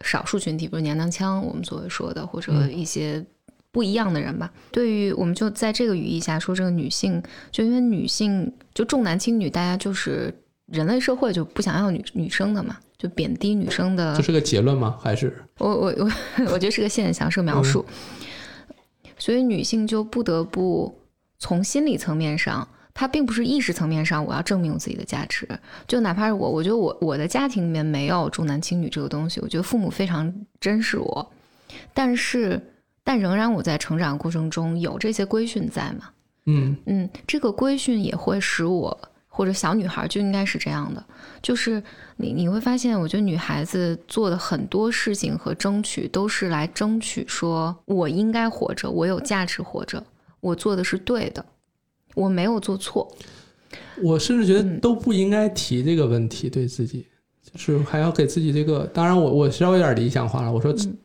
[0.04, 3.24] 少数群体，比如娘娘腔，我们所谓说的，或者嗯一些
[3.72, 4.52] 不一样的人吧。
[4.72, 7.22] 对于我们就在这个语义下说，这个女性，
[7.52, 10.34] 就因为女性就重男轻女，大家就是
[10.68, 14.16] 人类社会就不想要女女生的嘛，就贬低女生的。
[14.16, 14.98] 这是个结论吗？
[15.02, 16.12] 还是我我我
[16.54, 17.86] 我觉得是个现象，是个描述。
[19.18, 20.94] 所以女性就不得不
[21.38, 25.48] 从心理层面上它并不是意识层面上我要证明我自己的价值，
[25.88, 31.32] 就哪怕是我，我觉得我我的家庭里面没有重男轻女这个东西，我觉得父母非常珍视我，
[31.94, 32.60] 但是
[33.04, 36.10] 但仍然我在成长过程中有这些规训在嘛，
[36.46, 38.98] 嗯嗯，这个规训也会使我
[39.28, 41.04] 或者小女孩就应该是这样的，
[41.42, 41.82] 就是
[42.18, 50.04] 你你会发现，我觉得女孩子做的很多事情和争取都是来争取说我应该活着，我有价值活着，
[50.40, 51.44] 我做的是对的，
[52.14, 53.10] 我没有做错。
[54.04, 57.08] 我甚至觉得嗯都不应该提这个问题，对自己，
[57.42, 58.86] 就是还要给自己这个。
[58.94, 60.52] 当然我，我稍微有点理想化了。
[60.52, 60.98] 我说，嗯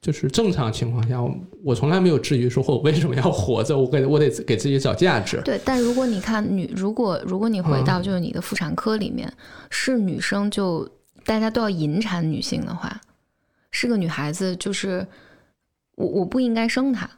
[0.00, 5.40] 就是正常情况下，我我从来没有质疑说我为什么要活着，我给我得给自己找价值。
[5.44, 9.30] 对，但如果你看女，如果如果你回到就是你的妇产科里面，
[9.68, 10.88] 是女生就
[11.24, 12.98] 大家都要引产女性的话，
[13.70, 15.06] 是个女孩子，就是
[15.96, 17.08] 我我不应该生她，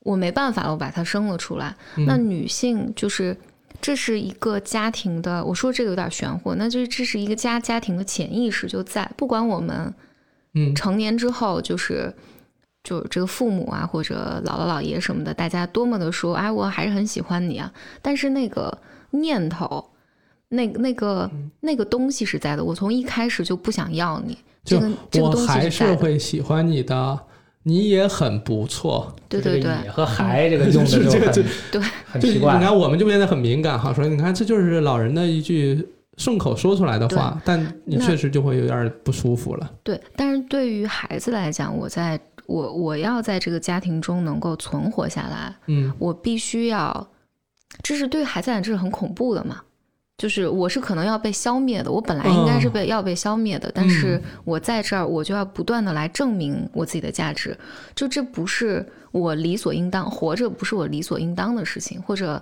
[0.00, 1.74] 我没办法了，我把她生了出来。
[1.96, 3.36] 嗯那女性就是
[3.80, 9.92] 这是一个家庭的，我说这个有点玄乎，那就是这是一个家家庭的潜意识就在，不管我们
[10.54, 12.12] 嗯成年之后，就是
[12.84, 18.76] 就这个父母啊，或者姥姥姥爷什么的，大家多么的说，哎，我还是很喜欢你啊，但是那个
[19.10, 19.90] 念头，
[20.48, 21.30] 那那个
[21.60, 27.18] 那个东西是在的，我从一开始就不想要你，这个这个东西我还是会喜欢你的，
[27.62, 29.14] 你也很不错。
[29.28, 32.58] 对对对这个，和孩这个用的是这个很对很奇怪。
[32.58, 35.86] 你看，我们就变得很敏感哈，说你看这就是老人的一句
[36.18, 39.70] 顺口说出来的话，但你确实就会有点不舒服了。
[39.82, 45.92] 对，但是对于孩子来讲，我在我我要在这个家庭中能够存活下来，嗯。
[45.98, 47.08] 我必须要，
[47.82, 49.60] 这是对于孩子来讲这是很恐怖的嘛。
[50.18, 57.58] 就是我是可能要被消灭的，我本来应该是被、要被消灭的，但是我在这儿我就要不断的来证明我自己的价值，
[57.96, 62.40] 就这不是我理所应当活着不是我理所应当的事情，或者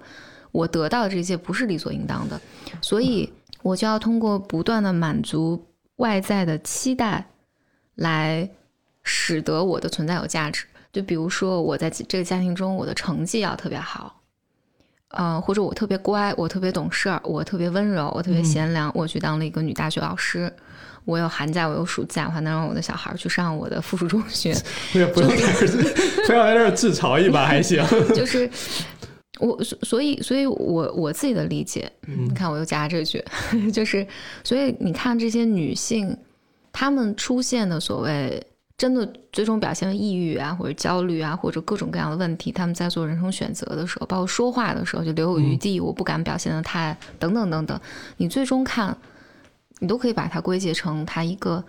[0.52, 2.38] 我得到的这些不是理所应当的，
[2.82, 3.32] 所以
[3.62, 5.66] 我就要通过不断的满足
[5.97, 7.27] 外在的期待，
[7.95, 8.49] 来
[9.03, 10.65] 使得我的存在有价值。
[10.93, 14.20] 就比如说我在这个家庭中，我的成绩要特别好，
[15.11, 20.53] 呃，或者我特别乖，我特别懂事儿，我特别温柔，我特别贤良，我去当了一个女大学老师。
[21.07, 24.55] 我有寒假，我有暑假，我还能让我的小孩儿去上我的附属中学。
[24.93, 27.82] 也不用在这儿，不要在这儿自嘲一把还行。
[28.15, 28.49] 就是
[29.41, 33.25] 我，所所以，所以我我自己的理解，嗯你看我又加这句，
[33.73, 34.07] 就是，
[34.45, 36.17] 所以你看这些女性，
[36.73, 38.43] 她们出现的所谓
[38.77, 47.81] 真的最终表现为抑郁啊，或者焦虑啊，或者各种各样的问题，她们在做人生选择的时候，包括说话的时候就留有余地，我不敢表现的太等等等等，
[48.19, 48.97] 你最终看，
[49.81, 51.65] 你都可以把它归结成她一个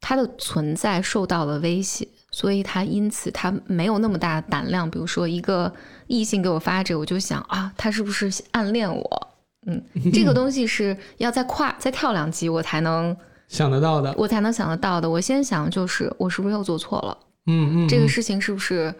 [0.00, 2.08] 她的存在受到了威胁。
[2.30, 5.72] 所以他因此他没有那么大的胆量，比如说一个
[6.06, 9.28] 异性给我发这个，我就想啊，他是不是暗恋我？
[9.66, 9.82] 嗯，
[10.12, 13.14] 这个东西是要再跨再跳两级，我才能
[13.48, 15.10] 想得到的，我才能想得到的。
[15.10, 17.18] 我先想就是我是不是又做错了？
[17.46, 18.94] 嗯嗯，这个事情是不是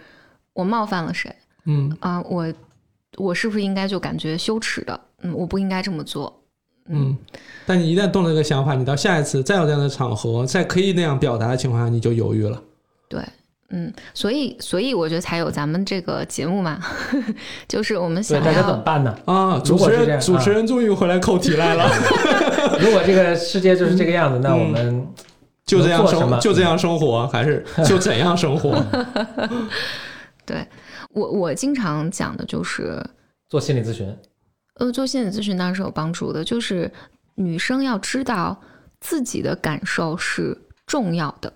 [0.52, 1.34] 我冒犯了谁
[1.66, 2.20] 嗯啊？
[2.22, 2.52] 我
[3.16, 5.00] 我是不是应该就感觉羞耻的？
[5.22, 6.42] 嗯，我不应该这么做。
[6.88, 7.16] 嗯。
[7.64, 12.60] 但你一旦动了这个想法，你到下一次再有这样的场合，再可以那样表达的情况下，你就犹豫了。
[13.10, 13.20] 对，
[13.70, 16.80] 嗯，所以所以我觉得才有咱们这个节目嘛，
[17.68, 19.14] 就是我们想对大家怎么办呢？
[19.26, 21.90] 啊，主持人主持人终于回来扣题来了
[22.80, 25.06] 如果这个世界就是这个样子，那我们
[25.66, 28.80] 就这样生就这样生活，还是就怎样生活？
[30.46, 30.64] 对
[31.12, 33.04] 我我经常讲的就是。
[33.48, 34.16] 做心理咨询。
[34.76, 36.90] 呃，做心理咨询当然是有帮助的，就是
[37.34, 38.56] 女生要知道
[39.00, 40.56] 自己的感受是
[40.86, 41.52] 重要的，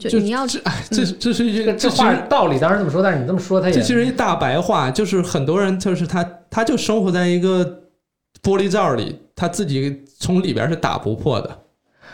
[0.00, 7.64] 就就你要这哎这这是一这个这个其实话道理当然这么说，但是你这么说，他也这其实一大白话，就是很多人就是他他就生活在一个
[8.42, 11.58] 玻璃罩里，他自己从里边是打不破的，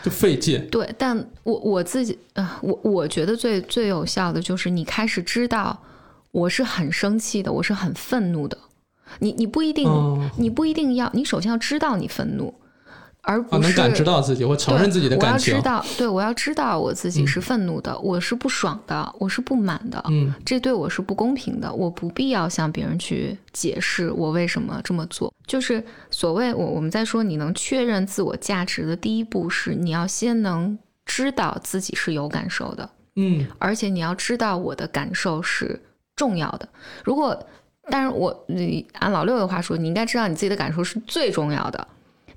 [0.03, 0.67] 就费劲。
[0.69, 5.77] 对，但我我自己啊、我我觉得最最有效的就是你开始知道
[6.31, 8.57] 我是很生气的，我是很愤怒的，
[9.19, 12.53] 你你不一定、嗯你不一定要，你首先要知道你愤怒，
[13.23, 15.65] 而不能感知到自己或承认自己的感情我要知。
[15.65, 25.33] 道，对我要知道我自己是愤怒的，我是不爽的，我是不满的，嗯这对我是不公平的，我不必要向别人去解释我为什么这么做。
[25.47, 35.81] 就是所谓我我们在说，你能确认自我价值的第一步是你要先能知道自己是有感受的，嗯而且你要知道我的感受是
[36.17, 36.67] 重要的。
[37.05, 37.41] 如果，
[37.89, 41.87] 但是我你按老六的话说，你应该知道你自己的感受是最重要的。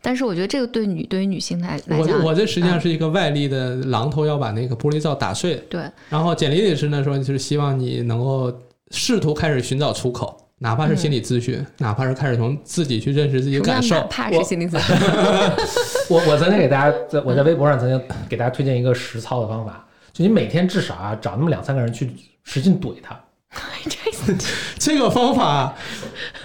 [0.06, 5.56] 但是我觉得这个对女对于女性来来讲，我我这实际上嗯是一个外力的榔头，要把那个玻璃罩打碎。
[5.68, 8.56] 对然后简历律师呢说，就是希望你能够
[8.92, 10.40] 试图开始寻找出口。
[10.58, 14.96] 哪怕是心理咨询，哪怕是开始从自己去认识自己感受哪，怕是心理咨询？
[16.08, 22.08] 我我曾经给大家在我在微博上曾经给大家推荐一个实操的方法，就你每天至少啊找那么两三个人去
[22.44, 23.20] 使劲怼他，
[23.90, 24.32] 这
[24.78, 25.74] 这个方法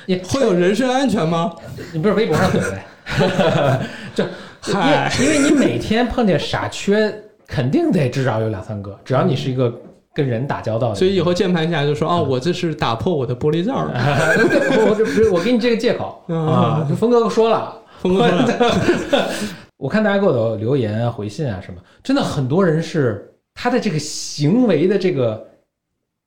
[0.07, 1.53] 你会有人身安全吗？
[1.93, 2.83] 你不是微博上怼呗？
[4.15, 7.13] 就因为嗨，因为你每天碰见傻缺，
[7.47, 9.73] 肯定得至少有两三个，只要你是一个
[10.13, 13.93] 跟人打交道的，所以以后键盘侠就说哦，我这是打破我的玻璃罩了。
[14.35, 17.77] 对，我这我给你这个借口嗯啊，峰哥说了。
[18.01, 19.29] 峰哥说了
[19.77, 25.47] 我看大家给我的留言啊、回信啊什么，真的很多人是他的这个行为的这个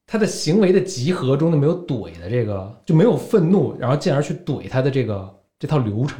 [0.06, 5.28] 他的行为的集合中的没有怼的这个，就没有愤怒，然后进而去怼他的这个
[5.58, 6.18] 这套流程。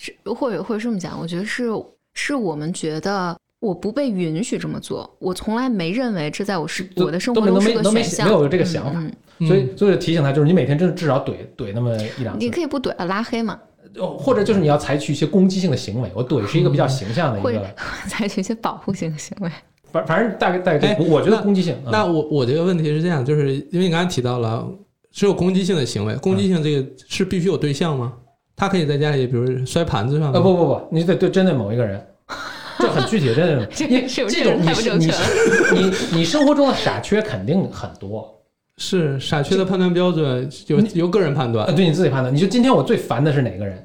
[0.00, 1.68] 是或者或者这么讲，我觉得是
[2.14, 13.60] 是我们觉得我不被允许这么做，我从来没认为这在我是我的生活中是个没都没选项，没有这个想法嗯嗯所以所以提醒他，就是你每天真的至少怼怼那么一两嗯，你，可以不怼啊，拉黑嘛，
[13.98, 16.10] 哦或者就是你要采取一些攻击性的行为。
[16.14, 17.74] 我怼是一个比较形象的一个，
[18.08, 19.50] 采取一些保护性的行为。
[19.92, 21.74] 反反正大概大概我觉得攻击性。
[21.84, 24.66] 嗯那我我这个问题是这样，就是因为你刚才提到了
[25.10, 28.12] 只有攻击性的行为，攻击性这个是必须有对象吗？
[28.60, 30.30] 他可以在家里，比如摔盘子上。
[30.34, 31.98] 呃，不不不，你得对针对某一个人，
[32.78, 38.36] 这很具体，真的 这因为是不是这种你太不正你是你你生活中的傻缺肯定很多。
[38.76, 41.66] 是傻缺的判断标准由由个人判断。
[41.68, 42.34] 呃，对你自己判断。
[42.34, 43.78] 你就今天我最烦的是哪个人？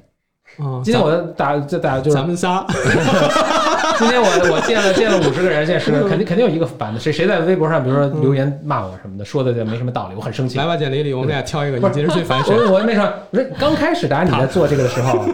[0.58, 0.82] 啊。
[0.84, 2.18] 今天我打这打就是。
[2.18, 2.66] 咱们仨，
[4.00, 7.00] 今天我我见了见了五十个人，见十个人，肯定肯定有一个反的。
[7.00, 10.66] 谁谁在微博上，比如说留言骂我什么的，说的没什么道理，我很生气来。
[10.66, 12.54] 吧，简历里我们俩挑一个，你今日最烦谁？
[12.56, 15.26] 我我没说，不是刚开始，大家你在做这个的时候，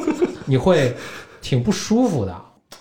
[0.46, 0.94] 你会
[1.42, 2.36] 挺不舒服的，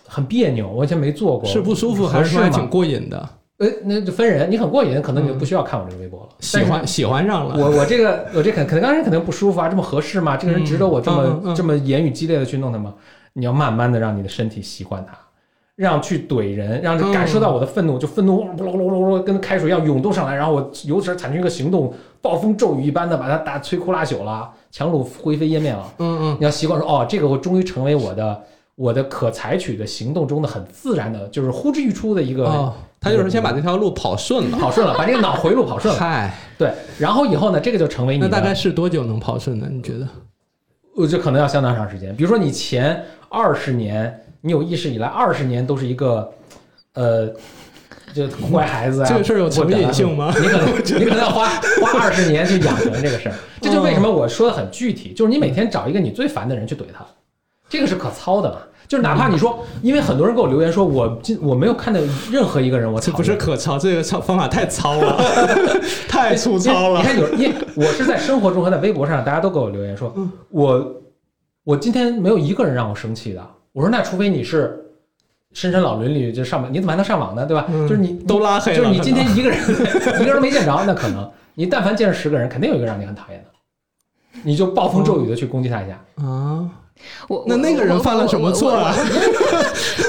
[0.06, 0.68] 很别扭。
[0.68, 3.28] 我以前没做过，是不舒服还是说挺过瘾的？
[3.58, 6.28] 呃，那就分人，你很过瘾，可能你就不需要看我这个微博了。
[6.40, 10.36] 喜欢喜欢上了，我我这个我这肯肯定刚开始肯定不舒服啊，这么合适吗？
[10.36, 12.94] 这个人值得我这么、这么言语激烈的去弄他吗？
[13.34, 15.16] 你要慢慢的让你的身体习惯它，
[15.80, 21.90] 让去怼人，让你感受到我的愤怒，就愤怒噜噜噜噜噜跟开水一样涌动上来，然后我由此产生一个行动，
[22.20, 25.90] 暴风骤雨一般的把它打摧枯拉朽了，强弩灰飞烟灭了。
[25.96, 28.42] 嗯嗯，你要习惯说哦，这个我终于成为我的
[28.74, 34.58] 我的可采取的行动中的很自然的，就是呼之欲出的一个哦，他就是先把这条路跑顺了。
[34.58, 35.98] 跑顺了，把这个脑回路跑顺了。
[35.98, 39.66] 嗨，对，然后以后呢，这个就成为你的那大概是多久能跑顺呢？
[39.70, 40.06] 你觉得？
[40.98, 42.14] 呃，这可能要相当长时间。
[42.14, 46.32] 比如说，你前二十年，你有意识以来二十年都是一个，
[46.94, 47.28] 呃，
[48.14, 51.48] 就坏孩子啊，这个事儿有成瘾性吗你可能你可能要花
[51.82, 53.34] 花二十年去养成这个事儿。
[53.60, 57.04] 这就为什么我说的很具体，就是你每天找一个你最烦的人去怼他，
[57.68, 58.58] 这个是可操的嘛。
[58.88, 62.00] 就是哪怕你说，因为很多人给我留言说，我今我没有看到
[62.32, 65.22] 任何一个人我操不是可操，这个操方法太糙了，
[66.08, 67.06] 太粗糙了你。
[67.06, 70.94] 看有，因为我是在生活中和在微博上，大家都给我留言说，嗯我
[71.62, 73.46] 我今天没有一个人让我生气的。
[73.72, 74.84] 我说那除非你是
[75.52, 77.46] 深山老林里就上网，你怎么还能上网呢？
[77.46, 77.66] 对吧？
[77.68, 79.58] 嗯就是你都拉黑了就是你今天一个人
[80.20, 83.50] 一个人没见着，那可能你但凡见着十个人，肯定有一个让你很讨厌的，
[84.44, 86.00] 你就暴风骤雨的去攻击他一下。
[86.24, 86.70] 啊，
[87.28, 88.94] 我那那个人犯了什么错啊？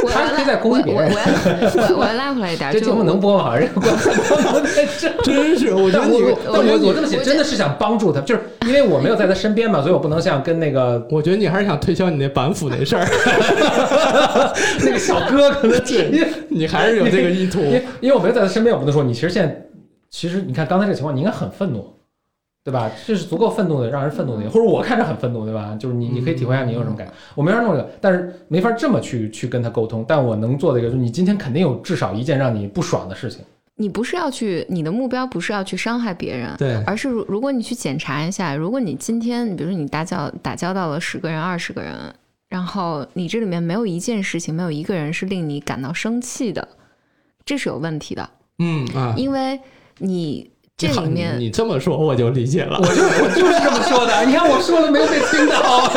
[0.04, 3.58] 我他是在攻击别人我我我我拉回来一点，这节目能播吗？
[5.24, 13.06] 真是，我觉得你但我我，我我这么写真的是想帮助他，就是因为我没有在他身边嘛，所以我不能像跟那个我觉得你还是想推销你那板斧那事儿，
[14.80, 17.60] 那个小哥可能直接你还是有这个意图。
[17.62, 19.62] 因为因为我没有在他身边，我不能说你其实现在，
[20.10, 21.94] 其实你看刚才这个情况，你应该很愤怒，
[22.64, 22.92] 对吧？
[23.08, 25.76] 这是足够愤怒的，让人愤怒的，或者我看着很愤怒，对吧？
[25.80, 27.14] 就是你你可以体会一下你有什么感觉。
[27.34, 30.06] 我没法弄这个，但是没法这么去去跟他沟通。
[30.08, 33.42] 但我能做的一个就是，你今天肯定有至少一件让你不爽的事情。
[33.78, 42.14] 你不是要去，你的目标不是要去伤害别人，对，而是如如果你去检查一下，如果你今天，比如说你打交打交道了十个人、二十个人，
[42.48, 46.68] 然后你这里面没有一件事情，没有一个人是令你感到生气的，
[47.44, 48.30] 这是有问题的，
[48.60, 49.60] 嗯啊，因为
[49.98, 50.52] 你
[50.88, 52.86] 这里面你你这么说我就理解了我。
[52.86, 55.90] 就我就是这么说的，你看我说了没有被听到，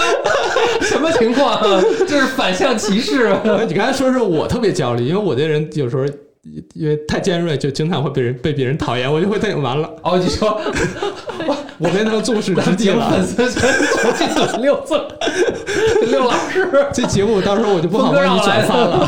[0.82, 1.60] 什么情况？
[2.06, 3.34] 这是反向歧视。
[3.68, 6.04] 你刚才说是我特别焦虑，因为我这人有时候
[6.74, 10.60] 因为太尖锐，就经常会被人被别人讨厌，我就会太完了， 哦，你说
[11.78, 14.58] 我变成众矢之的节目粉了。
[14.58, 14.94] 六字，
[16.10, 16.68] 六老师。
[16.92, 19.06] 这节目到时候我就不好帮你转发了。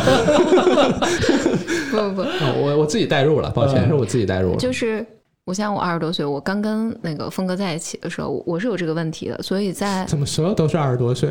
[1.90, 2.28] 不不不，
[2.60, 4.56] 我我自己代入了，抱歉，是我自己代入了。
[4.56, 5.05] 就是
[5.44, 11.31] 我想我二十多岁，我刚跟那个峰哥在一起的时候，我我是有这个问题的，所以在怎么所有都是二十多岁？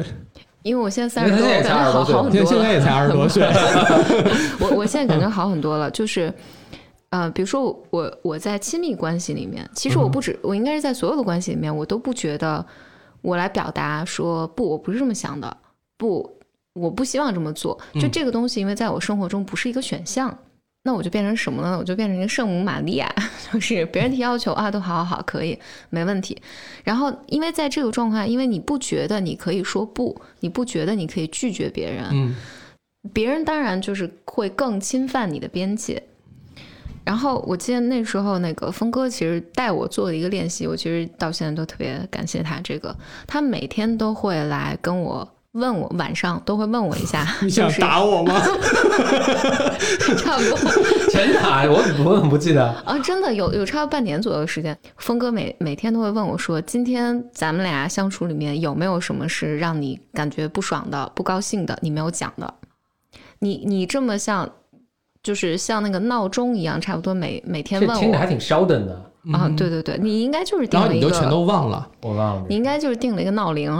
[0.68, 2.50] 因为我现在三十多，因为他现在也才我感觉好20多岁好很多了。
[2.50, 3.44] 现在现在也才二十多岁。
[4.60, 6.34] 我我现在感觉好很多了，就是
[7.10, 12.66] 呃，比如说我我我在亲密关系里面，其实我不止，我应该是在所有的关系里面，我都不觉得
[13.22, 15.58] 我来表达说不，我不是这么想的，
[15.98, 16.30] 不，
[16.74, 17.78] 我不希望这么做。
[17.94, 20.38] 就嗯这个东西，因为在我生活中不是一个选项，
[20.88, 21.78] 那我就变成什么呢？
[21.78, 23.14] 我就变成一个圣母玛利亚，
[23.52, 25.60] 就是别人提要求啊，都好好好，可以，
[25.90, 26.42] 没问题。
[26.86, 32.34] 然后，因为在这个状况下，因为你不觉得你可以说不，你不觉得你可以拒绝别人，嗯
[33.14, 36.02] 别人当然就是会更侵犯你的边界。
[37.04, 42.60] 然后我记得那时候那个峰哥其实带我做了一个练习，我其实到现在都特别感谢他。
[42.62, 42.96] 这个
[43.26, 45.28] 他每天都会来跟我
[45.58, 48.40] 问我，晚上都会问我一下， 你想打我吗？
[50.18, 50.58] 差不多
[51.12, 51.76] 全打我
[52.06, 52.66] 我怎么不记得？
[52.86, 62.54] 啊，真的有有差不多半年左右的时间，峰哥每每天都会问我说，今天咱们俩相处里面有没有什么是让你感觉不爽的、不高兴的，你没有讲的？
[63.40, 64.50] 你你这么像，
[65.22, 68.80] 就是像那个闹钟一样，差不多每每天问我听着还挺烧的
[69.32, 71.88] 呢，啊，对对对，你应该就是定然后了一个，你就全都忘了。
[72.02, 72.46] 我忘了。
[72.50, 73.72] 你应该就是定了一个闹铃，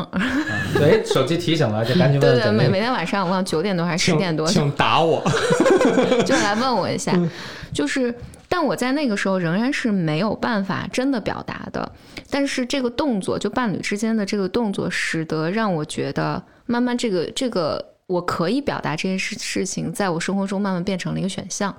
[0.74, 5.24] 对， 手机提醒了，就赶紧对对，问怎么每每天晚上我忘九点多还是十点多请打我。
[6.26, 7.14] 就来问我一下，
[7.74, 8.14] 就是，
[8.50, 11.90] 但我在那个时候仍然是没有办法真的表达的。
[12.30, 21.74] 但是这个动作，就伴侣之间的这个动作，使得让我觉得，慢慢这个这个我可以表达这件事事情，在我生活中慢慢变成了一个选项。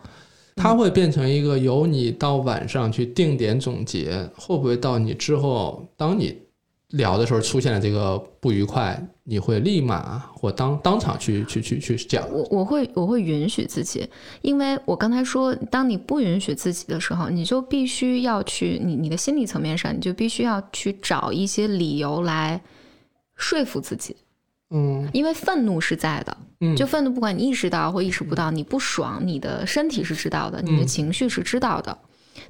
[0.58, 6.36] 它会变成一个由你到晚上去定点总结，会不会到你之后，当你
[6.90, 12.26] 聊的时候出现了这个不愉快，你会立马或当当场去去去去讲？
[12.32, 14.08] 我我会我会允许自己，
[14.40, 22.58] 因为我刚才说，当你不允许自己的时候，你就必须要去你你的心理层面上，你就必须要去找一些理由来
[23.36, 24.16] 说服自己，
[24.70, 26.36] 嗯因为愤怒是在的。
[26.60, 31.96] 嗯，就愤怒，不管你意识到或意识不到，你不爽，你的身体是知道的，你的嗯情绪是知道的。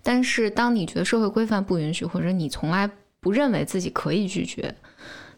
[0.03, 2.91] 但是，当你觉得社会规范不允许，或者你从来
[3.21, 4.75] 不认为自己可以拒绝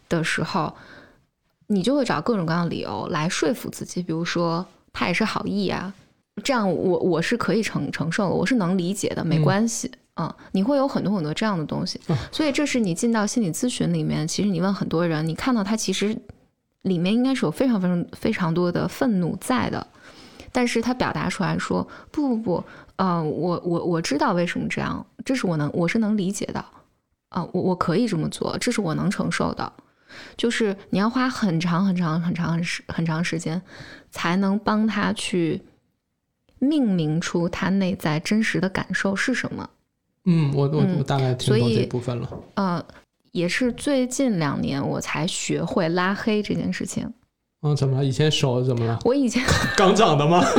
[0.07, 0.73] 的时候，
[1.67, 5.93] 你就会找各种各样的理由来说服自己，比如说他也是好意啊，
[6.41, 9.91] 这样我我是可以承承受的，我是能理解的，没嗯关系。
[10.15, 16.15] 嗯，你会有很多很多这样的东西，嗯所以这是你进到心理咨询里面，其实你问很多人，你看到他其实
[16.83, 19.85] 里面应该是有非常非常非常多的愤怒在的，
[20.51, 22.63] 但是他表达出来说不不不，
[22.95, 26.63] 呃，我我我知道为什么这样，这是我能我是能理解的，
[27.29, 29.71] 啊、我我可以这么做，这是我能承受的，
[30.35, 33.61] 就是你要花很长很长很长很时很长时间，
[34.09, 35.61] 才能帮他去
[36.59, 39.69] 命名出他内在真实的感受是什么。
[40.25, 42.29] 嗯，我我嗯我大概听懂这部分了。
[42.55, 42.85] 呃，
[43.31, 47.11] 也是最近两年我才学会拉黑这件事情。
[47.63, 48.03] 嗯，怎么了？
[48.03, 48.97] 以前手怎么了？
[49.05, 49.43] 我以前
[49.77, 50.43] 刚长的吗？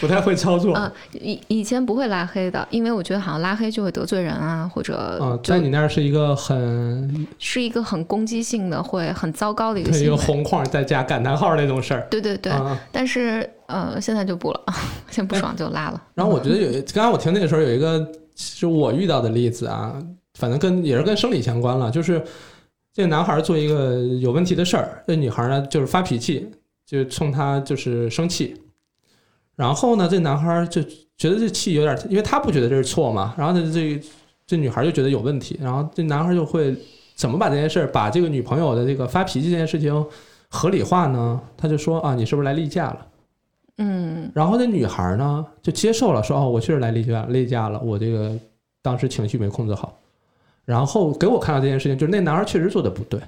[0.00, 0.76] 不太会操作。
[0.76, 10.16] 嗯以以前不会拉黑的，因为我觉得好像拉黑就会得罪人啊，或者啊，就在你那儿是一个很是一个很攻击性的，会很糟糕的一个一个。
[10.16, 12.06] 红框再加感叹号那种事儿。
[12.10, 14.60] 对对对，啊，但是呃，现在就不了，
[15.10, 16.02] 现在不爽就拉了。
[16.14, 19.94] 然后我觉得有，刚刚我听那个时候有一个是我遇到的例子啊，
[20.36, 22.22] 反正跟也是跟生理相关了，就是
[22.92, 26.48] 这个男孩做一个有问题的事儿，这女孩呢就是发脾气，
[26.84, 28.54] 就冲他就是生气，
[29.56, 30.82] 然后呢这男孩就
[31.16, 34.00] 觉得这气有点，因为他不觉得这是错嘛，然后呢这
[34.46, 36.76] 这女孩就觉得有问题，然后这男孩就会
[37.14, 40.06] 怎么把这件事儿，把这个女朋友的这个发脾气这件事情
[40.48, 41.40] 合理化呢？
[41.56, 43.06] 他就说啊，你是不是来例假了？
[43.78, 48.32] 嗯然后那女孩呢就接受了，说哦，我确实来例假例假了，我这个
[48.80, 49.98] 当时情绪没控制好。
[50.66, 53.18] 然后给我看到这件事情，就是那男孩确实做的不对，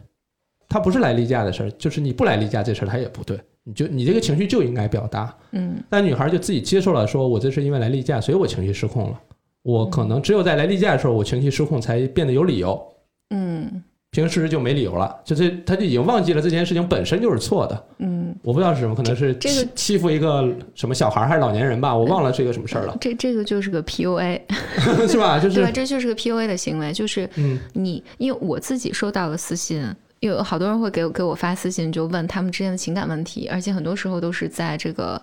[0.69, 5.35] 他不是来例假的事儿，就是你不来例假这事儿他也不对，你就你这个情绪就应该表达。
[5.53, 9.21] 嗯但女孩就自己接受了，说我这是因为来例假，所以我情绪失控了。
[9.63, 12.87] 我可能只有在来例假的时候，我情绪失控才变得有理由，
[13.31, 17.85] 嗯平时就没理由了，就这他就已经忘记了这件事情本身就是错的。
[17.99, 24.41] 嗯，我不知道是什么，可能是这个欺欺负一个什么小孩儿还是老年人吧，我忘了是一个什么事儿了，这这个就是个 PUA，
[25.09, 25.39] 是吧？
[25.39, 25.71] 就是对吧？
[25.71, 29.85] 这就是个 PUA 的行为，就是嗯你，因为我自己收到了私信，
[30.21, 35.21] 有好多人会给我给我发私信，就问他们之间的情感问题，而且很多时候都是在这个，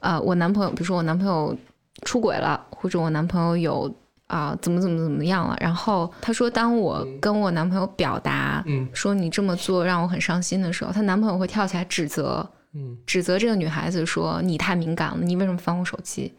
[0.00, 1.56] 呃，我男朋友，比如说我男朋友
[2.02, 3.92] 出轨了，或者我男朋友有
[4.28, 16.32] 啊、怎么怎么怎么样了，然后她说，当我跟我男朋友表达嗯说你这么做让我很伤心的时候，她男朋友会跳起来指责，嗯指责这个女孩子说你太敏感了，你为什么翻我手机？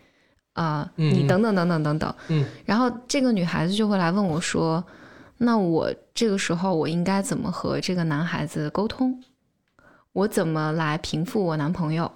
[0.54, 2.16] 啊、嗯你等等等等等等。
[2.28, 4.84] 嗯然后这个女孩子就会来问我说
[5.38, 9.24] ：“那我这个时候我应该怎么和这个男孩子沟通？
[10.12, 12.12] 我怎么来平复我男朋友？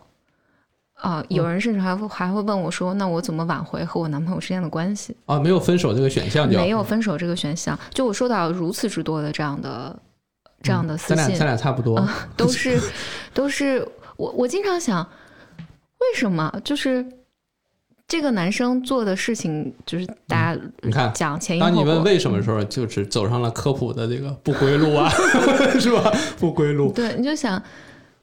[0.95, 5.15] 啊、有人甚至还会还会问我说，那我怎么挽回和我男朋友之间的关系？
[5.25, 9.99] 啊，没有分手这个选项就没有分手这个选项，就我收到如此之多的这样的
[10.61, 12.79] 这样的私信咱俩咱，俩差不多，啊都是
[13.33, 15.03] 都是我我经常想，
[15.57, 17.05] 为什么就是
[18.07, 21.75] 这个男生做的事情，就是大家你看讲前因后果。
[21.75, 25.09] 当你问为什么的时候，就是走上了科普的这个不归路啊，
[25.77, 26.09] 是吧？
[26.39, 26.93] 不归路。
[26.93, 27.61] 对，你就想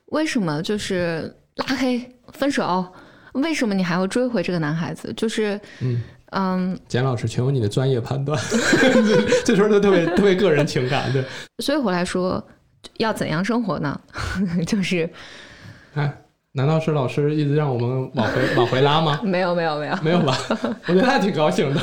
[0.06, 1.34] 为什么就是
[1.69, 2.87] 拉黑分手，
[3.35, 5.12] 为什么你还要追回这个男孩子？
[5.16, 11.24] 就是嗯，嗯，简老师，请用你的专业判断， 这这时候都特别特别个人情感，对。
[11.59, 12.43] 所以回来说
[12.99, 14.01] 要怎样生活呢？
[14.66, 15.09] 就是
[15.95, 16.23] 哎，
[16.53, 19.20] 难道是老师一直让我们往回 往回拉吗？
[19.23, 20.37] 没有没有没有，没有吧？
[20.87, 21.81] 我觉得他挺高兴的。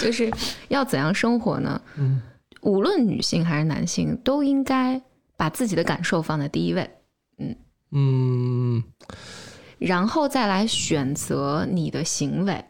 [0.00, 0.30] 就是
[0.68, 1.80] 要怎样生活呢？
[1.96, 2.20] 嗯，
[2.62, 5.00] 无论女性还是男性，都应该
[5.36, 6.88] 把自己的感受放在第一位。
[7.38, 7.54] 嗯，
[9.78, 12.64] 然后再来选择你的行为。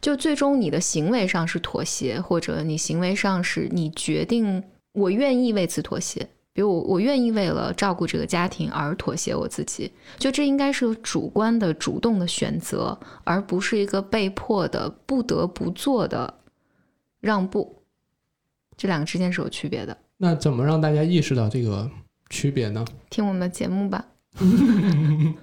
[0.00, 4.62] 就最终你的行为上是妥协，或者你行为上是你决定
[4.92, 6.28] 我愿意为此妥协。
[6.52, 16.32] 比如我我愿意为了照顾这个家庭而妥协我自己，就这应该是主观的、主动的选择，而不是一个被迫的、不得不做的
[17.20, 17.82] 让步。
[18.76, 19.96] 这两个之间是有区别的。
[20.16, 21.90] 那怎么让大家意识到这个
[22.30, 22.84] 区别呢？
[23.10, 24.04] 听我们的节目吧。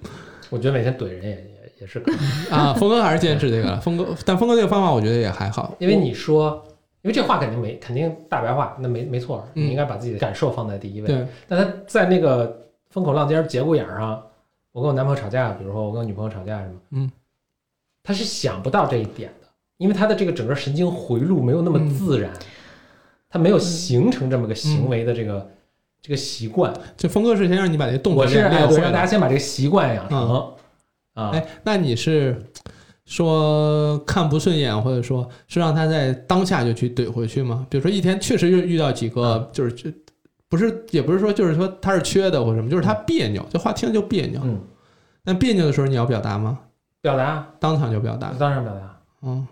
[0.50, 2.14] 我觉得每天怼人也也也是可以，
[2.50, 6.62] 啊，峰哥还是坚持这个，峰哥，但峰哥这个方法我觉得也还好，因为你说，
[7.02, 9.66] 因为这话肯定没肯定大白话，那没没错，嗯。
[9.66, 11.06] 你应该把自己的感受放在第一位。
[11.06, 14.22] 对，但他在那个风口浪尖节骨眼儿上，
[14.72, 17.10] 我跟我男朋友吵架，比如说我跟我女朋友吵架什么，嗯，
[18.02, 19.48] 他是想不到这一点的，
[19.78, 22.30] 因为他的这个整个神经回路没有那么自然，
[23.28, 25.50] 他没有形成这么个行为的这个、
[26.04, 26.70] 这个习惯。
[26.98, 29.10] 这峰哥是先让你把这动作我是练练会哎对让大家了。
[29.10, 30.54] 先把这个习惯养成、嗯
[31.14, 31.30] 啊。
[31.30, 32.36] 哎，那你是
[33.06, 37.66] 说看不顺眼，或者说是让他在当下就去怼回去吗？
[37.70, 39.90] 比如说一天确实遇遇到几个，就是这
[40.50, 44.42] 不是也不是说就是说他是缺的或者什么，就是他别扭，这话听着就别扭。
[44.44, 44.60] 嗯，
[45.22, 46.58] 那别扭的时候你要表达吗？
[47.00, 48.34] 表达当场就表达？
[48.38, 49.46] 当场表达，嗯，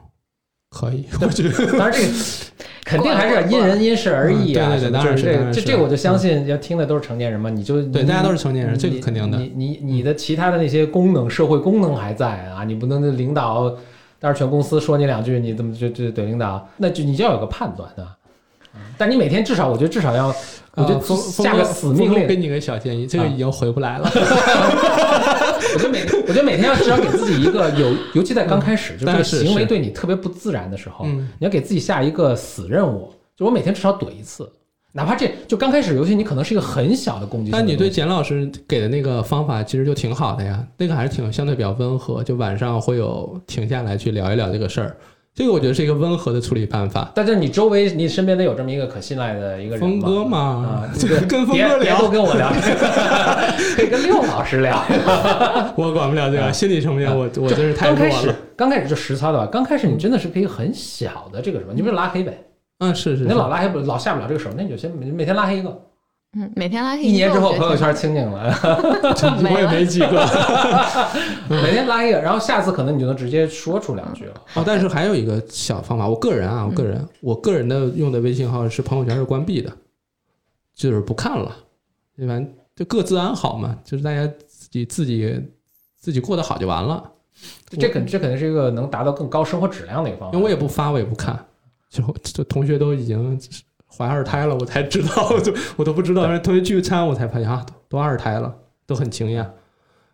[0.72, 1.78] 可以，我觉得。
[1.78, 2.08] 当然这个
[2.84, 4.68] 肯定还是要因人因事而异啊。
[4.68, 9.38] 嗯对对对当然是这个这这我就相信，要听的都是成年人嘛，你就对，大家都是成年人，这个肯定的。
[9.38, 13.72] 你你你的其他的那些功能，社会功能还在啊，你不能那领导，
[14.18, 16.66] 但是全公司说你两句，你怎么就就怼领导？
[16.76, 18.16] 那就你就要有个判断啊。
[18.96, 20.34] 但你每天至少，我觉得至少要，
[20.74, 22.34] 我觉得呃峰峰下个死命令给。
[22.36, 24.10] 你个小建议，这个啊已经回不来了。
[25.74, 34.50] 我觉得每我觉得每天要至少给自己一个有，尤其在刚开始，就这个但是是行为对你特别不自然的时候，嗯你要给自己下一个死任务，就我每天至少怼一次，
[34.92, 37.50] 哪怕这就刚开始，尤其你可能是一个很小的攻击。
[37.50, 44.96] 但你对简老师给的那个方法其实就挺好的呀，那个还是挺相对比较温和，就晚上会有停下来去聊一聊这个事儿，
[45.34, 47.10] 这个我觉得是一个温和的处理办法。
[47.14, 51.96] 但是你周围你身边得有这么一个可信赖的一个人峰哥嘛啊，这个跟峰别哥聊。
[51.96, 52.52] 别都跟我聊，
[53.74, 54.84] 可以跟六老师聊。
[55.74, 58.36] 我管不了这个，心理层面我我真是太弱刚开始了。
[58.56, 62.38] 刚开始就实操的吧，刚开始你真的是可以很小的这个什么，你比如拉黑呗，
[62.80, 65.80] 嗯，是是是，你老拉黑不老下不了这个手，那你就先每每天拉黑一个，
[66.34, 70.26] 嗯，每天拉黑一年之后朋友圈清静了， 我也没几个。
[71.62, 74.34] 每天拉一个，然后下次可能你就能直接说出两句了。
[74.54, 79.70] 哦，但是还有一个小方法，我个人啊，我个人，我个人的用的微信号是朋友圈是关闭的，
[80.74, 81.54] 就是不看了，
[82.16, 82.40] 对吧？
[82.74, 85.38] 就各自安好嘛，就是大家自己自己
[85.98, 87.12] 自己过得好就完了。
[87.68, 90.34] 这肯这肯定是一个能达到更高生活质量的一个方法。
[90.34, 91.38] 因为我也不发，我也不看，
[91.90, 93.38] 就就同学都已经
[93.96, 98.54] 怀二胎了，我才知道， 就我都不知道，让同学聚餐我才发现啊，都都二胎了，
[98.86, 99.46] 都很惊讶。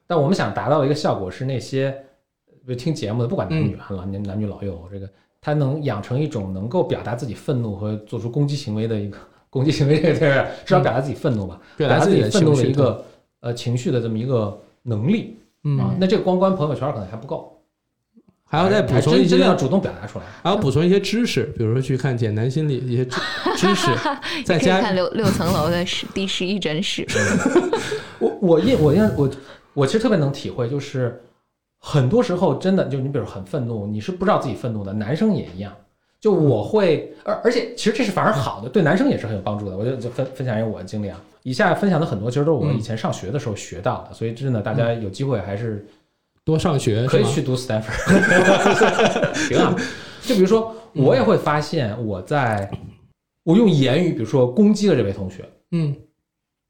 [0.06, 1.96] 但我们想达到的一个效果是，那些
[2.66, 5.08] 就听节目的，不管男女啊，男男男女老幼，这个
[5.40, 9.18] 他能养成一种能够表达自己愤怒和做出攻击行为的一个
[9.50, 13.04] 攻击行为，这个这个至少表达自己愤怒吧，表达自己的愤怒的一个
[13.40, 15.36] 呃情绪的这么一个能力。
[15.62, 15.96] 啊嗯，。
[15.98, 17.57] 那这个光关朋友圈可能还不够，
[18.48, 20.24] 还要再补充一些真的要主动表达出来。
[20.42, 23.20] 还要补充一些知识，比如说去看简单心理一些知
[23.56, 23.86] 知识，
[24.44, 27.06] 在你可以家看六六层楼的十第十一诊室。
[28.18, 29.30] 我我印我印我
[29.74, 31.22] 我其实特别能体会，就是
[31.78, 35.72] 很多时候真的就你比如很愤怒，你是不知道自己愤怒的，男生也一样。
[36.20, 39.76] 就我会，而而且其实这是反而好的，对男生也是很有帮助的。
[39.76, 45.86] 我就就分分享一下我的经历啊，以下分享的很多其实都是我以前上学的时候学到的，所以真的大家有机会还是
[46.48, 47.04] 多上学？
[47.06, 47.92] 可以去读 Stanford，
[49.50, 49.76] 挺好。
[50.22, 52.70] 就比如说，我也会发现我在
[53.44, 55.94] 我用言语，比如说攻击了这位同学，嗯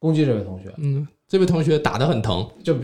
[0.01, 2.81] 攻击这位同学，嗯，这位同学打得很疼，就就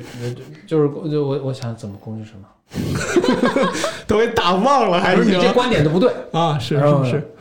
[0.69, 2.47] 就是就我我想怎么攻击什么，
[4.07, 6.13] 都给打忘了，还是你这观点就不对。
[6.31, 6.57] 啊？
[6.61, 7.34] 是是是，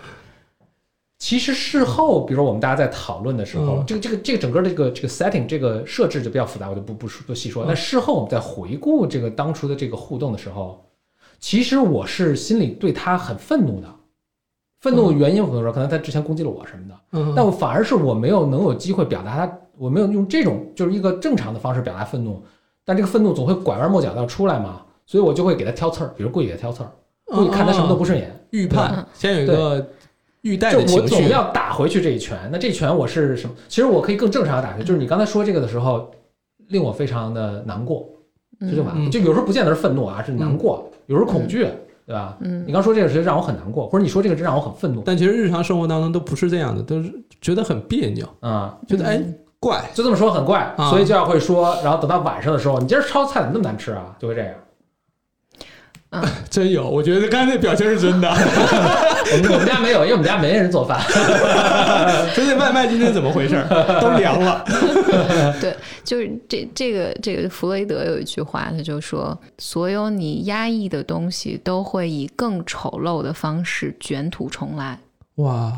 [1.23, 3.85] 其实事后，比如说我们大家在讨论的时候，嗯。
[3.85, 7.63] 这个这个这个整个这个这个 setting 这个设置就比较复杂，我就不不说不细说。
[7.63, 7.67] 嗯。
[7.67, 10.85] 但事后我们在回顾这个当初的这个互动的时候，
[11.39, 13.87] 其实我是心里对他很愤怒的。
[14.81, 22.43] 愤怒的原因，我跟你说，可能他之前攻击了我什么的，嗯，但我反而是我没有能有机会表达他，我没有用这种就是一个正常的方式表达愤怒，
[22.83, 26.91] 但这个愤怒总会拐弯抹角的要出来嘛，所以我就会给他挑刺儿，比如故意给他挑刺儿，
[27.27, 29.87] 故意看他什么都不顺眼，预判，先有一个
[30.43, 32.37] 就我的情绪，总要打回去这一拳。
[32.51, 33.55] 那这一拳我是什么？
[33.69, 36.11] 其实我可以更正常的打回去，就是你刚才说这个的时候，
[36.67, 38.05] 令我非常的难过，
[38.59, 39.09] 就这么嗯。
[39.09, 41.65] 就有时候不见得是愤怒啊，是难过，有时候恐惧，
[42.05, 42.37] 对吧？
[42.41, 42.65] 嗯。
[42.67, 45.01] 你刚说这个时候让我很难过，或者你说这个真让我很愤怒。
[45.05, 47.09] 但其实日常生活当中都不是这样的，都是
[47.39, 49.23] 觉得很别扭，啊、觉得哎
[49.59, 50.89] 怪，就这么说很怪，啊。
[50.89, 54.13] 所以就要会说，然后等到晚上的时候，你今儿烧菜怎么那么难吃啊？
[54.19, 54.53] 就会这样。
[56.49, 58.29] 真有，我觉得刚才那表情是真的。
[59.33, 61.01] 我们我们家没有，因为我们家没人做饭。
[62.33, 63.55] 说这外卖今天怎么回事？
[64.01, 64.63] 都凉了。
[65.59, 74.99] 对，就是这这个这个弗洛伊德有一句话，他就说，所有你压抑的东西都会以更丑陋的方式卷土重来。
[75.35, 75.73] 哇，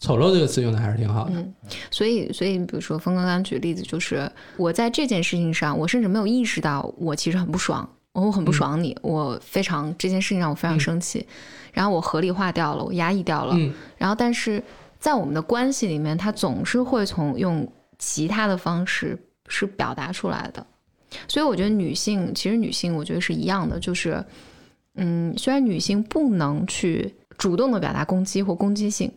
[0.00, 1.32] 丑陋这个词用的还是挺好的。
[1.36, 1.52] 嗯，
[1.90, 7.88] 所以所以比如说峰哥刚刚举例子，就是我在这件事情上，我甚至没有意识到我其实很不爽，
[8.24, 11.26] 我很不爽你，我非常这件事情让我非常生气，
[11.72, 13.72] 然后我合理化掉了，我压抑掉了，嗯。
[13.98, 14.62] 然后但是
[14.98, 19.18] 在我们的关系里面，他总是会从用其他的方式
[19.48, 20.66] 是表达出来的。
[21.28, 24.22] 所以我觉得女性，其实女性我觉得是一样的，就是，
[24.96, 29.10] 嗯，虽然女性不能去主动的表达攻击或攻击性，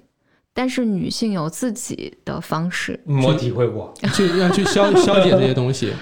[0.53, 5.93] 但是女性有自己的方式，我体会过， 去要去消消解这些东西。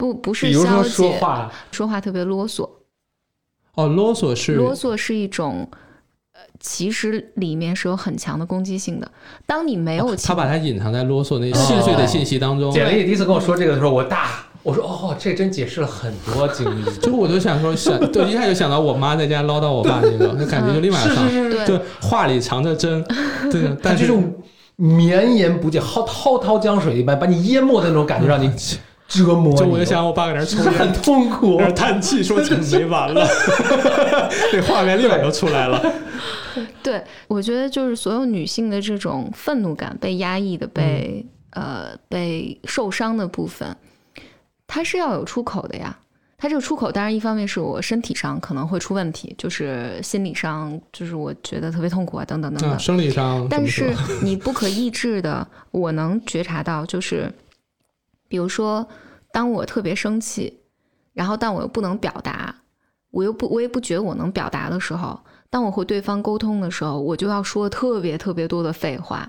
[0.00, 2.66] 不不是比如消说解，说话，说话特别啰嗦，
[3.74, 5.68] 哦，啰嗦是啰嗦是一种。
[6.32, 9.10] 呃，其实里面是有很强的攻击性的。
[9.44, 12.72] 当你没有哦他把它隐藏在啰嗦那对细碎的信息当中。
[12.72, 16.90] 简历第一次跟我说这个的时候，我大我说哦，这真解释了很多经历。
[17.02, 23.04] 就我就想说，想对一下就想到我妈在家唠叨我爸那个，那感觉就立马 上，对就话里藏着针，
[23.50, 23.60] 对。
[23.60, 24.32] 但是但这种
[24.76, 28.50] 绵延不尽、滔滔滔江水一般把你淹没的那种感觉，让你
[29.10, 29.58] 折磨你。
[29.58, 31.68] 就我就想我爸搁那儿抽很，痛苦搁那。
[31.68, 33.26] 儿叹气，说怎么没完了，
[34.50, 35.82] 这画面立马就出来了。
[36.82, 43.76] 对，我觉得就是所有女性的这种愤怒感、被压抑的、被、呃被受伤的部分，
[44.66, 45.96] 它是要有出口的呀。
[46.42, 52.70] 它这个出口，当然一方面是我身体上可能会出问题，就是心理上，就是我觉得特别痛苦啊，等等等等。
[52.70, 57.30] 啊，生理上但是你不可抑制的，我能觉察到，就是
[58.30, 58.86] 比如说，
[59.32, 60.60] 当我特别生气，
[61.12, 62.54] 然后但我又不能表达，
[63.10, 65.18] 我又不我也不觉得我能表达的时候，
[65.50, 69.28] 当我和对方沟通的时候，我就要说特别特别多的废话。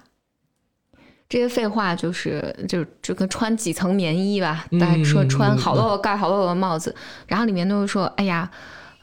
[1.28, 6.96] 这些废话就是就就跟穿几层棉衣吧，嗯大家说穿嗯好多盖好多个帽子，
[7.26, 8.52] 然后里面都会说，哎呀，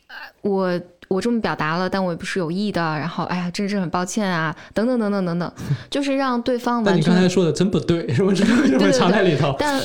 [0.07, 5.53] 呃我我这么表达了，但我也不是有意的，然后哎呀，真是很抱歉啊，等等等等等等，
[5.91, 8.45] 就是让对方完但你刚才全，说的真不对，是不是？
[8.45, 9.55] 是不对是藏在里头？
[9.59, 9.81] 但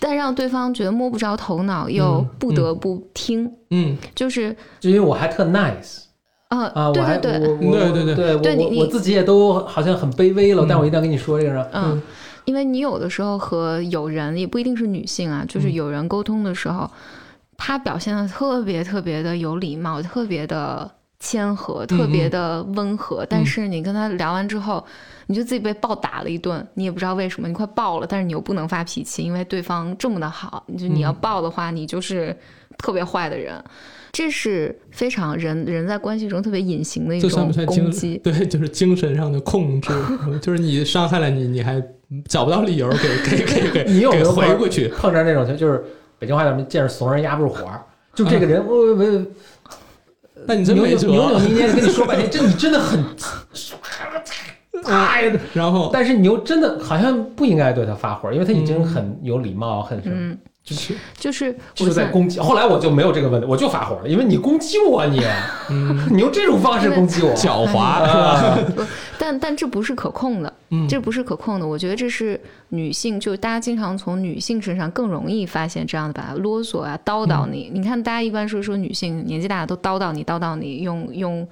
[0.00, 6.02] 但让对方觉得摸不着头脑，又嗯不得不听，嗯，就是就因为我还特 nice
[6.48, 8.36] 啊，啊，对对对，对对对。
[8.36, 11.68] 我我我自己也都好像很卑微了，但我一定要跟你说这个事。
[11.72, 12.00] 嗯，
[12.44, 16.88] 因为你有的时候和有人也不一定是女性啊，就是有人沟通的时候，
[17.58, 20.90] 他表现的特别特别的有礼貌，特别的
[21.20, 24.82] 谦和，特别的温和，但是你跟他聊完之后，
[25.26, 32.34] 你就自己被暴打了一顿，你也不知道为什么，你快爆了，但是你又不能发脾气，因为对方这么的好，就你要爆的话，你就是
[32.78, 33.62] 特别坏的人。
[34.10, 38.16] 这是非常人人在关系中特别隐形的一种不算精攻击。
[38.24, 39.92] 对，就是精神上的控制，
[40.40, 41.80] 就是你伤害了你，你还
[42.26, 44.88] 找不到理由给给给给你有没给有回过去。
[44.88, 45.84] 碰着那种就是
[46.18, 46.62] 北京话叫什么？
[46.64, 47.66] 见着怂人压不住火。
[47.66, 47.80] 儿，
[48.14, 49.26] 就这个人我我
[50.46, 51.06] 那你真没辙。
[51.08, 53.04] 扭扭捏捏的跟你说半天，这你真的很，
[54.86, 55.90] 哎呀，然后？
[55.92, 60.38] 但是你又真的好像不应该对他发火，因为他已经很有礼貌，很什么，嗯，
[60.74, 62.38] 就是就是就在攻击。
[62.40, 65.22] 后来我就没有这个问题，我就发火了，因为你攻击我，你
[65.70, 68.22] 嗯， 你用这种方式攻击我，狡猾是吧？
[68.22, 68.58] 啊，
[69.18, 71.66] 但但这不是可控的，嗯这不是可控的。
[71.66, 77.70] 我觉得这是女性，就大家经常从女性身上更容易发现这样的吧，啰嗦啊、叨叨嗯你。
[77.72, 81.46] 你看，大家一般说说女性年纪大都叨叨你、叨叨你，用用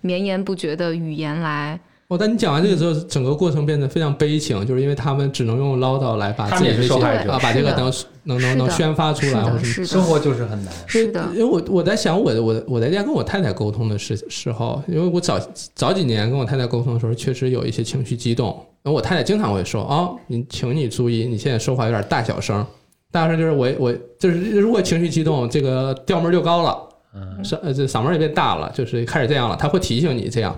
[0.00, 1.78] 绵延不绝的语言来
[2.08, 6.88] 哦，但你讲完这个之后，整个过程变得非常悲情，就是因为他们只能用唠叨来把自己
[7.28, 7.82] 啊，把这个是的
[8.22, 9.44] 能能能能宣发出来，
[9.84, 10.72] 生活就是很难。
[10.86, 15.36] 是的因为我我在想我的我的我在家跟我太太沟通的时时候，因为我早
[15.74, 18.56] 早几年跟我太太沟通的时候，确实有一些情绪激动。
[18.84, 22.64] 然后我太太经常会说：“哦，你请你注意，你现在说话有点大小声。
[23.10, 26.78] 大小声就是我我就是如果情绪激动，这个调门就高了，
[27.12, 29.56] 嗯，嗓呃这嗓门也变大了，就是开始这样了。
[29.56, 30.56] 他会提醒你这样。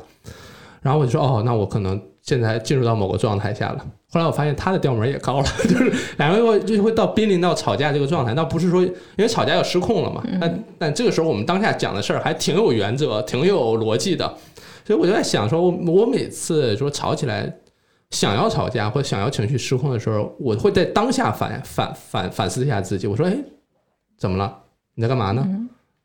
[0.80, 3.86] 然后我就说：哦，那我可能现在进入到某个状态下了。
[4.10, 8.32] 后来我发现他的调门也高了， 就是两个人会就会到濒临到吵架这个状态。
[8.34, 14.26] 倒不是说因为吵架要失控了嘛，但但这个时候我们当下讲的事儿还挺有原则、挺有逻辑的。
[14.86, 17.52] 所以我就在想说，我我每次说吵起来，
[18.10, 23.06] 想要吵架或想要情绪失控的时候，我会在当下反反反反思一下自己。
[23.06, 23.36] 我说：哎，
[24.16, 24.56] 怎么了？
[24.94, 25.46] 你在干嘛呢？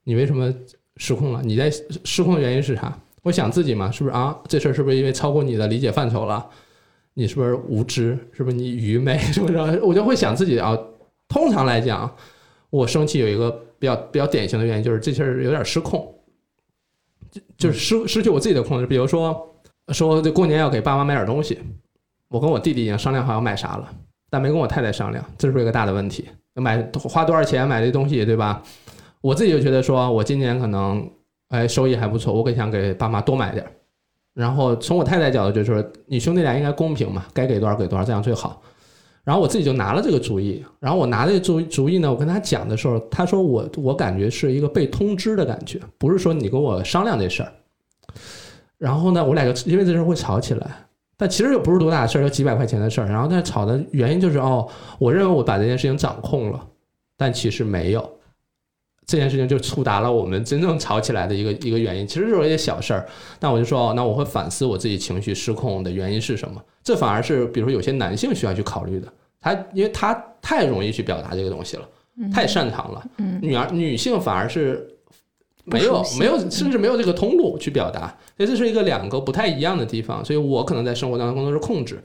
[0.04, 0.54] 你为什么
[0.98, 1.42] 失控了？
[1.42, 1.72] 你在
[2.04, 2.94] 失控的原因是啥？
[3.24, 4.38] 我想自己嘛，是不是啊？
[4.48, 6.46] 这事儿是不是因为超过你的理解范畴了？
[7.16, 8.18] 你是不是无知？
[8.32, 9.18] 是不是你愚昧？
[9.32, 9.58] 是不是？
[9.82, 10.78] 我就会想自己啊。
[11.28, 12.14] 通常来讲，
[12.70, 16.14] 我生气有一个比较比较典型的原因，就是这事儿有点失控，
[17.32, 18.86] 就就是失失去我自己的控制。
[18.86, 19.56] 比如说，
[19.90, 21.58] 说这过年要给爸妈买点东西，
[22.28, 23.90] 我跟我弟弟已经商量好要买啥了，
[24.30, 26.28] 但没跟我太太商量，这是不是一个大的问题？
[26.56, 28.62] 买花多少钱买这东西，对吧？
[29.22, 31.10] 我自己就觉得说，我今年可能
[31.54, 33.72] 哎收益还不错，我更想给爸妈多买点儿。
[34.34, 38.60] 然后从我太太角度就是说，你兄弟俩应该公平嘛，该给多少给多少，这样最好。
[39.24, 47.54] 然后我自己就拿了这个主意，然后我拿这个主主意呢，我跟他讲的时候，他说我我感觉是一个被通知的感觉，不是说你跟我商量这事儿。
[48.80, 50.68] 然后呢，我俩就因为这事儿会吵起来，
[51.16, 53.08] 但其实又不是多大的事儿，就几百块钱的事儿。
[53.08, 54.68] 然后但吵的原因就是哦，
[54.98, 56.60] 我认为我把这件事情掌控了，
[57.16, 58.10] 但其实没有。
[59.06, 63.06] 这件事情就触达了我们真正吵起来的一个一个原因，其实就是一些小事儿。
[63.40, 66.62] 那我就说，哦，那我会反思我自己情绪失控的原因是什么。
[66.84, 69.12] 这反而是比如说有些男性需要去考虑的，
[69.42, 71.88] 他因为他太容易去表达这个东西了，
[72.34, 73.06] 太擅长了。
[73.18, 74.88] 嗯女儿女性反而是
[75.66, 78.08] 没有没有甚至没有这个通路去表达，
[78.38, 80.24] 所以这是一个两个不太一样的地方。
[80.24, 82.02] 所以我可能在生活当中更多是控制，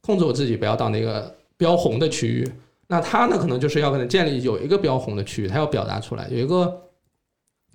[0.00, 2.50] 控制我自己不要到那个标红的区域。
[2.92, 6.90] 那他呢，可能就是要可能建立有一个标红的区域，他要表达出来，有一个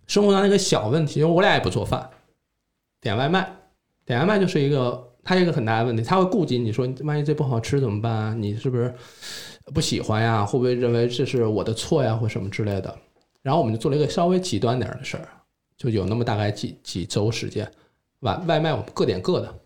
[0.05, 2.07] 生活上的一个小问题，因为我俩也不做饭，
[3.01, 3.51] 点外卖，
[4.05, 8.35] 点外卖就是一个他一个很大的问题，他会顾及你说万一这不好吃怎么办啊？
[8.35, 8.93] 你是不是
[9.73, 10.45] 不喜欢呀？
[10.45, 12.95] 会不会认为这是我的错呀，或什么之类的？
[13.41, 15.27] 然后我们就做了一个稍微极端点的事儿，
[15.77, 17.67] 就有那么大概几几周时间，
[18.19, 19.59] 外外卖我们各点各的，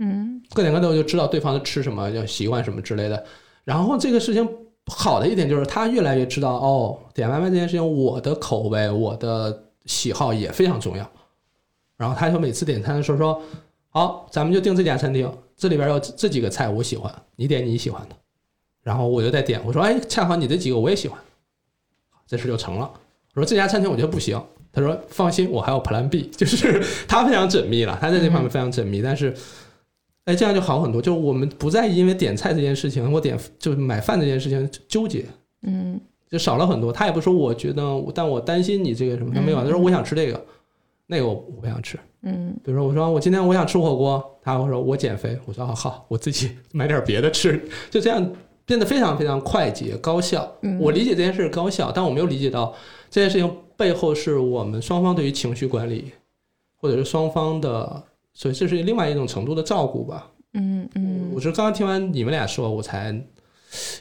[0.00, 3.24] 嗯各点各的，我就知道对方吃什么，要习惯什么之类的。
[3.64, 4.44] 然后这个事情
[4.86, 11.08] 好的一点就是，他越来越知道哦，点外卖这件事情，我的口味、我的喜好也非常重要。
[11.96, 13.40] 然后他就每次点餐的时候说
[13.90, 18.16] ：“好，咱们就订这家餐厅，这里边有这几个菜我喜欢，你点你喜欢的。”
[18.82, 21.18] 然后我就再点，我说：“哎，恰好你这几个我也喜欢。”
[22.26, 22.90] 这事就成了。
[23.34, 24.42] 我说这家餐厅我觉得不行，
[24.72, 29.32] 他说放心，我还有 Plan B，就是他非常缜密了，他在这方面非常缜密，但是。
[30.24, 31.02] 哎，这样就好很多。
[31.02, 35.26] 就我们不再因为点菜这件事情，我点就是买饭这件事情纠结，
[35.62, 36.00] 嗯
[36.30, 36.92] 就少了很多。
[36.92, 37.82] 他也不说我觉得，
[38.14, 39.62] 但我担心你这个什么，他没有。
[39.64, 40.46] 他说我想吃这个，
[41.08, 41.98] 那个我我不想吃。
[42.22, 45.36] 嗯比如说我说我今天我想吃火锅，他会说我减肥。
[45.44, 47.60] 我说好好，我自己 买点别的吃。
[47.90, 48.32] 就这样
[48.64, 50.50] 变得非常非常快捷高效。
[50.60, 52.72] 嗯我理解这件事高效，但我没有理解到
[53.10, 56.12] 这件事情背后是我们双方对于情绪管理，
[56.80, 58.04] 或者是双方的。
[58.34, 60.26] 所以这是另外一种程度的照顾吧。
[60.54, 63.14] 嗯嗯我是刚刚听完你们俩说，我才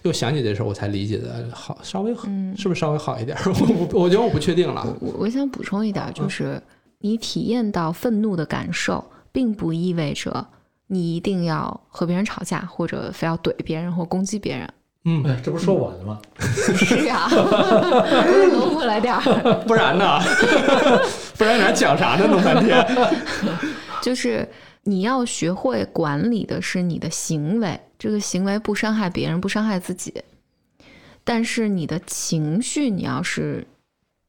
[0.03, 3.43] 又想起这事儿，我才理解的好，稍微嗯，是不是稍微好一点儿？
[3.47, 4.85] 我我我觉得我不确定了。
[4.99, 6.61] 我我想补充一点，就是
[6.99, 10.45] 你体验到愤怒的感受，并不意味着
[10.87, 14.67] 你一定要和别人吵架，或者非要怼别人或攻击别人。
[15.05, 16.19] 嗯，哎，这不是说我的吗？
[16.37, 17.29] 是呀，
[18.51, 19.63] 搂回来点儿。
[19.65, 20.19] 不然呢？
[21.37, 22.27] 不然咱讲啥呢？
[22.27, 22.85] 弄半天。
[24.01, 24.47] 就是
[24.83, 30.13] 你要学会管理的是你的行为，这个行为不伤害别人，不伤害自己。
[31.23, 33.65] 但是你的情绪，你要是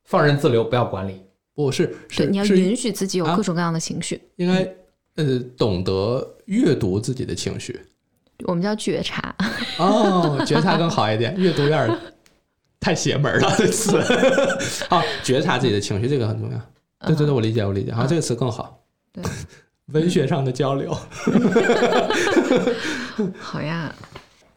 [0.05, 1.23] 放任自流，不要管理。
[1.55, 4.67] 不是对，你要允许自己有啊各种各样的情绪，应该
[5.17, 7.79] 呃懂得阅读自己的情绪
[8.47, 9.35] 我们叫觉察。
[9.79, 11.99] 哦，觉察更好一点，阅读有点儿
[12.81, 14.01] 太邪门了这词。
[14.89, 16.59] 好，觉察自己的情绪这个很重要。
[17.07, 17.93] 对对对，我理解我理解。
[17.93, 18.82] 好，这个词更好。
[19.13, 19.23] 对，
[19.93, 20.97] 文学上的交流。
[23.39, 23.95] 好呀，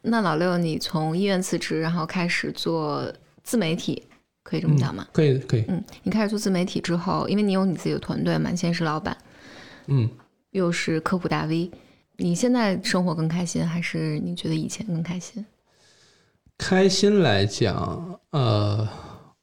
[0.01, 3.11] 那老六，你从医院辞职，然后开始做
[3.43, 4.03] 自媒体，
[4.43, 5.07] 可以这么讲吗？
[5.11, 9.17] 可以可以，嗯，你开始做自媒体之后，因为你有你自己的团队嘛，你现在是老板，
[9.87, 10.09] 嗯，
[10.51, 11.69] 又是科普大 V，
[12.17, 15.45] 你现在生活更开心，还是你觉得以前更开心？
[16.57, 18.87] 开心来讲，呃，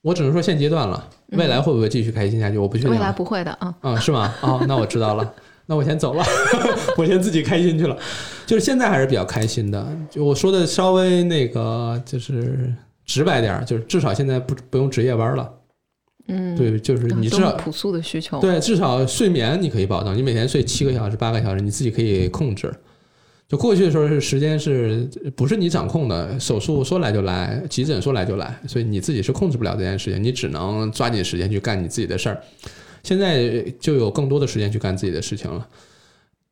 [0.02, 2.90] 我只能说现阶段了，未来会不会继续开心下去，我不确定。
[2.90, 3.74] 未来不会的啊。
[3.82, 4.34] 嗯、是吗？
[4.42, 5.32] 哦，那我知道了。
[5.66, 6.24] 那我先走了，
[6.98, 7.96] 我先自己开心去了。
[8.44, 9.86] 就是现在还是比较开心的。
[10.10, 12.74] 就我说的稍微那个，就是
[13.06, 15.48] 直白点儿，就是至少现在不不用值夜班了。
[16.26, 18.40] 嗯，对，就是你至少朴素的需求。
[18.40, 22.72] 对，至少睡眠你可以保证，你每天睡七个小时、八个小时，你自己可以控制。
[23.52, 25.06] 就过去的时候是时间是
[25.36, 26.40] 不是你掌控的？
[26.40, 32.42] 手术说来就来，急诊说来就来，所以你自己是控制不了这件事情，你只能抓紧时间去干你自己的事儿。
[33.02, 35.68] 现在就有更多的时间去干自己的事情了。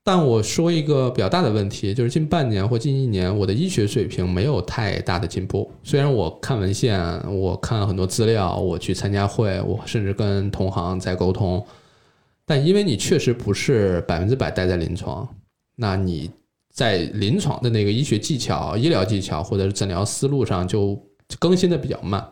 [0.05, 5.73] 但我说一个比较大的问题，就是近半年或近一年，我的医学水平没有太大的进步。
[5.83, 7.01] 虽然我看文献，
[7.35, 11.65] 我看很多资料，我去参加会，我甚至跟同行在沟通，
[12.45, 15.27] 但因为你确实不是百分之百待在临床，
[15.77, 16.31] 那你
[16.73, 21.01] 在临床的那个医学技巧、医疗技巧或者是诊疗思路上就
[21.39, 22.27] 更新的比较慢。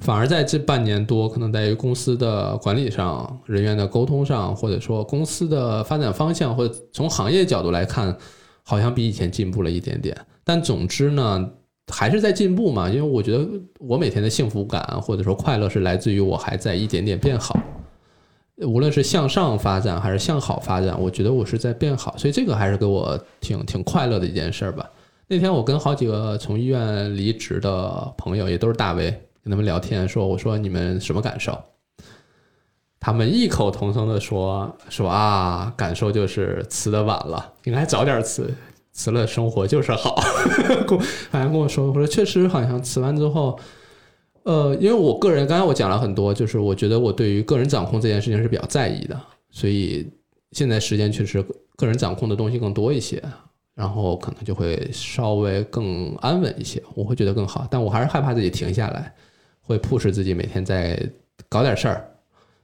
[0.00, 8.16] 反而在这半年多，可能在于公司的管理上、人员的沟通上，或者说公司的发展方向，或从行业角度来看，
[8.62, 10.16] 好像比以前进步了一点点。
[10.44, 11.50] 但总之呢，
[11.92, 12.88] 还是在进步嘛。
[12.88, 13.46] 因为我觉得
[13.80, 17.58] 我每天的幸福感或者说快乐是来自于我还在一点点变好。
[18.66, 24.84] 无论是向上发展还是向好发展，我觉得我是在变好，所以这个还是给我挺挺快乐的一件事儿吧。
[25.28, 29.10] 那天我跟好几个从医院离职的朋友，也都是大 V，
[29.44, 31.56] 跟他们聊天说，我说你们什么感受？
[32.98, 38.52] 他们异口同声的说说啊，感受就是辞的晚了，应该早点辞，
[38.92, 40.20] 辞了生活就是好。
[40.84, 43.58] 跟我反正跟我说，我说确实好像辞完之后。
[44.44, 49.20] 呃，因为我个人刚才我讲了很多，就是我觉得我对于个人掌控这件事情是比较在意的，
[49.50, 50.08] 所以
[50.52, 51.44] 现在时间确实
[51.76, 53.22] 个人掌控的东西更多一些，
[53.74, 57.66] 然后可能就会稍微更安稳一些，我会觉得更好。
[57.70, 59.14] 但我还是害怕自己停下来，
[59.60, 60.98] 会迫使自己每天在
[61.48, 62.08] 搞点事儿，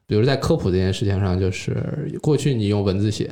[0.06, 3.30] 比如在科普这件事情上，就是过去你用文字写，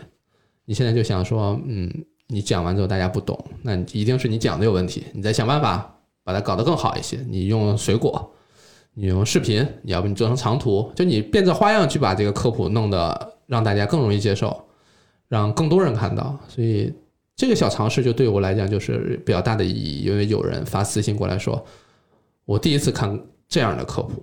[0.67, 1.91] 你现在就想说，嗯，
[2.29, 7.19] 你讲完之后大家不懂，那你一定是你讲的有问题，你再想办法把它搞得更好一些。
[7.29, 8.33] 你用水果。
[8.95, 14.65] 你用视频，你要不你做成长图，就你变着花样去把这个科普弄得让大家更容易接受，
[15.29, 16.39] 让更多人看到。
[16.47, 16.93] 所以
[17.35, 21.65] 这个小尝试就对我来讲就是比较大的意义，因为有人发私信过来说，
[22.45, 23.19] 我第一次看
[23.49, 24.23] 这样的科普，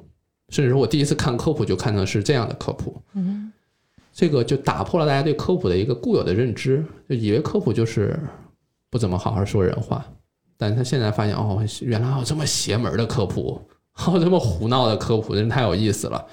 [0.50, 2.96] 甚至说我第一次看科普就看成是这样的科普。
[3.16, 3.52] 嗯，
[4.14, 8.20] 这个就打破了大家对科普的一个固有的认知，就以为科普就是
[8.92, 10.06] 不怎么好好说人话，
[10.60, 13.60] 但他现在发现哦，原来还有这么邪门的科普。
[14.00, 16.26] 还有这么胡闹的科普，真是太有意思了。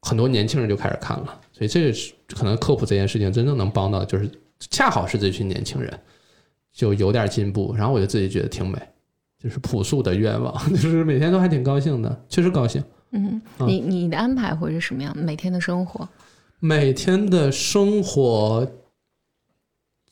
[0.00, 4.30] 很多年轻人就开始看了，所以这个是可能科普这件事情真正能帮到，就是
[4.70, 5.92] 恰好是这群年轻人
[6.72, 8.78] 就有点进步，然后我就自己觉得挺美，
[9.38, 12.82] 就是朴素的愿望， 就是每天都还挺高兴的，确实高兴。
[13.10, 15.14] 嗯，你你的安排会是什么样？
[15.18, 16.08] 每天的生活？
[16.60, 18.66] 每天的生活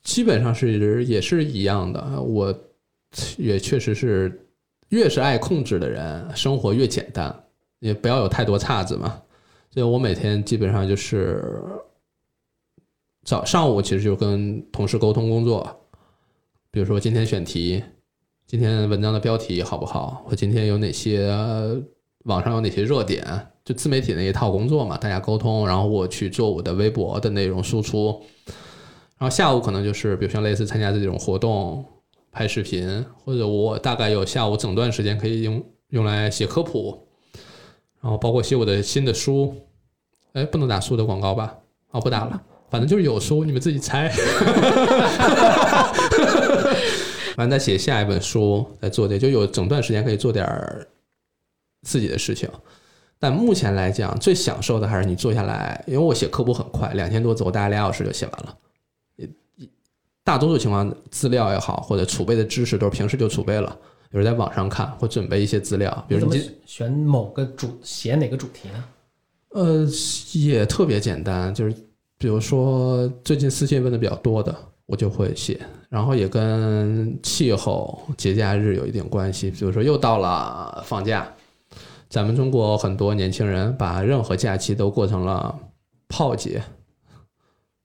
[0.03, 2.53] 基本上是也是一样的，我
[3.39, 4.43] 也确实是。
[4.91, 7.45] 越是爱控制的人，生活越简单，
[7.81, 9.21] 也不要有太多岔子嘛。
[9.69, 11.43] 所以我每天基本上就是
[13.25, 15.69] 早上午其实就跟同事沟通工作，
[16.71, 17.83] 比如说今天选题，
[18.47, 21.35] 今天文章的标题好不好，或今天有哪些
[22.27, 23.27] 网上有哪些热点，
[23.65, 28.23] 就自媒体那一套工作嘛，大家沟通，然后我去做我的微博的内容输出，
[29.19, 31.85] 然后下午可能就是比如像类似参加这种活动。
[32.37, 37.09] 拍视频，或者我大概有下午整段时间可以用用来写科普，
[38.03, 39.57] 然后包括写我的新的书。
[40.35, 41.57] 哎，不能打书的广告吧？
[41.93, 44.13] 哦，不打了，反正就是有书，你们自己猜。
[47.39, 50.47] 完再写下一本书，再做点，就有整段时间可以做点
[51.87, 52.47] 自己的事情。
[53.19, 58.55] 但目前来讲，最享受的还是你坐下来，因为我写科普很快，两千多字，我大概俩小时就写完了。
[60.27, 63.71] 大多数情况，资料也好，或者储备的知识都是平时就储备了，
[64.11, 66.05] 比如在网上看或准备一些资料。
[66.09, 66.35] 比如怎么
[66.65, 68.85] 选某个主写哪个主题呢？
[69.51, 69.87] 呃，
[70.33, 71.73] 也特别简单，就是
[72.19, 74.53] 比如说最近私信问的比较多的，
[74.87, 79.49] 我就会写，然后也跟气候、节假日有一点关系。
[79.49, 81.33] 比如说又到了放假，
[82.11, 85.57] 咱们中国很多年轻人把任何假期都过成了
[86.09, 86.61] 泡节，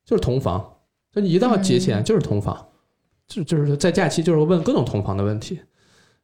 [0.03, 0.70] 就是同房。
[1.13, 2.65] 就你一到节前就是同房，
[3.27, 5.59] 就就是在假期就是问各种同房的问题，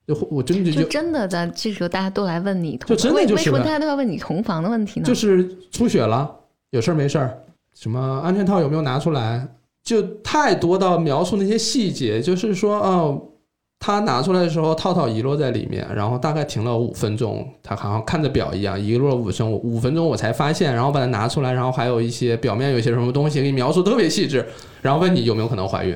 [0.07, 5.05] 就我真的就真的在这时候大家都来问你，就真的就是为什么大家都要问你同房的问题呢？
[5.05, 6.33] 就是出血了，
[6.69, 7.37] 有事儿没事儿，
[7.73, 9.47] 什么安全套有没有拿出来，
[9.83, 13.29] 就太多到描述那些细节，就是说哦。
[13.79, 24.45] 他拿出来的时候，套套遗落在里面，然后大概停了五分钟，他好像看着表一样，遗落了五分，五分钟我才发现，然后把它拿出来，然后还有一些表面有些什么东西给你描述特别细致，
[24.81, 25.93] 然后问你有没有可能怀孕，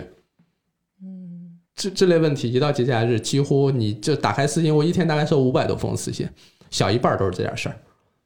[1.03, 6.29] 嗯，这这类问题一到节假日，几乎你就打开私信，我一天大概收五百多封私信，
[6.69, 7.75] 小一半都是这点事儿，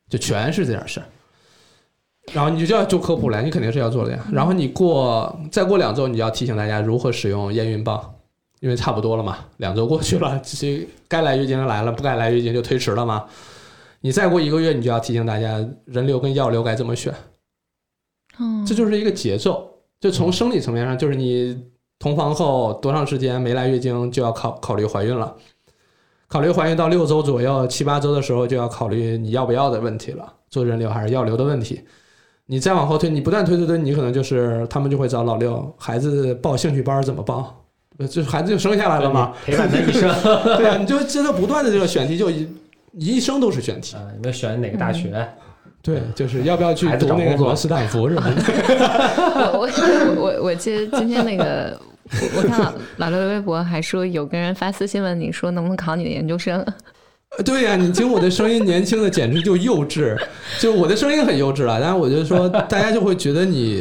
[0.10, 1.06] 就全是这点事儿。
[2.34, 4.26] 然后你就要做科普了，你肯定是要做的呀。
[4.32, 8.15] 然后你过再过两周，你就要提醒大家如何使用验孕棒。
[8.60, 13.26] 因为差不多了嘛，两周过去了，这该来月经的来了，不该来月经就推迟了嘛。
[14.02, 17.14] 你再过一个月，你就要提醒大家人流跟药流该怎么选。
[18.40, 19.72] 嗯，这就是一个节奏。
[20.00, 21.60] 就从生理层面上，就是你
[21.98, 25.36] 同房后多长时间没来月经，就要考考虑怀孕了。
[26.28, 31.82] 考虑怀孕到六周左右、七八周的时候，就要考虑你要不要的问题了，做人流还是药流的问题。
[32.46, 37.65] 你再往后推，你不断推推推，你可能就是他们就会找老六，孩子报兴趣班怎么报？
[38.10, 40.14] 这孩子就生下来了嘛，陪伴他一生。
[40.58, 42.48] 对啊，你就真的不断的这个选题，就一
[42.94, 43.96] 一生都是选题。
[43.96, 45.28] 啊，你要选哪个大学？
[45.82, 48.42] 对，就是要不要去读那个找工作什么斯坦福什么的。
[49.54, 51.80] 我我我我记得今天那个，
[52.36, 56.74] 我看老老刘的微博还说有个人发私信问你说能不能考你的研究生，呃
[57.44, 60.18] 对呀、你听我的声音，年轻的简直就幼稚，
[60.60, 61.82] 就我的声音很幼稚了。
[61.82, 63.78] 但是我就说，大家就会觉得你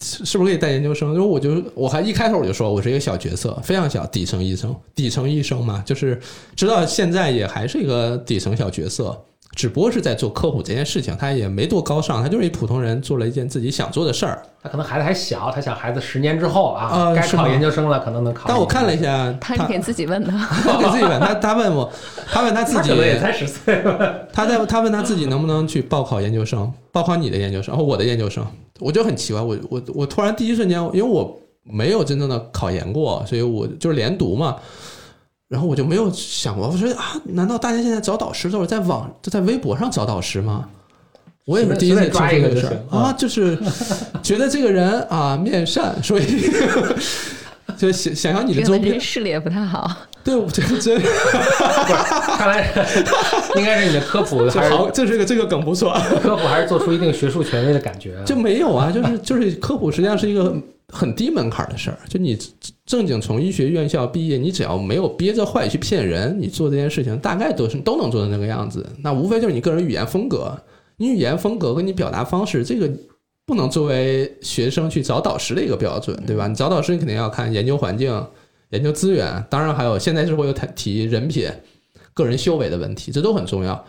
[0.00, 1.12] 是不是可以带研究生？
[1.12, 6.20] 因为我就我还一开头我就说我是一个小角色，非常小，底层医生，底层医生嘛，就是
[6.54, 9.20] 直到现在也还是一个底层小角色。
[9.56, 14.42] 只不过是在做科普这件事情，他也没多高尚，他就是一普通人做了一件自己想做的事儿。
[14.62, 18.44] 他可能孩子还小，他想孩子十年之后啊，啊该考研究生了，可能能考。
[18.46, 20.30] 但我看了一下，他是给自己问的。
[20.30, 21.90] 他给自己问他，他问我，
[22.30, 23.98] 他问他自己他可，能也才十岁吧。
[24.30, 28.46] 他在他问他自己能不能去报考研究生，报考你的研究生，然后我的研究生，
[28.78, 34.56] 我就很奇怪，我我我突然第一瞬间，因为我没有真正的考研过，所以我就是连读嘛，
[35.48, 40.68] 然后我就没有想过，我说啊，难道大家现在找导师都是在网都在微博上找导师吗？
[41.44, 43.56] 我也是第一次听说这个事儿啊， 就是
[44.20, 46.24] 觉得这个人啊面善，所以
[47.76, 49.90] 就想想要你的这个周边人，视力也不太好。
[50.24, 51.00] 对，我觉得真
[52.36, 52.68] 看来
[53.54, 55.92] 应该是你的科普还是这好，这是个这个梗不错。
[56.20, 58.24] 科普还是做出一定学术权威的感觉啊。
[58.24, 60.52] 就没有啊，就是就是科普实际上是一个
[60.88, 62.36] 很低门槛的事儿，就你
[62.84, 68.84] 正经从医学院校毕业，你只要没有憋着坏去骗人，你做这件事情大概都是都能做成那个样子。
[69.02, 70.56] 那无非就是你个人语言风格，
[70.96, 72.90] 你语言风格跟你表达方式，这个
[73.46, 76.48] 不能作为学生去找导师的一个标准，对吧？
[76.48, 78.26] 你找导师，你肯定要看研究环境、
[78.70, 81.48] 研究资源，当然还有现在是会有谈提人品、
[82.12, 83.84] 个人修为的问题，这都很重要。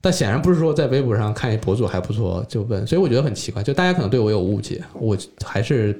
[0.00, 5.98] 但显然不是说在微博上看一博主还不错就问，所以我觉得很奇怪，就大家可能对我有误解，我还是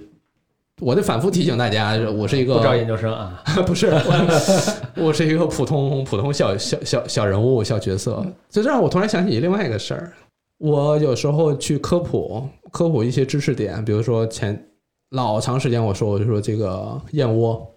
[0.81, 10.13] 我得反复提醒大家，我是一个不招研究生啊， 不是，我我是一个普通普通小小小小人物小角色，这让我突然想起另外一个事儿，
[10.59, 14.67] 我有时候去科普科普一些知识点，比如说前
[15.11, 17.73] 老长时间我说我就说这个燕窝，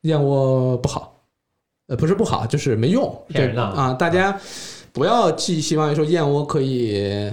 [0.00, 1.20] 燕窝不好，
[1.88, 4.40] 呃不是不好，就是没用，骗人的对啊，大家
[4.90, 7.30] 不要寄希望于说燕窝可以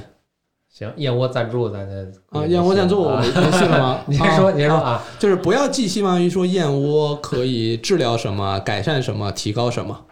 [0.67, 3.07] 行，燕窝赞助咱的啊，燕窝赞助？
[3.07, 5.01] 没信了吗 你先说，啊你先说啊。
[5.17, 10.05] 就是不要寄希望于说燕窝可以治疗什么、改善什么、提高什么，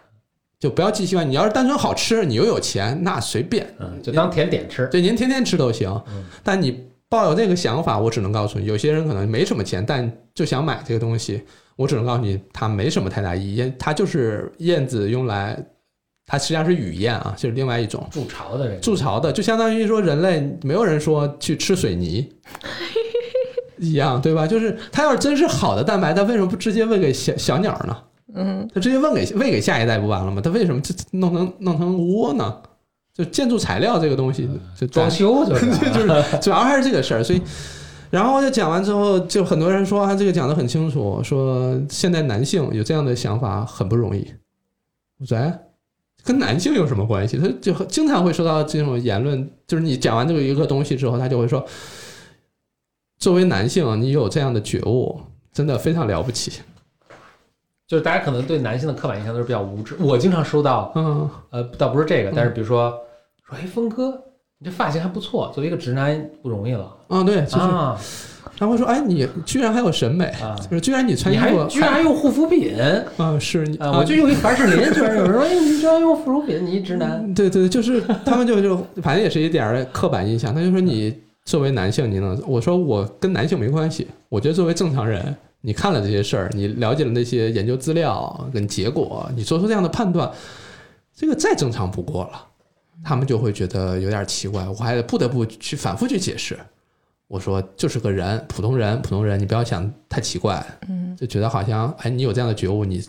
[0.63, 1.29] 就不要寄希望。
[1.29, 4.87] 你要是单纯好吃，你又有钱，那随便，嗯，就当甜点吃。
[4.87, 6.23] 对，您天天吃都行嗯。
[6.41, 11.43] 但你抱有这个想法，我只能告诉你，有些人可能没什么钱，但就想买这个东西，
[11.75, 13.73] 我只能告诉你，它没什么太大意义。
[13.77, 15.61] 它就是燕子用来，
[16.25, 18.07] 它实际上是雨燕啊，就是另外一种。
[18.09, 22.31] 筑巢的人，筑巢的，就相当于说人类没有人说去吃水泥
[23.79, 24.47] 一样，对吧？
[24.47, 27.97] 就是它要是真是好的蛋白，它为什么不直接喂给小小鸟呢？
[28.33, 30.41] 嗯，他直接问给喂给下一代不完了吗？
[30.41, 32.61] 他为什么这弄成弄成窝呢？
[33.13, 37.41] 就建筑材料这个东西，就装修就是啊 就是 主要还是这个事儿，所以。
[38.09, 44.23] 然后我就讲完之后，就很多人说啊，这个讲的很清楚，说现在男性有这样的想法很不容易。
[45.19, 45.59] 我说哎，
[46.23, 47.37] 跟男性有什么关系？
[47.39, 51.65] 他就很经常会收到这种言论，就是你讲完这个一个东西之后，他就会说，
[53.17, 55.19] 作为男性，你有这样的觉悟，
[55.51, 56.61] 真的非常了不起。
[57.87, 59.95] 就是大家可能对男性的刻板印象都是比较无知。
[59.99, 62.91] 我经常收到，嗯，呃，倒不是这个，但是嗯比如说
[63.47, 64.11] 说，哎，峰哥，
[64.59, 67.99] 你这发型还不错，作为一个直男不容易了嗯，对，就是，啊
[68.59, 70.55] 然后说，哎，你居然还有审美，啊！
[70.69, 72.75] 就是居然你穿衣服居然还用护肤品
[73.17, 73.91] 啊，是你啊！
[73.97, 77.33] 我就用一凡士林，居 然有人说，哎，你居然用护肤品，你一直男。
[77.33, 81.13] 对对，就是他们就就反正也是一点儿刻板印象，他就说你
[81.45, 85.35] 作为男性，你能我说我跟男性没关系，我觉得作为正常人，
[85.65, 90.29] 你看了这些事儿，你了解了那些研究资料跟结果，你做出这样的判断，
[91.15, 92.47] 这个再正常不过了。
[93.01, 96.59] 他们就会觉得有点奇怪，我还不得不去反复去解释。
[97.27, 103.01] 我说就是个人，普通人，普通人，你不要想太奇怪，嗯就觉得好像哎，你有这样的觉悟，你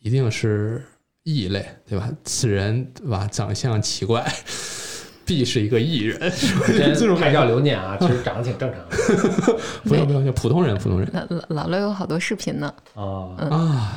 [0.00, 0.84] 一定是
[1.22, 2.10] 异类，对吧？
[2.22, 4.22] 此人对吧，长相奇怪，
[5.24, 6.18] 必是一个艺人。
[6.94, 9.60] 这种拍照留念啊，其实长得挺正常的。
[9.84, 11.08] 不 用不用，就普通人，普通人。
[11.12, 13.34] 老老老刘有好多视频呢，啊。
[13.50, 13.96] 啊！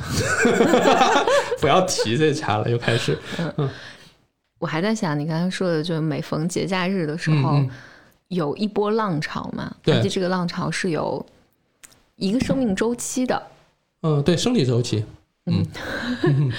[1.60, 3.18] 不要提这茬了，又开始。
[3.58, 3.70] 嗯。
[4.60, 7.70] 我还在想，你刚才说的，就是每逢节假日的时候，嗯嗯。
[8.30, 9.96] 有一波浪潮嘛，对。
[9.96, 11.26] 而且这个浪潮是有
[12.16, 13.42] 一个生命周期的。
[14.02, 15.04] 嗯，对，生理周期，
[15.46, 15.66] 嗯。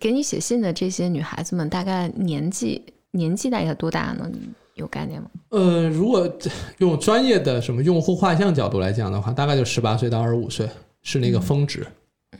[0.00, 2.80] 给你写信的这些女孩子们，大概年纪
[3.12, 4.28] 年纪大概多大呢？
[4.32, 4.40] 你
[4.74, 5.28] 有概念吗？
[5.50, 6.30] 呃，如果
[6.78, 10.68] 用专业的什么用户画像角度来讲的话，大概就十八岁到二十五岁
[11.02, 11.86] 是那个峰值，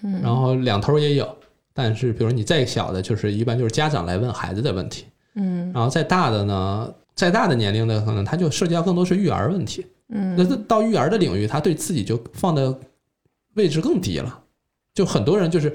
[0.02, 1.28] 嗯然后两头也有。
[1.72, 5.04] 但是，比如你再小的，就是一般就是家长来问孩子的问题，
[5.34, 9.86] 嗯然后再大的呢，再大的年龄的可能他就涉及到更多是育儿问题。
[10.10, 12.76] 嗯那这到育儿的领域，他对自己就放的
[13.54, 14.40] 位置更低了。
[14.94, 15.72] 就很多人就是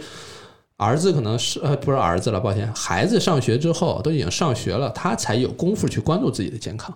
[0.78, 6.96] 儿子可能是呃不是儿子了，抱歉，孩子上学之后都已经上学了，他才有功夫去关注自己的健康。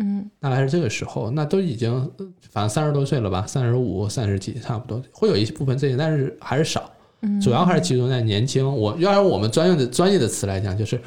[0.00, 6.88] 嗯大概是这个时候，那都已经呃反正三十多岁了吧，三十五、三十几差不多，会有一部分这些，但是还是少，
[7.22, 8.64] 嗯，主要还是集中在年轻。
[8.64, 11.00] 我要用我们专业的专业的词来讲，就是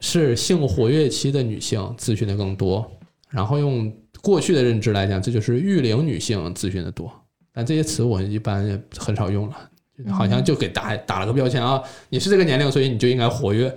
[0.00, 2.90] 是性活跃期的女性咨询的更多，
[3.28, 7.10] 然后用过去的认知来讲，这就是育龄女性咨询的多。
[7.52, 9.69] 但这些词我一般也很少用了，
[10.08, 13.76] 好像就给打打了个标签啊，你是这个年龄，所以你就应该活跃。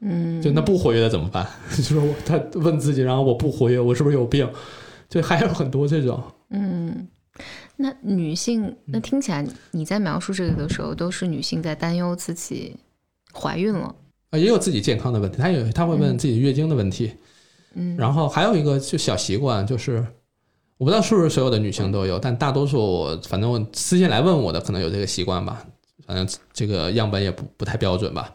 [0.00, 1.46] 嗯，就那不活跃的怎么办？
[1.74, 4.46] 就是我他问自己，然后我不活跃，我是不是有病？
[5.08, 6.22] 就还有很多这种。
[6.50, 7.08] 嗯，
[7.76, 12.76] 那女性，那听起来你在描述这个的时候，都是女性在担忧自己
[13.32, 13.94] 怀孕了。
[14.30, 17.12] 啊，也有自己健康的问题，她有她会问自己月经的问题，
[17.74, 20.04] 嗯，然后还有一个就小习惯，就是
[20.76, 25.64] 我不知道是不是所有的女性都有，但大多数反正我私信来问我的可能有这个习惯吧，
[26.06, 28.34] 反正这个样本也不不太标准吧。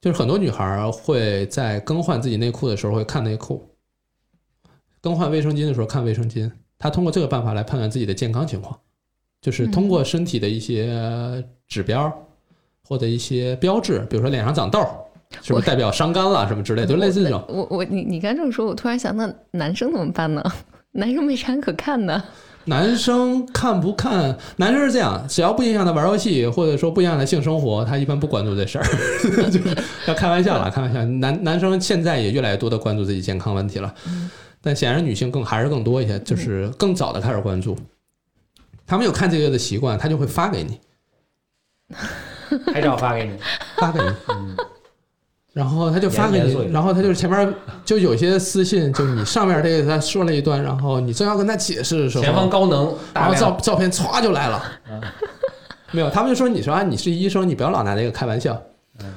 [0.00, 3.66] 就是很多女孩会在更换自己内裤的时候会看内裤，
[5.00, 8.78] 更换卫生巾的时候看卫生巾，她通过这个办法来判断自己的健康情况，
[9.40, 12.12] 就是通过身体的一些指标
[12.86, 14.90] 或者一些标志，比如说脸上长痘儿，
[15.42, 17.42] 是不是代表伤肝了什么之类的，就类似这种。
[17.48, 20.44] 我我你你刚这么说，我突然想，那男生怎么办呢？
[20.96, 22.22] 男生没啥可看的。
[22.66, 24.36] 男生看不看？
[24.56, 28.84] 男生是这样，只要不影响他玩游戏，或者说不影响他性生活，他一般不关注这事儿。
[29.50, 29.76] 就是
[30.06, 31.04] 要开玩笑了，开玩笑。
[31.04, 33.94] 男男生现在也越来越多的关注自己健康问题了，
[34.62, 37.76] 但显然女性更还是更多一些，就是更早的开始关注。
[38.86, 40.80] 他们有看这个的习惯，他就会发给你，
[42.72, 43.36] 拍照发给你，
[43.76, 44.56] 发给你，嗯，
[45.54, 47.54] 然后他就发给你然后他就是前面
[47.84, 55.00] 就有些私信，就是你上面这个他说了一段，然后你正要跟他解释的时候，前方高能，然后照照片歘就来了嗯。
[55.92, 58.60] 没有，他们就说你说啊，你是医生，你不要老拿这个开玩笑
[58.98, 59.14] 嗯。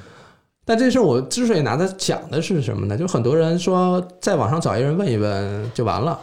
[0.64, 2.96] 但这事我之所以拿它讲的是什么呢？
[2.96, 6.16] 就很多人说在网上找一人问一问就完了，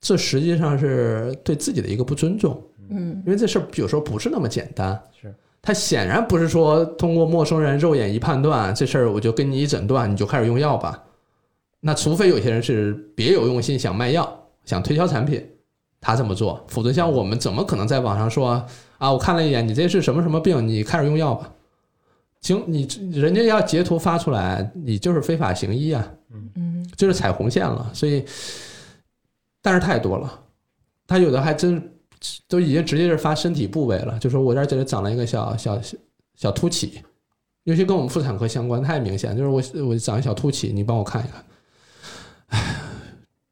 [0.00, 5.00] 这实际上是对自己的一个不尊重，嗯因为这事儿有时候不是那么简单。
[5.20, 5.32] 是
[5.62, 11.02] 他显然不是说通过陌生人肉眼一判断这事儿，我就跟你一诊断，你就开始用药吧。
[11.80, 15.46] 那除非有些人是别有用心想卖药，想推销产品，
[16.00, 18.66] 他这么做，否则像我们怎么可能在网上说
[18.98, 19.12] 啊？
[19.12, 21.50] 我看了一眼，你这是什么什么病，你开始用药吧。
[22.40, 27.90] 行，你人家要截图发出来，你就是非法行医啊，嗯嗯就是踩红线了。
[27.92, 28.24] 所以，
[29.60, 30.40] 但是太多了，
[31.06, 31.89] 他有的还真是
[32.48, 35.96] 都已经直接是发身体部位了，就说我这儿这里长了一个小小小
[36.36, 37.00] 小凸起，
[37.64, 41.44] 尤其跟我们妇产科相关，太明显，就是我我长一小凸起，你帮我看一看。
[42.48, 42.76] 唉，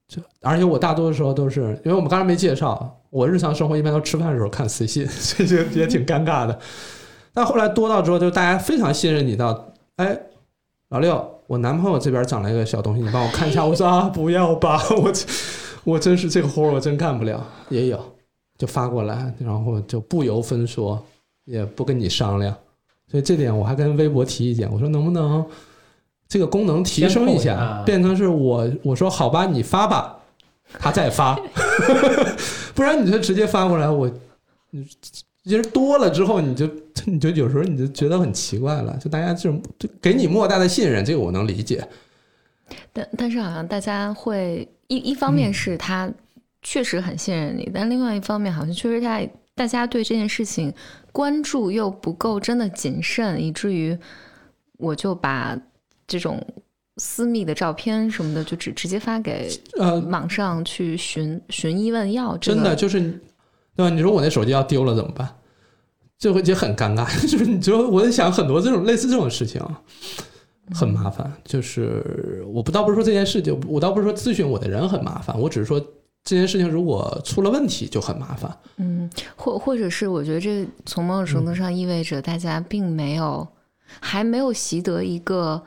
[0.09, 6.59] 这而且我大多的时候都是因为我们刚才没介绍，我日常生活一般都吃饭的时候看私信， 所以就也挺尴尬的。
[7.33, 10.19] 但后来多到之后，就大家非常信任你到，哎，
[10.89, 13.65] 老六，我男朋友这边长了一个小东西，你帮我看一下。
[13.65, 15.13] 我说啊，不要吧， 我
[15.85, 17.47] 我真是这个活我真干不了。
[17.69, 18.18] 也有，
[18.59, 21.03] 就发过来，然后就不由分说，
[21.45, 22.55] 也不跟你商量。
[23.11, 25.43] 所以这点我还跟微博提意见，我说能不能
[26.29, 30.19] 这个功能提升一下啊，变成是我我说好吧，你发吧，
[30.79, 31.35] 他再发，
[32.75, 34.11] 不然你就直接发过来，我
[34.71, 34.87] 你
[35.45, 36.69] 其实多了之后，你就
[37.07, 41.83] 你就有时候你就觉得很奇怪了，就大家这种就给你莫大的信任，这个我能理解，
[42.93, 46.11] 但但是好像大家会一一方面是他
[46.71, 50.71] 确实很信任你，但另外一方面好像确实大大家对这件事情
[51.13, 53.97] 关注又不够真的谨慎，以至于
[54.77, 55.59] 我就把
[56.07, 56.39] 这种
[56.99, 63.01] 私密的照片什么的就直直接发给呃，网上去寻寻医问药，这真的就是，
[63.75, 63.89] 对吧？
[63.89, 65.27] 你说我那手机要丢了怎么办？
[66.19, 67.07] 这会也很尴尬。
[67.27, 69.59] 就是你说我在想很多这种类似这种事情，
[70.75, 71.33] 很麻烦。
[71.47, 75.83] 就是我不倒不是说这件事情，我倒不是说咨询我的人很麻烦，我只是说
[76.29, 78.55] 这件事情如果出了问题就很麻烦。
[78.77, 83.49] 嗯，或或者是我觉得这从某种程度上意味着大家并没有、
[83.99, 85.63] 还没有习得一个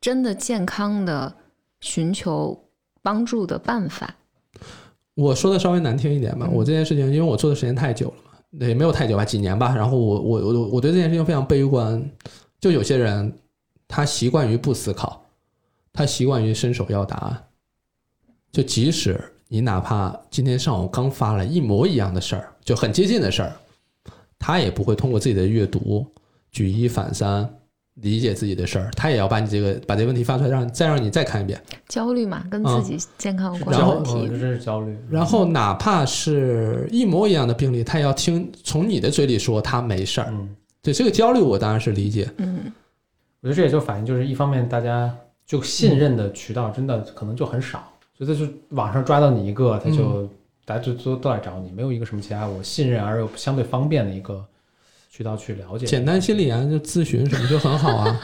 [0.00, 1.32] 真的健康的
[1.78, 2.68] 寻求
[3.00, 4.16] 帮助的办法。
[5.14, 9.72] 我说的稍微难听一点吧，嗯我这件事情因为我做的时间太久了嘛，也没有太久吧，几年吧。
[9.72, 12.10] 然后我我我我对这件事情非常悲观，
[12.58, 13.32] 就有些人
[13.86, 15.24] 他习惯于不思考，
[15.92, 17.44] 他习惯于伸手要答案，
[18.50, 23.52] 就即使你哪怕今天上午刚发了一模一样的事儿，就很接近的事儿，
[24.38, 26.06] 他也不会通过自己的阅读
[26.50, 27.48] 举一反三。
[28.02, 31.58] 理解自己的事儿，他也要把你这个把这个问题发出来，让再让你再看一遍。
[31.88, 34.28] 焦虑嘛，跟自己健康有关然后的问题。
[34.28, 34.94] 这真是焦虑。
[35.08, 40.26] 然后哪怕是一模一样的病例，他也要听从你的嘴里说他没事儿。
[40.30, 42.30] 嗯，对这个焦虑，我当然是理解。
[42.36, 42.70] 嗯，
[43.40, 45.10] 我觉得这也就反映就是一方面大家
[45.46, 50.28] 就信任的渠道真的可能就很少，所以他就网上抓到你一个，他就、
[50.64, 54.44] 大家就都都来找你，没有一个什么其他我信任而又相对方便的一个
[55.10, 55.86] 渠道去了解。
[55.86, 58.20] 简单心理啊，就咨询什么就很好啊，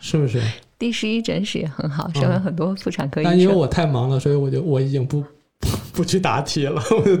[0.00, 0.42] 是不是？
[0.78, 3.32] 第十一诊室也很好，上面很多妇产科医生。
[3.32, 5.22] 但因为我太忙了，所以我就我已经不
[5.92, 7.16] 不去答题了，我就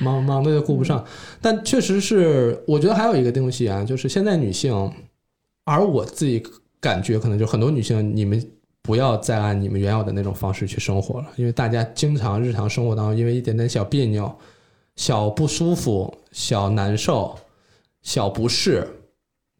[0.00, 1.04] 忙忙的就顾不上。
[1.42, 4.90] 但确实是，我觉得还有一个东西啊，就是现在女性，
[5.64, 6.42] 而我自己
[6.80, 8.42] 感觉可能就很多女性，你们
[8.82, 14.30] 不要再按你们原有的那种方式去生活了，因为大家经常日常生活当中，因为一点点小别扭、
[14.96, 17.38] 小不舒服、小难受、
[18.02, 18.86] 小不适，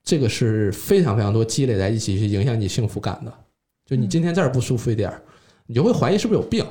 [0.03, 3.33] 这个是非常非常多积累在一起去影响你幸福感的。
[3.87, 5.23] 就你今天这儿不舒服一点儿，
[5.67, 6.65] 你就会怀疑是不是有病。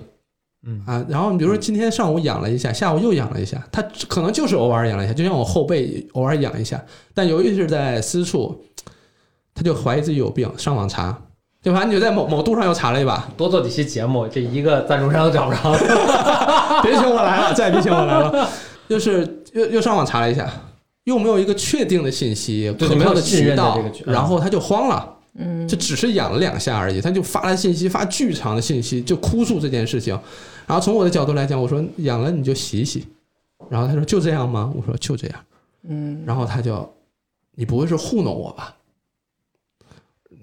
[0.64, 8.64] 嗯啊，然后你比如说今天上午痒了一下，下午又痒了一下，它可能就是偶尔痒了一下，就像我后背偶尔痒一下，但由于是在私处，
[9.56, 11.20] 他就怀疑自己有病，上网查，
[11.64, 11.84] 对吧？
[11.84, 15.72] 你就在某某度上又查了一把，多做几期节目，这一个赞助商都找不着。
[16.82, 18.50] 别请我来了，再别请我来了，
[18.90, 20.52] 就是又又上网查了一下，
[21.04, 25.18] 又没有一个确定的信息，对没有可靠的渠道这个，然后他就慌了。
[25.40, 30.14] 嗯，就只是痒了两下而已，他就发了信息，发巨长的信息，就哭诉这件事情。
[30.68, 33.08] 然后从我的角度来讲，我说痒了你就洗一洗。
[33.70, 34.74] 然后他说就这样吗？
[34.76, 35.40] 我说就这样。
[35.88, 36.92] 嗯，然后他就，
[37.56, 38.76] 你不会是糊弄我吧？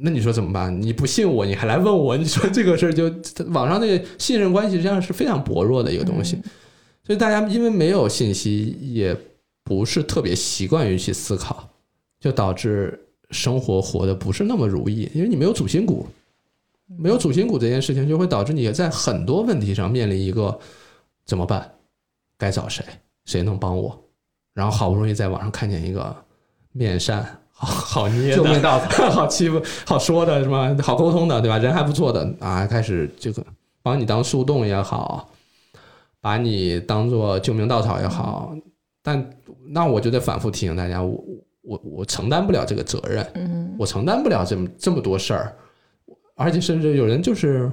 [0.00, 0.80] 那你说怎么办？
[0.80, 2.16] 你不信我，你还来问我？
[2.16, 3.04] 你说这个事儿就
[3.50, 6.40] 网上那个信任关系实际上是非常薄弱的一个东西，
[7.04, 9.16] 所以大家因为没有信息，也
[9.64, 11.68] 不是特别习惯于去思考，
[12.20, 12.98] 就导致
[13.30, 16.06] 生活活得不是那么如意，因为你没有主心骨，
[16.96, 20.58] 没有主心骨这件事情就会导致你在很多问题上面临一个
[21.24, 21.70] 怎么办？
[22.36, 22.84] 该找谁？
[23.24, 24.04] 谁能帮我？
[24.54, 26.16] 然后好不容易在网上看见一个
[26.72, 29.10] 面善、好好捏救命、稻草。
[29.10, 31.58] 好欺负、好说的，什么好沟通的，对吧？
[31.58, 33.44] 人还不错的啊，开始这个
[33.82, 35.28] 把你当树洞也好，
[36.20, 38.54] 把你当做救命稻草也好，
[39.02, 39.30] 但
[39.66, 41.24] 那我就得反复提醒大家，我
[41.62, 45.52] 我我承担不了这个责任，嗯我承担不了这么这么多事儿，
[46.36, 47.70] 而且甚至有人就是，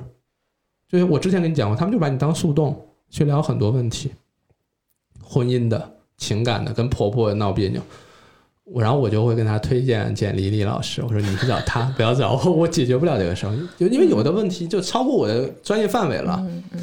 [0.90, 2.76] 就是我之前跟你讲过，他们就把你当树洞
[3.10, 4.12] 去聊很多问题，
[5.24, 7.80] 婚姻的、情感的，跟婆婆闹别扭。
[8.66, 16.80] 我然后我就会跟他推荐见李丽老师，我说你去找他，不要找我，我解决不了这个事儿，就因为有的问题就超过我的专业范围了，嗯嗯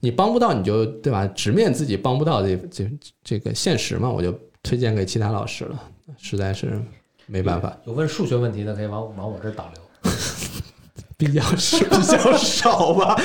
[0.00, 1.26] 你帮不到你就对吧？
[1.28, 2.90] 直面自己帮不到这这
[3.22, 4.32] 这个现实嘛，我就
[4.62, 5.82] 推荐给其他老师了，
[6.16, 6.80] 实在是
[7.26, 7.76] 没办法。
[7.84, 10.12] 有问数学问题的可以往往我这儿导流。
[11.18, 13.20] 比较少比较少吧，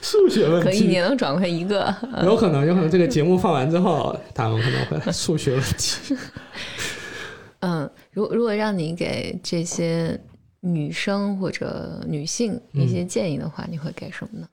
[0.00, 1.94] 数学问题可以，题你能转回一个。
[2.24, 6.16] 有可能，有可能这个节目放完之后，他们可能会来数学问题。
[7.66, 10.20] 嗯，如如果让你给这些
[10.60, 14.48] 女生或者女性一些建议的话，你会给什么呢？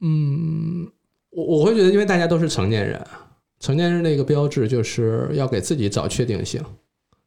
[0.00, 0.90] 嗯，
[1.30, 2.98] 我我会觉得，因为大家都是成年人，
[3.60, 6.62] 成年人的一个标志就是要给自己找确定性，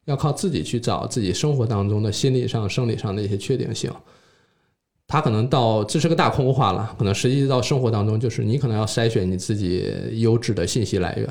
[0.06, 3.88] 要靠自己去找自己生活当中的心理上、生理上的一些确定性。
[5.06, 11.28] 他可能到这是个大空话了，可能实际到生活当中，就是你可能要筛选你自己优质的信息来源，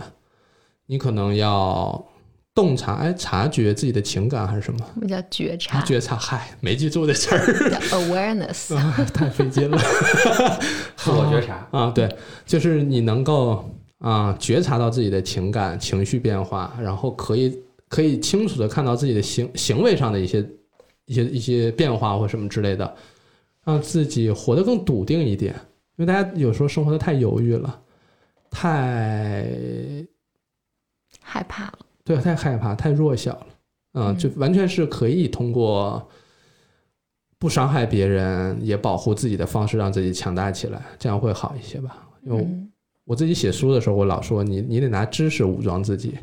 [0.86, 2.06] 你可能要
[2.54, 4.80] 洞察，哎，察觉自己的情感还是什么？
[4.94, 5.80] 什么叫觉察？
[5.80, 8.76] 啊，觉察，嗨，没记住这词儿，叫 awareness。
[8.76, 9.78] 啊太费劲了。
[10.98, 11.66] 自我觉察。
[11.72, 12.14] 啊，对，
[12.46, 13.70] 就是你能够
[14.00, 17.58] 啊觉察到自己的情感、情绪变化，然后可以
[17.88, 20.46] 可以清楚的看到自己的行行为上的一些
[21.06, 22.96] 一些一些变化或什么之类的，
[23.64, 25.56] 让自己活得更笃定一点。
[25.96, 27.82] 因为大家有时候生活的太犹豫了，
[28.50, 29.46] 太
[31.22, 31.80] 害怕了。
[32.04, 33.48] 对，太害怕，太弱小了，
[33.94, 36.10] 嗯，就完全是可以通过
[37.38, 42.08] 不伤害别人也保护自己的方式，让自己强大起来，这样会好一些吧。
[42.24, 42.68] 因为嗯
[43.04, 46.18] 我自己写书的时候，我老说你你得拿知识武装自己，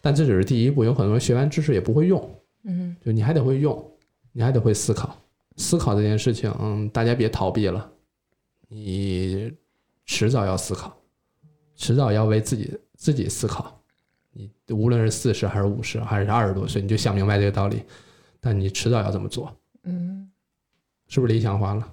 [0.00, 3.82] 但这只是第一步，有很多人学完知识也不会用，嗯就你还得会用，
[4.32, 5.16] 你还得会思考，
[5.56, 7.90] 思考这件事情，嗯，大家别逃避了，
[8.68, 9.52] 你
[10.04, 10.94] 迟早要思考，
[11.76, 13.81] 迟早要为自己自己思考。
[14.66, 17.82] 你无论是四十还是五十还是二十多岁，你就想明白这个道理，
[18.40, 20.28] 但你迟早要这么做，嗯，
[21.08, 21.86] 是不是理想化了？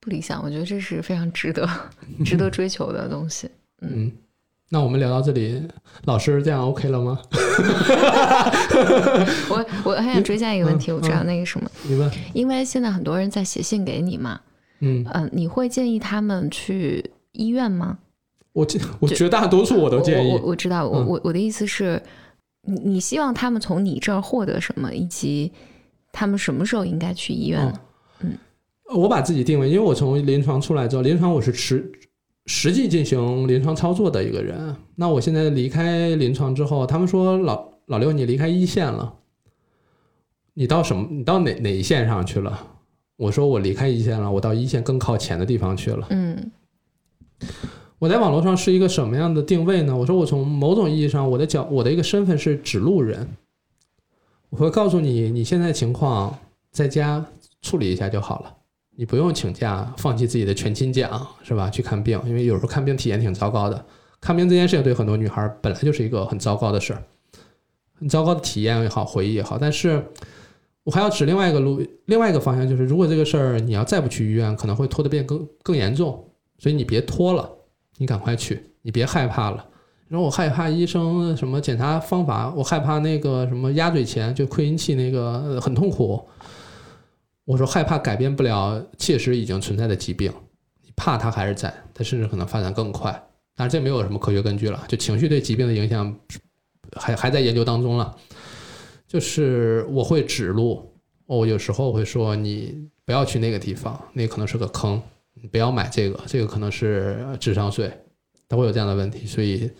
[0.00, 1.68] 不理想，我觉得这是非常值得
[2.24, 3.48] 值得追求的东西。
[3.82, 4.10] 嗯，
[4.68, 5.62] 那我们聊到这里，
[6.04, 7.20] 老师这样 OK 了吗？
[9.50, 14.40] 我我还想追加一个问题，嗯我知道那个什么，你问，因为现在很多人在写信给你嘛，
[14.80, 17.98] 嗯，嗯、你会建议他们去医院吗？
[18.52, 22.02] 我这我绝大多数我都建议我我，知道，我嗯我我的意思是，
[22.62, 25.50] 你你希望他们从你这儿获得什么，以及
[26.12, 27.80] 他们什么时候应该去医院呢？
[28.94, 31.90] 我把自己定位，因为我从临床出来之后，临床我是实
[32.44, 34.76] 实际进行临床操作的一个人。
[34.96, 39.14] 那我现在离开临床之后，他们说老老刘你离开一线了，
[40.52, 41.08] 你到什么？
[41.10, 42.66] 你到哪哪一线上去了？
[43.16, 46.06] 我说我离开一线了，我到一线更靠前的地方去了。
[46.10, 46.50] 嗯
[48.02, 49.96] 我在网络上是一个什么样的定位呢？
[49.96, 53.28] 我说我从某种意义上，我的角我的一个身份是指路人，
[54.50, 56.36] 我会告诉你你现在情况，
[56.72, 57.24] 在家
[57.60, 58.52] 处理一下就好了，
[58.96, 61.70] 你不用请假，放弃自己的全勤奖是吧？
[61.70, 63.86] 去看病，因为有时候看病体验挺糟糕的。
[64.20, 67.02] 看病这件事情对很多女孩本来就是一个很糟糕的事儿，
[67.94, 69.56] 很糟糕的体验也好，回忆也好。
[69.56, 70.04] 但是
[70.82, 76.24] 我还要指另外一个路，另外一个方向，就是如果这个事儿你要再不去医院，可能会拖得变更更严重，
[76.58, 77.48] 所以你别拖了。
[78.02, 79.64] 你赶快去，你别害怕了。
[80.08, 86.20] 然后我害怕医生什么检查方法，我害怕那个什么鸭嘴钳，就扩音器那个很痛苦。
[87.44, 90.32] 我说害怕改变不了切实已经存在的疾病，
[90.82, 93.12] 你怕它还是在，它甚至可能发展更快。
[93.54, 96.12] 当然这没有什么科学根据了，就情绪对疾病的影响
[96.96, 98.16] 还还在研究当中了。
[99.06, 100.92] 就是我会指路，
[101.26, 105.00] 我有时候会说你不要去那个地方，那可能是个坑。
[105.40, 107.90] 你不要买这个，这个可能是智商税，
[108.48, 109.70] 都会有这样的问题，所以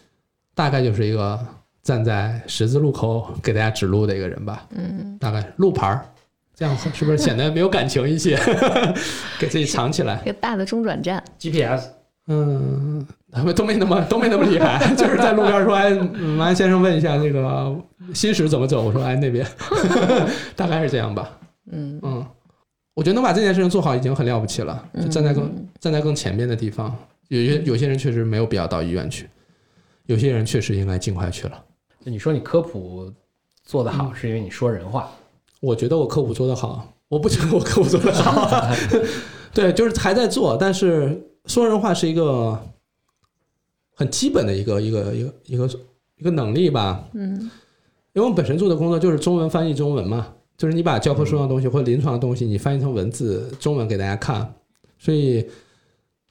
[0.54, 1.38] 大概就是一个
[1.82, 6.06] 站在十字路口给大家指路的一个人吧，嗯，大概路牌儿，
[6.54, 8.38] 这样是不是显得没有感情一些？
[9.38, 11.22] 给自己藏起来一，个大的中转站。
[11.38, 11.88] GPS
[12.28, 17.76] 嗯，他们都没那么都没那么厉害， 就是在路边说，哎，嗯马先生问一下这个
[18.14, 18.80] 新石怎么走？
[18.82, 19.46] 我说，哎，那边，
[20.54, 21.28] 大概是这样吧，
[21.70, 22.26] 嗯，嗯。
[22.94, 26.94] 我觉得能把这件事情做好已经很了不起了，就站在更、嗯站在更前面的地方。
[27.28, 29.28] 有些有些人确实没有必要到医院去，
[30.06, 31.64] 有些人确实应该尽快去了。
[32.04, 33.10] 你说你科普
[33.64, 35.10] 做得好，是因为你说人话。
[35.60, 38.74] 我觉得我科普做得好，我不觉得我科普做得好。
[39.54, 42.60] 对，就是还在做，但是说人话是一个
[43.94, 45.70] 很基本的一个一个一个一个
[46.16, 47.04] 一个能力吧。
[47.14, 47.50] 嗯
[48.14, 54.54] 因为我们本身做的工作就是中文翻译中文嘛，就是你把教科书上的东西或者临床的东西，你翻译成文字中文给大家看，
[54.96, 55.44] 所以，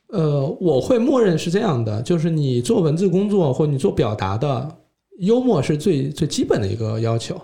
[0.07, 4.73] 呃，我会默认是这样的，就是你做文字工作或你做表达的，
[5.19, 7.37] 幽默是最最基本的一个要求。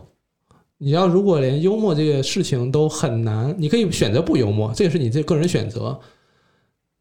[0.77, 5.99] 你要如果连幽默这个事情都很难，你可以选择不幽默，这也是你这个人选择。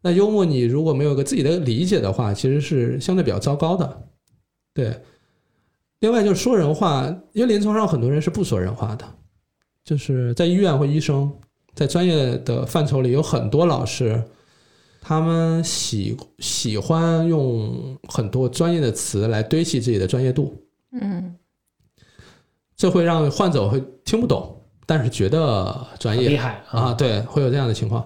[0.02, 4.02] 那幽默你如果没有个自己的理解的话，其实是相对比较糟糕的，
[4.74, 4.92] 对。
[6.00, 9.04] 另外就是说人话，因为临床上很多人是不说人话的，
[9.86, 11.32] 就是在医院或医生，
[11.72, 14.20] 在专业的范畴里有很多老师，
[15.00, 20.60] 他们喜喜欢用很多专业的词来堆砌自己的专业度，
[20.90, 21.36] 嗯
[22.76, 26.92] 这会让患者会听不懂，但是觉得专业厉害啊，！
[26.92, 28.04] 对，会有这样的情况。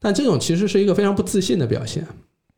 [0.00, 2.06] 但这种其实是一个非常不自信的表现，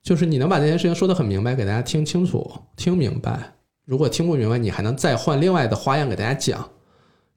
[0.02, 3.52] 就是你能把这件事情说得很明白，给大家听清楚、听明白。
[3.84, 6.68] 如果听不明白，你还能再换另外的花样给大家讲，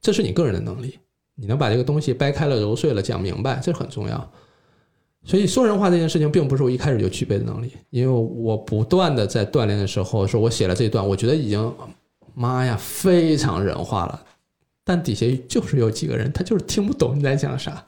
[0.01, 0.97] 这是你个人的能力。
[1.39, 4.31] 你能把这个东西掰开了、揉碎了讲明白，这很重要。
[5.23, 11.73] 所以说人话这件事情，并不是我一开始就具备的能力，因为我不断的在锻炼的时候，说我写了这段，我觉得已经
[12.33, 14.21] 妈呀，非常人话了。
[14.83, 17.85] 但底下就是有几个人，他就是听不懂你在讲啥，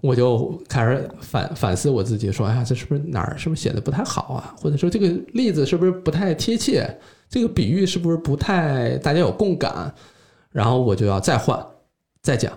[0.00, 4.54] 我就开始反反思我自己，说，哎呀，这是不是哪儿是不是写的不太好啊？
[4.58, 6.88] 或者说这个例子是不是不太贴切？
[7.28, 9.94] 这个比喻是不是不太大家有共感？
[10.50, 11.64] 然后我就要再换，
[12.22, 12.56] 再讲，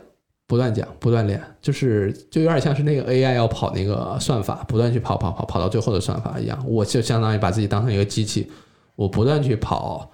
[0.49, 8.51] 不断讲，不断练，就是就有点像是那个 AI 要跑那个算法，不断去跑跑跑跑到最后的算法一样，我就相当于把自己当成一个机器，
[8.95, 10.09] 我不断去跑，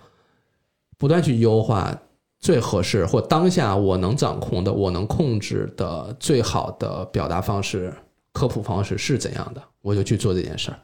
[0.98, 1.98] 不断去优化。
[2.38, 7.92] 最合适或当下我能掌控的、我能控制的最好的表达方式、
[8.34, 10.78] 科普方式是怎样的，我就去做这件事儿。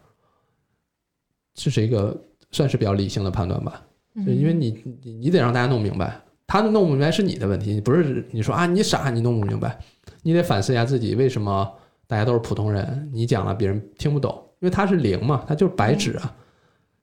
[1.53, 2.19] 这是一个
[2.49, 3.79] 算是比较理性的判断吧，
[4.25, 6.19] 就因为你你你得让大家弄明白，
[6.51, 9.79] 他弄不明白是你的问题，不是你说啊你傻你弄不明白，
[10.21, 11.71] 你得反思一下自己为什么
[12.07, 16.35] 大家都是普通人，你讲了别人听不懂，因为他是零嘛，他就是白纸啊，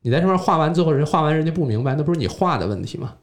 [0.03, 3.16] 你在上面画完之后，人画完人家不明白，那不是你画的问题吗？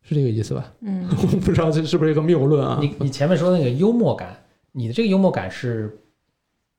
[0.00, 0.72] 是这个意思吧？
[0.80, 2.78] 嗯， 我不知道这是不是一个谬论啊？
[2.80, 4.34] 你你前面说那个幽默感，
[4.72, 6.00] 你的这个幽默感是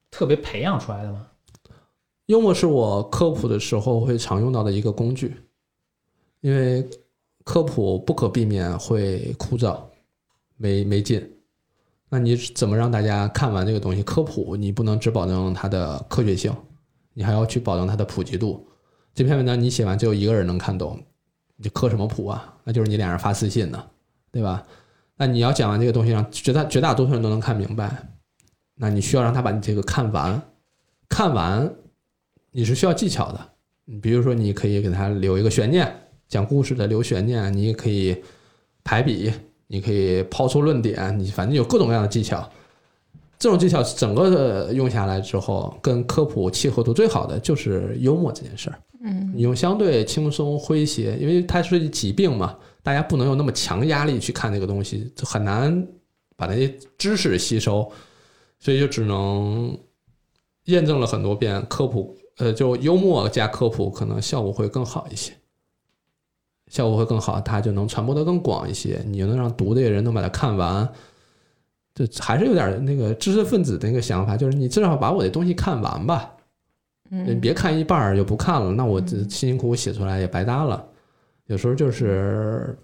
[0.09, 1.27] 特别培养出来的吗？
[2.25, 5.35] 幽默是我科普的时候会常用到的一个工具，
[6.41, 6.89] 因为
[7.43, 9.79] 科普不可避免会枯燥、
[10.57, 11.27] 没没劲。
[12.09, 14.01] 那你怎么让大家看完这个东西？
[14.03, 16.55] 科普你不能只保证它的科学性，
[17.13, 18.67] 你还要去保证它的普及度。
[19.13, 20.99] 这篇文章你写完只有一个人能看懂。
[21.61, 22.57] 你科什么普啊？
[22.63, 23.83] 那就是你俩人发私信呢，
[24.31, 24.65] 对吧？
[25.17, 28.07] 那你要讲完这个东西，让绝大绝大多数人都能看明白，
[28.75, 30.41] 那你需要让他把你这个看完，
[31.09, 31.69] 看完
[32.51, 33.49] 你是需要技巧的。
[33.83, 35.93] 你比如说，你可以给他留一个悬念，
[36.29, 38.15] 讲故事的留悬念，你也可以
[38.83, 39.33] 排比，
[39.67, 42.49] 你可以抛出论点，你反正有各种各样的技巧。
[43.39, 48.79] 这种技巧整个的用下来之后，跟科普契合度最好的就是幽默这件事儿。
[49.01, 55.87] 嗯，你用相对轻松诙谐，因为它是疾病嘛，大家不能有那么强压力去看那个东西，就很难
[56.35, 57.89] 把那些知识吸收，
[58.59, 59.75] 所以就只能
[60.65, 65.31] 验证了很多遍，科普呃，就幽默加科普可能效果会更好一些，
[66.69, 70.87] 效果会更好，它就能传播的更广一些，你就能让读的人能把它看完，
[71.93, 76.31] 就还是有点那个知识分子的那个想法，就是你至少把我的东西看完吧。
[77.09, 80.85] 你别看一半儿就不看了，那我这辛辛苦苦写出来也白搭了。
[81.47, 82.77] 有时候就是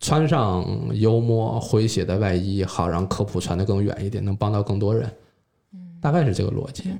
[0.00, 5.08] 穿上幽默诙谐的外衣，好让科普传得更远一点，能帮到更多人。
[6.00, 6.92] 大概是这个逻辑。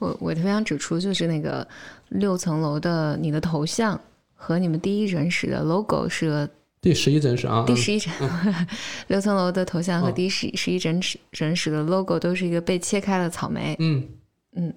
[0.00, 1.64] 我我特别想指出，就是那个
[2.08, 4.00] 六层楼的你的头像
[4.40, 6.48] 和你们第一人室的 logo 是个
[6.80, 8.12] 第十一人室啊，第十一真
[9.08, 13.74] 六层楼的头像和第十十一真实真实的 logo 都是一个被切开的草莓。
[13.80, 14.08] 嗯
[14.52, 14.72] 嗯，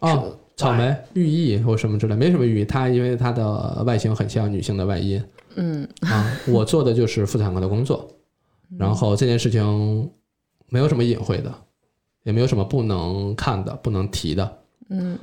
[0.00, 0.36] 哦。
[0.56, 2.66] 草莓寓意或什么之类，没什么寓意。
[2.66, 5.18] 它因为它的外形很像女性的外衣。
[5.54, 8.06] 嗯啊，我做的就是妇产科的工作，
[8.76, 10.10] 然后这件事情
[10.68, 11.50] 没有什么隐晦的，
[12.24, 14.58] 也没有什么不能看的、不能提的。
[14.90, 15.18] 嗯，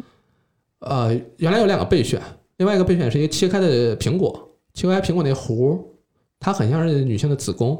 [0.79, 2.19] 呃，原来有两个备选，
[2.57, 5.79] 另外一个备选是一个切开的苹果，切开苹果那核，
[6.39, 7.75] 它很像是女性的子宫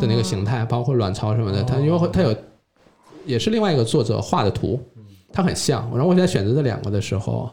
[0.00, 1.62] 的那个形态，包括卵巢什么的。
[1.62, 2.34] 它因为它有，
[3.24, 4.80] 也是另外一个作者画的图。
[5.34, 7.50] 它很像，然后我现在选择这两个的时候，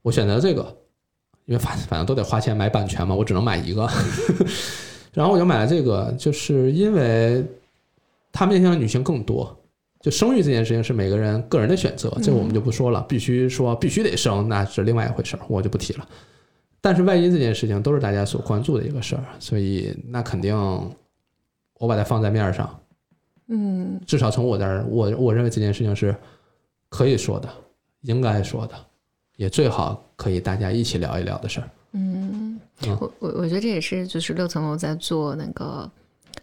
[0.00, 0.64] 我选择这个，
[1.46, 3.90] 因为反反正都得花钱买版权嘛，我只能买一个，
[5.12, 7.44] 然后我就买了这个，就是因为
[8.30, 9.63] 它面向的女性更多，
[10.04, 16.06] 就生育这件事情是每个人个人的选择，这个我们就不说了，必须说必须得生那是另外一回事儿，我就不提了。
[16.82, 20.54] 但是外因这件事情都是大家所关注的一个事儿，所以那肯定
[21.78, 22.78] 我把它放在面上，
[23.48, 26.14] 嗯，至少从我这儿，我我认为这件事情是。
[26.90, 27.48] 可以说的，
[28.02, 28.74] 应该说的，
[29.34, 31.68] 也最好可以大家一起聊一聊的事儿。
[31.90, 32.60] 嗯，
[33.00, 35.90] 我我我觉得这也是就是六层楼在做那个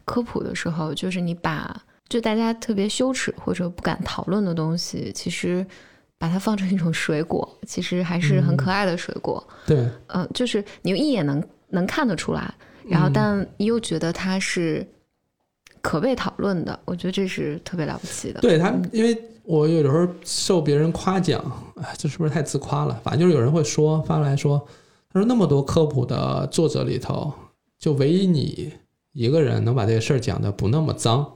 [0.04, 1.82] 科普的时候，就是你把
[2.12, 5.66] 就大家特别羞耻或者不敢讨论的东西，其实
[6.18, 9.42] 把它放成一种水果，其实还是很可爱的水果。
[9.66, 12.54] 对，嗯，就是你一眼能能看得出来，
[12.88, 14.86] 然后但又觉得它是
[15.82, 18.42] 可被讨论的，我觉得这是特别了不起的。
[18.42, 19.18] 对他，因为。
[19.44, 21.44] 我有的时候受别人夸奖，
[21.82, 22.94] 哎，这是不是太自夸了？
[23.04, 24.62] 反正就是有人会说发来说，
[25.12, 27.34] 他说那么多科普的作者里头，
[27.80, 28.72] 就唯一你
[29.14, 31.28] 一个人能把这个事儿讲的不那么脏，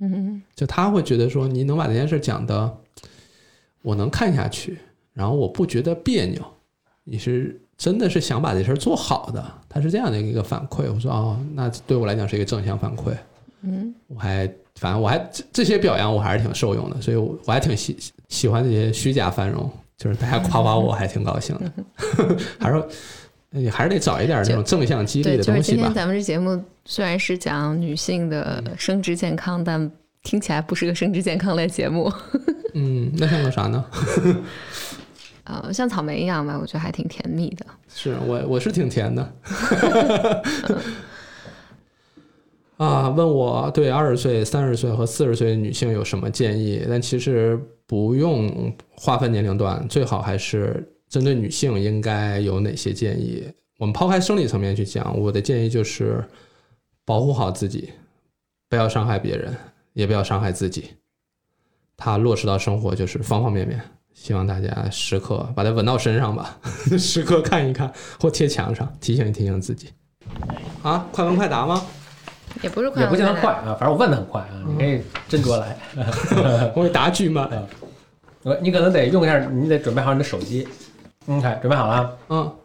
[0.00, 2.76] 嗯，就他会觉得说你能把这件事讲的，
[3.82, 4.78] 我能看下去，
[5.12, 6.42] 然后我不觉得别扭，
[7.04, 10.92] 你是真的是想把这事儿做好的，他是这样的一个反馈。
[10.92, 13.14] 我说哦，那对我来讲是一个正向反馈，
[13.62, 14.52] 嗯，我还。
[14.76, 17.94] 反正我还这这些表扬我还是挺受用的，所以我我还挺喜
[18.28, 21.70] 喜欢这些虚假繁荣，就是大家夸夸我还挺高兴的。
[22.58, 22.82] 还是
[23.52, 25.76] 你还是得找一点这种正向激励，的东西吧。
[25.76, 29.90] 今天咱们这节目虽然是讲女性的生殖健康，但
[30.22, 32.12] 听起来不是个生殖健康类节目。
[32.74, 33.84] 嗯，那像个啥呢？
[35.44, 37.66] 呃，像草莓一样吧，我觉得还挺甜蜜的。
[37.92, 39.32] 是我我是挺甜的。
[42.76, 46.86] 啊，问我对二十岁、三十岁和四十岁的女性有什么建议？
[46.88, 53.46] 但其实不用划分年龄段，最好还是针对女性应该有哪些建议。
[53.78, 56.24] 我们抛开生理层面去讲，我的建议就是
[57.04, 57.90] 保护好自己，
[58.68, 59.54] 不要伤害别人，
[59.92, 60.90] 也不要伤害自己。
[61.96, 63.78] 它落实到生活就是方方面面。
[64.12, 66.58] 希望大家时刻把它纹到身上吧，
[66.98, 67.90] 时刻看一看
[68.20, 69.88] 或贴墙上，提醒一提醒自己。
[70.82, 71.82] 啊，快问快答吗？
[72.62, 75.76] 也不是快也不见得快啊，反正我问的很快啊，你可以斟酌来。
[76.74, 77.48] 我会答句吗？
[78.42, 80.68] 呃，你可能得用一下，你得准备好你的手机。
[81.26, 82.12] 嗯，看准备好了啊。
[82.28, 82.56] 嗯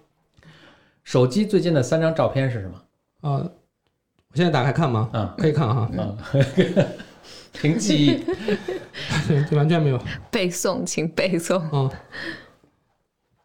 [1.03, 2.82] 手机最近的三张照片是什么？
[3.30, 5.08] 啊，我现在打开看吗？
[5.14, 6.17] 嗯可以看哈，嗯，
[7.53, 8.24] 凭记忆。
[9.48, 10.00] 对，完全没有。
[10.32, 11.61] 背诵，请背诵。
[11.72, 11.88] 嗯，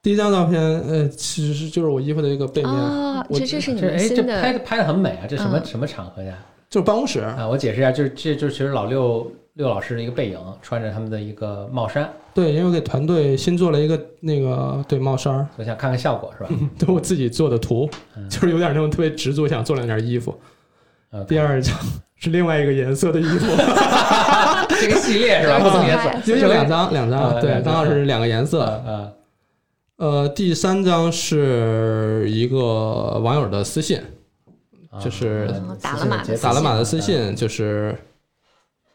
[0.00, 5.26] 第一张照片，呃，其实是就是我衣服的一个背面，啊，我这这是你这哎，这们新的拍的拍的很美啊！
[5.28, 6.34] 这什么嗯什么场合呀？
[6.70, 7.20] 就是办公室。
[7.20, 9.30] 啊，我解释一下，就是这就是其实老六
[9.60, 16.50] 六老师的一个背影，穿着他们的一个帽衫，对，因为我给团队新做了一个那个对帽衫我，想看看效果是吧？
[16.78, 20.34] 都我自己做的图，嗯就是有点那种特别执着，想做两件衣服。
[21.12, 21.76] 嗯，第二张
[22.16, 23.46] 是另外一个颜色的衣服
[24.80, 25.58] 这个系列是吧？
[25.60, 28.62] 嗯不同颜色嗯，因为有两张，两啊张，对，张刚好是两个颜色。
[28.86, 29.12] 呃
[29.96, 34.00] 呃，第三张是一个网友的私信，
[34.90, 37.94] 呃，就是啊打了码的打了码的私嗯信，就是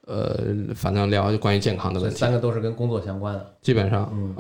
[0.06, 0.38] 呃，
[0.76, 3.54] 反正聊关于健康的问题三，个都是跟工作相关的。
[3.62, 4.36] 基本上嗯，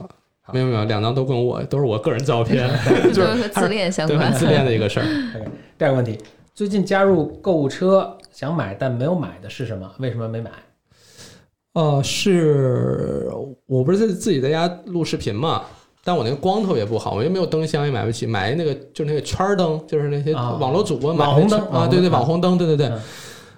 [0.53, 2.69] 没有没有，两张都跟我都是我个人照片，
[3.13, 4.39] 就是和自恋相对很关。
[4.39, 5.05] 自恋的一个事儿。
[5.77, 6.17] 第二个问题，
[6.53, 9.91] 最近加入购物车想买但没有买的是什么？
[9.99, 10.51] 为什么没买？
[11.73, 13.29] 呃，是
[13.65, 15.63] 我不是在自己在家录视频嘛，
[16.03, 23.01] 但我那个光特别不好，我又没有灯箱，也买不起，买那个就是那个圈儿灯，就是那些啊网络主播买网红灯啊，对对，网红灯网红灯，对对对嗯，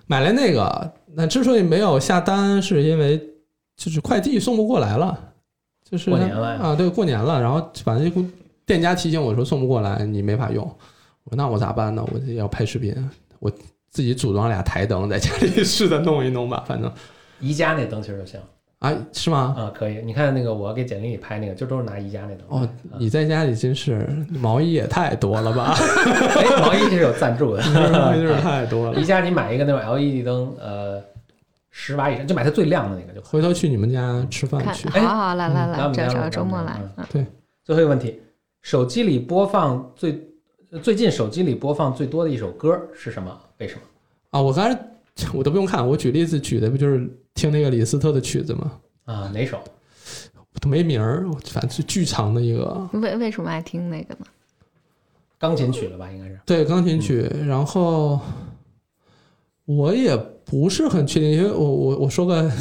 [0.07, 3.17] 买来那个，那之所以没有下单，是因为
[3.75, 5.33] 就是快递送不过来了，
[5.83, 8.23] 就是过年了呀啊，对，过年了，然后反正就
[8.67, 10.63] 店家提醒我说送不过来，你没法用，
[11.23, 12.05] 我说那我咋办呢？
[12.13, 12.93] 我要拍视频，
[13.39, 13.51] 我
[13.89, 16.91] 自己组装俩台灯在家里 试着弄一弄吧，反正
[17.39, 18.39] 宜家那灯其实就行
[18.79, 19.55] 啊，是吗？
[19.57, 20.01] 啊，可以。
[20.03, 22.41] 你看那个我给简历里拍那个，就都是拿宜家那灯。
[22.47, 22.59] 哦，
[22.91, 27.63] 啊你在家里真是毛衣也太多了吧，哎，毛衣这是有赞助的。
[27.91, 29.03] 毛衣真是太多了宜。
[29.03, 31.01] 家你买一个那种 LED 灯，呃，
[31.71, 33.25] 十瓦以上，就买它最亮的那个就。
[33.27, 37.05] 回头去你们家吃饭，去，哎好好来来来，我们家找找来我们家周末来嗯。
[37.13, 37.27] 嗯
[37.63, 38.21] 最后一个问题，
[38.61, 40.21] 手机里播放最
[40.81, 43.35] 最近手机里播放最多的一首歌是什么？
[43.57, 43.81] 为什么？
[44.29, 44.41] 啊！
[44.41, 44.79] 我刚才
[45.33, 48.71] 我都不用看，我举例子举的不就是听那个李斯特的曲子吗？
[49.05, 49.57] 啊，哪首？
[50.53, 54.25] 我都没名儿，反正是巨长的一个，为为什么爱听那个呢？
[55.37, 56.11] 钢琴曲了吧？
[56.11, 56.39] 应该是。
[56.45, 57.29] 对钢琴曲。
[57.45, 58.19] 然后
[59.65, 62.51] 我也不是很确定，因为我我我说个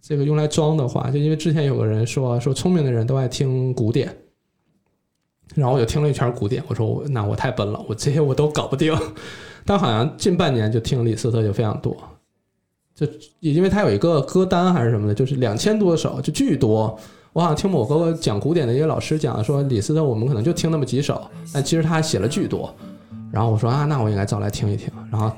[0.00, 4.14] 这个用来装的话，就因为之前有个人说说聪明的人都爱听古典，
[5.54, 8.94] 然后我就听了一圈古典，我说我那我太笨了，我这些我都搞不定。
[9.64, 11.96] 但好像近半年就听李斯特就非常多，
[12.94, 13.06] 就
[13.40, 16.98] 也因为他有一个歌单还是什么的，就是两千多首，就巨多。
[17.32, 21.22] 我好像听某个讲古典的一个老师讲说，李斯特我们可能就听那么几首，
[21.54, 22.74] 但其实他写了巨多。
[23.32, 24.90] 然后我说啊，那我应该找来听一听。
[25.10, 25.32] 然后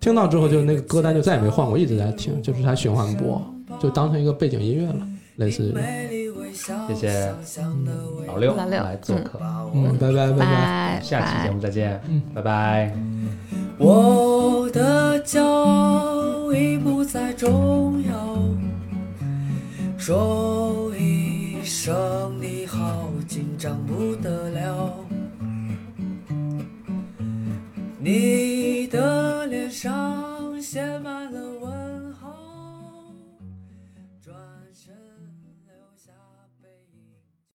[0.00, 3.42] 听到之后，就那个歌单就再也没换过，一直在听，就是他循环播，
[3.78, 5.06] 就当成一个背景音乐了，
[5.36, 6.25] 类似于。
[6.56, 7.34] 谢谢
[8.26, 9.38] 老六来做客，
[9.74, 10.46] 嗯，拜拜拜拜。
[10.46, 11.50] 拜下期节。
[11.50, 12.92] 目再见，嗯拜拜。
[13.78, 18.38] 我的骄傲已不再重要，
[19.98, 24.94] 说一声你好，紧张不得了。
[27.98, 30.60] 你的脸上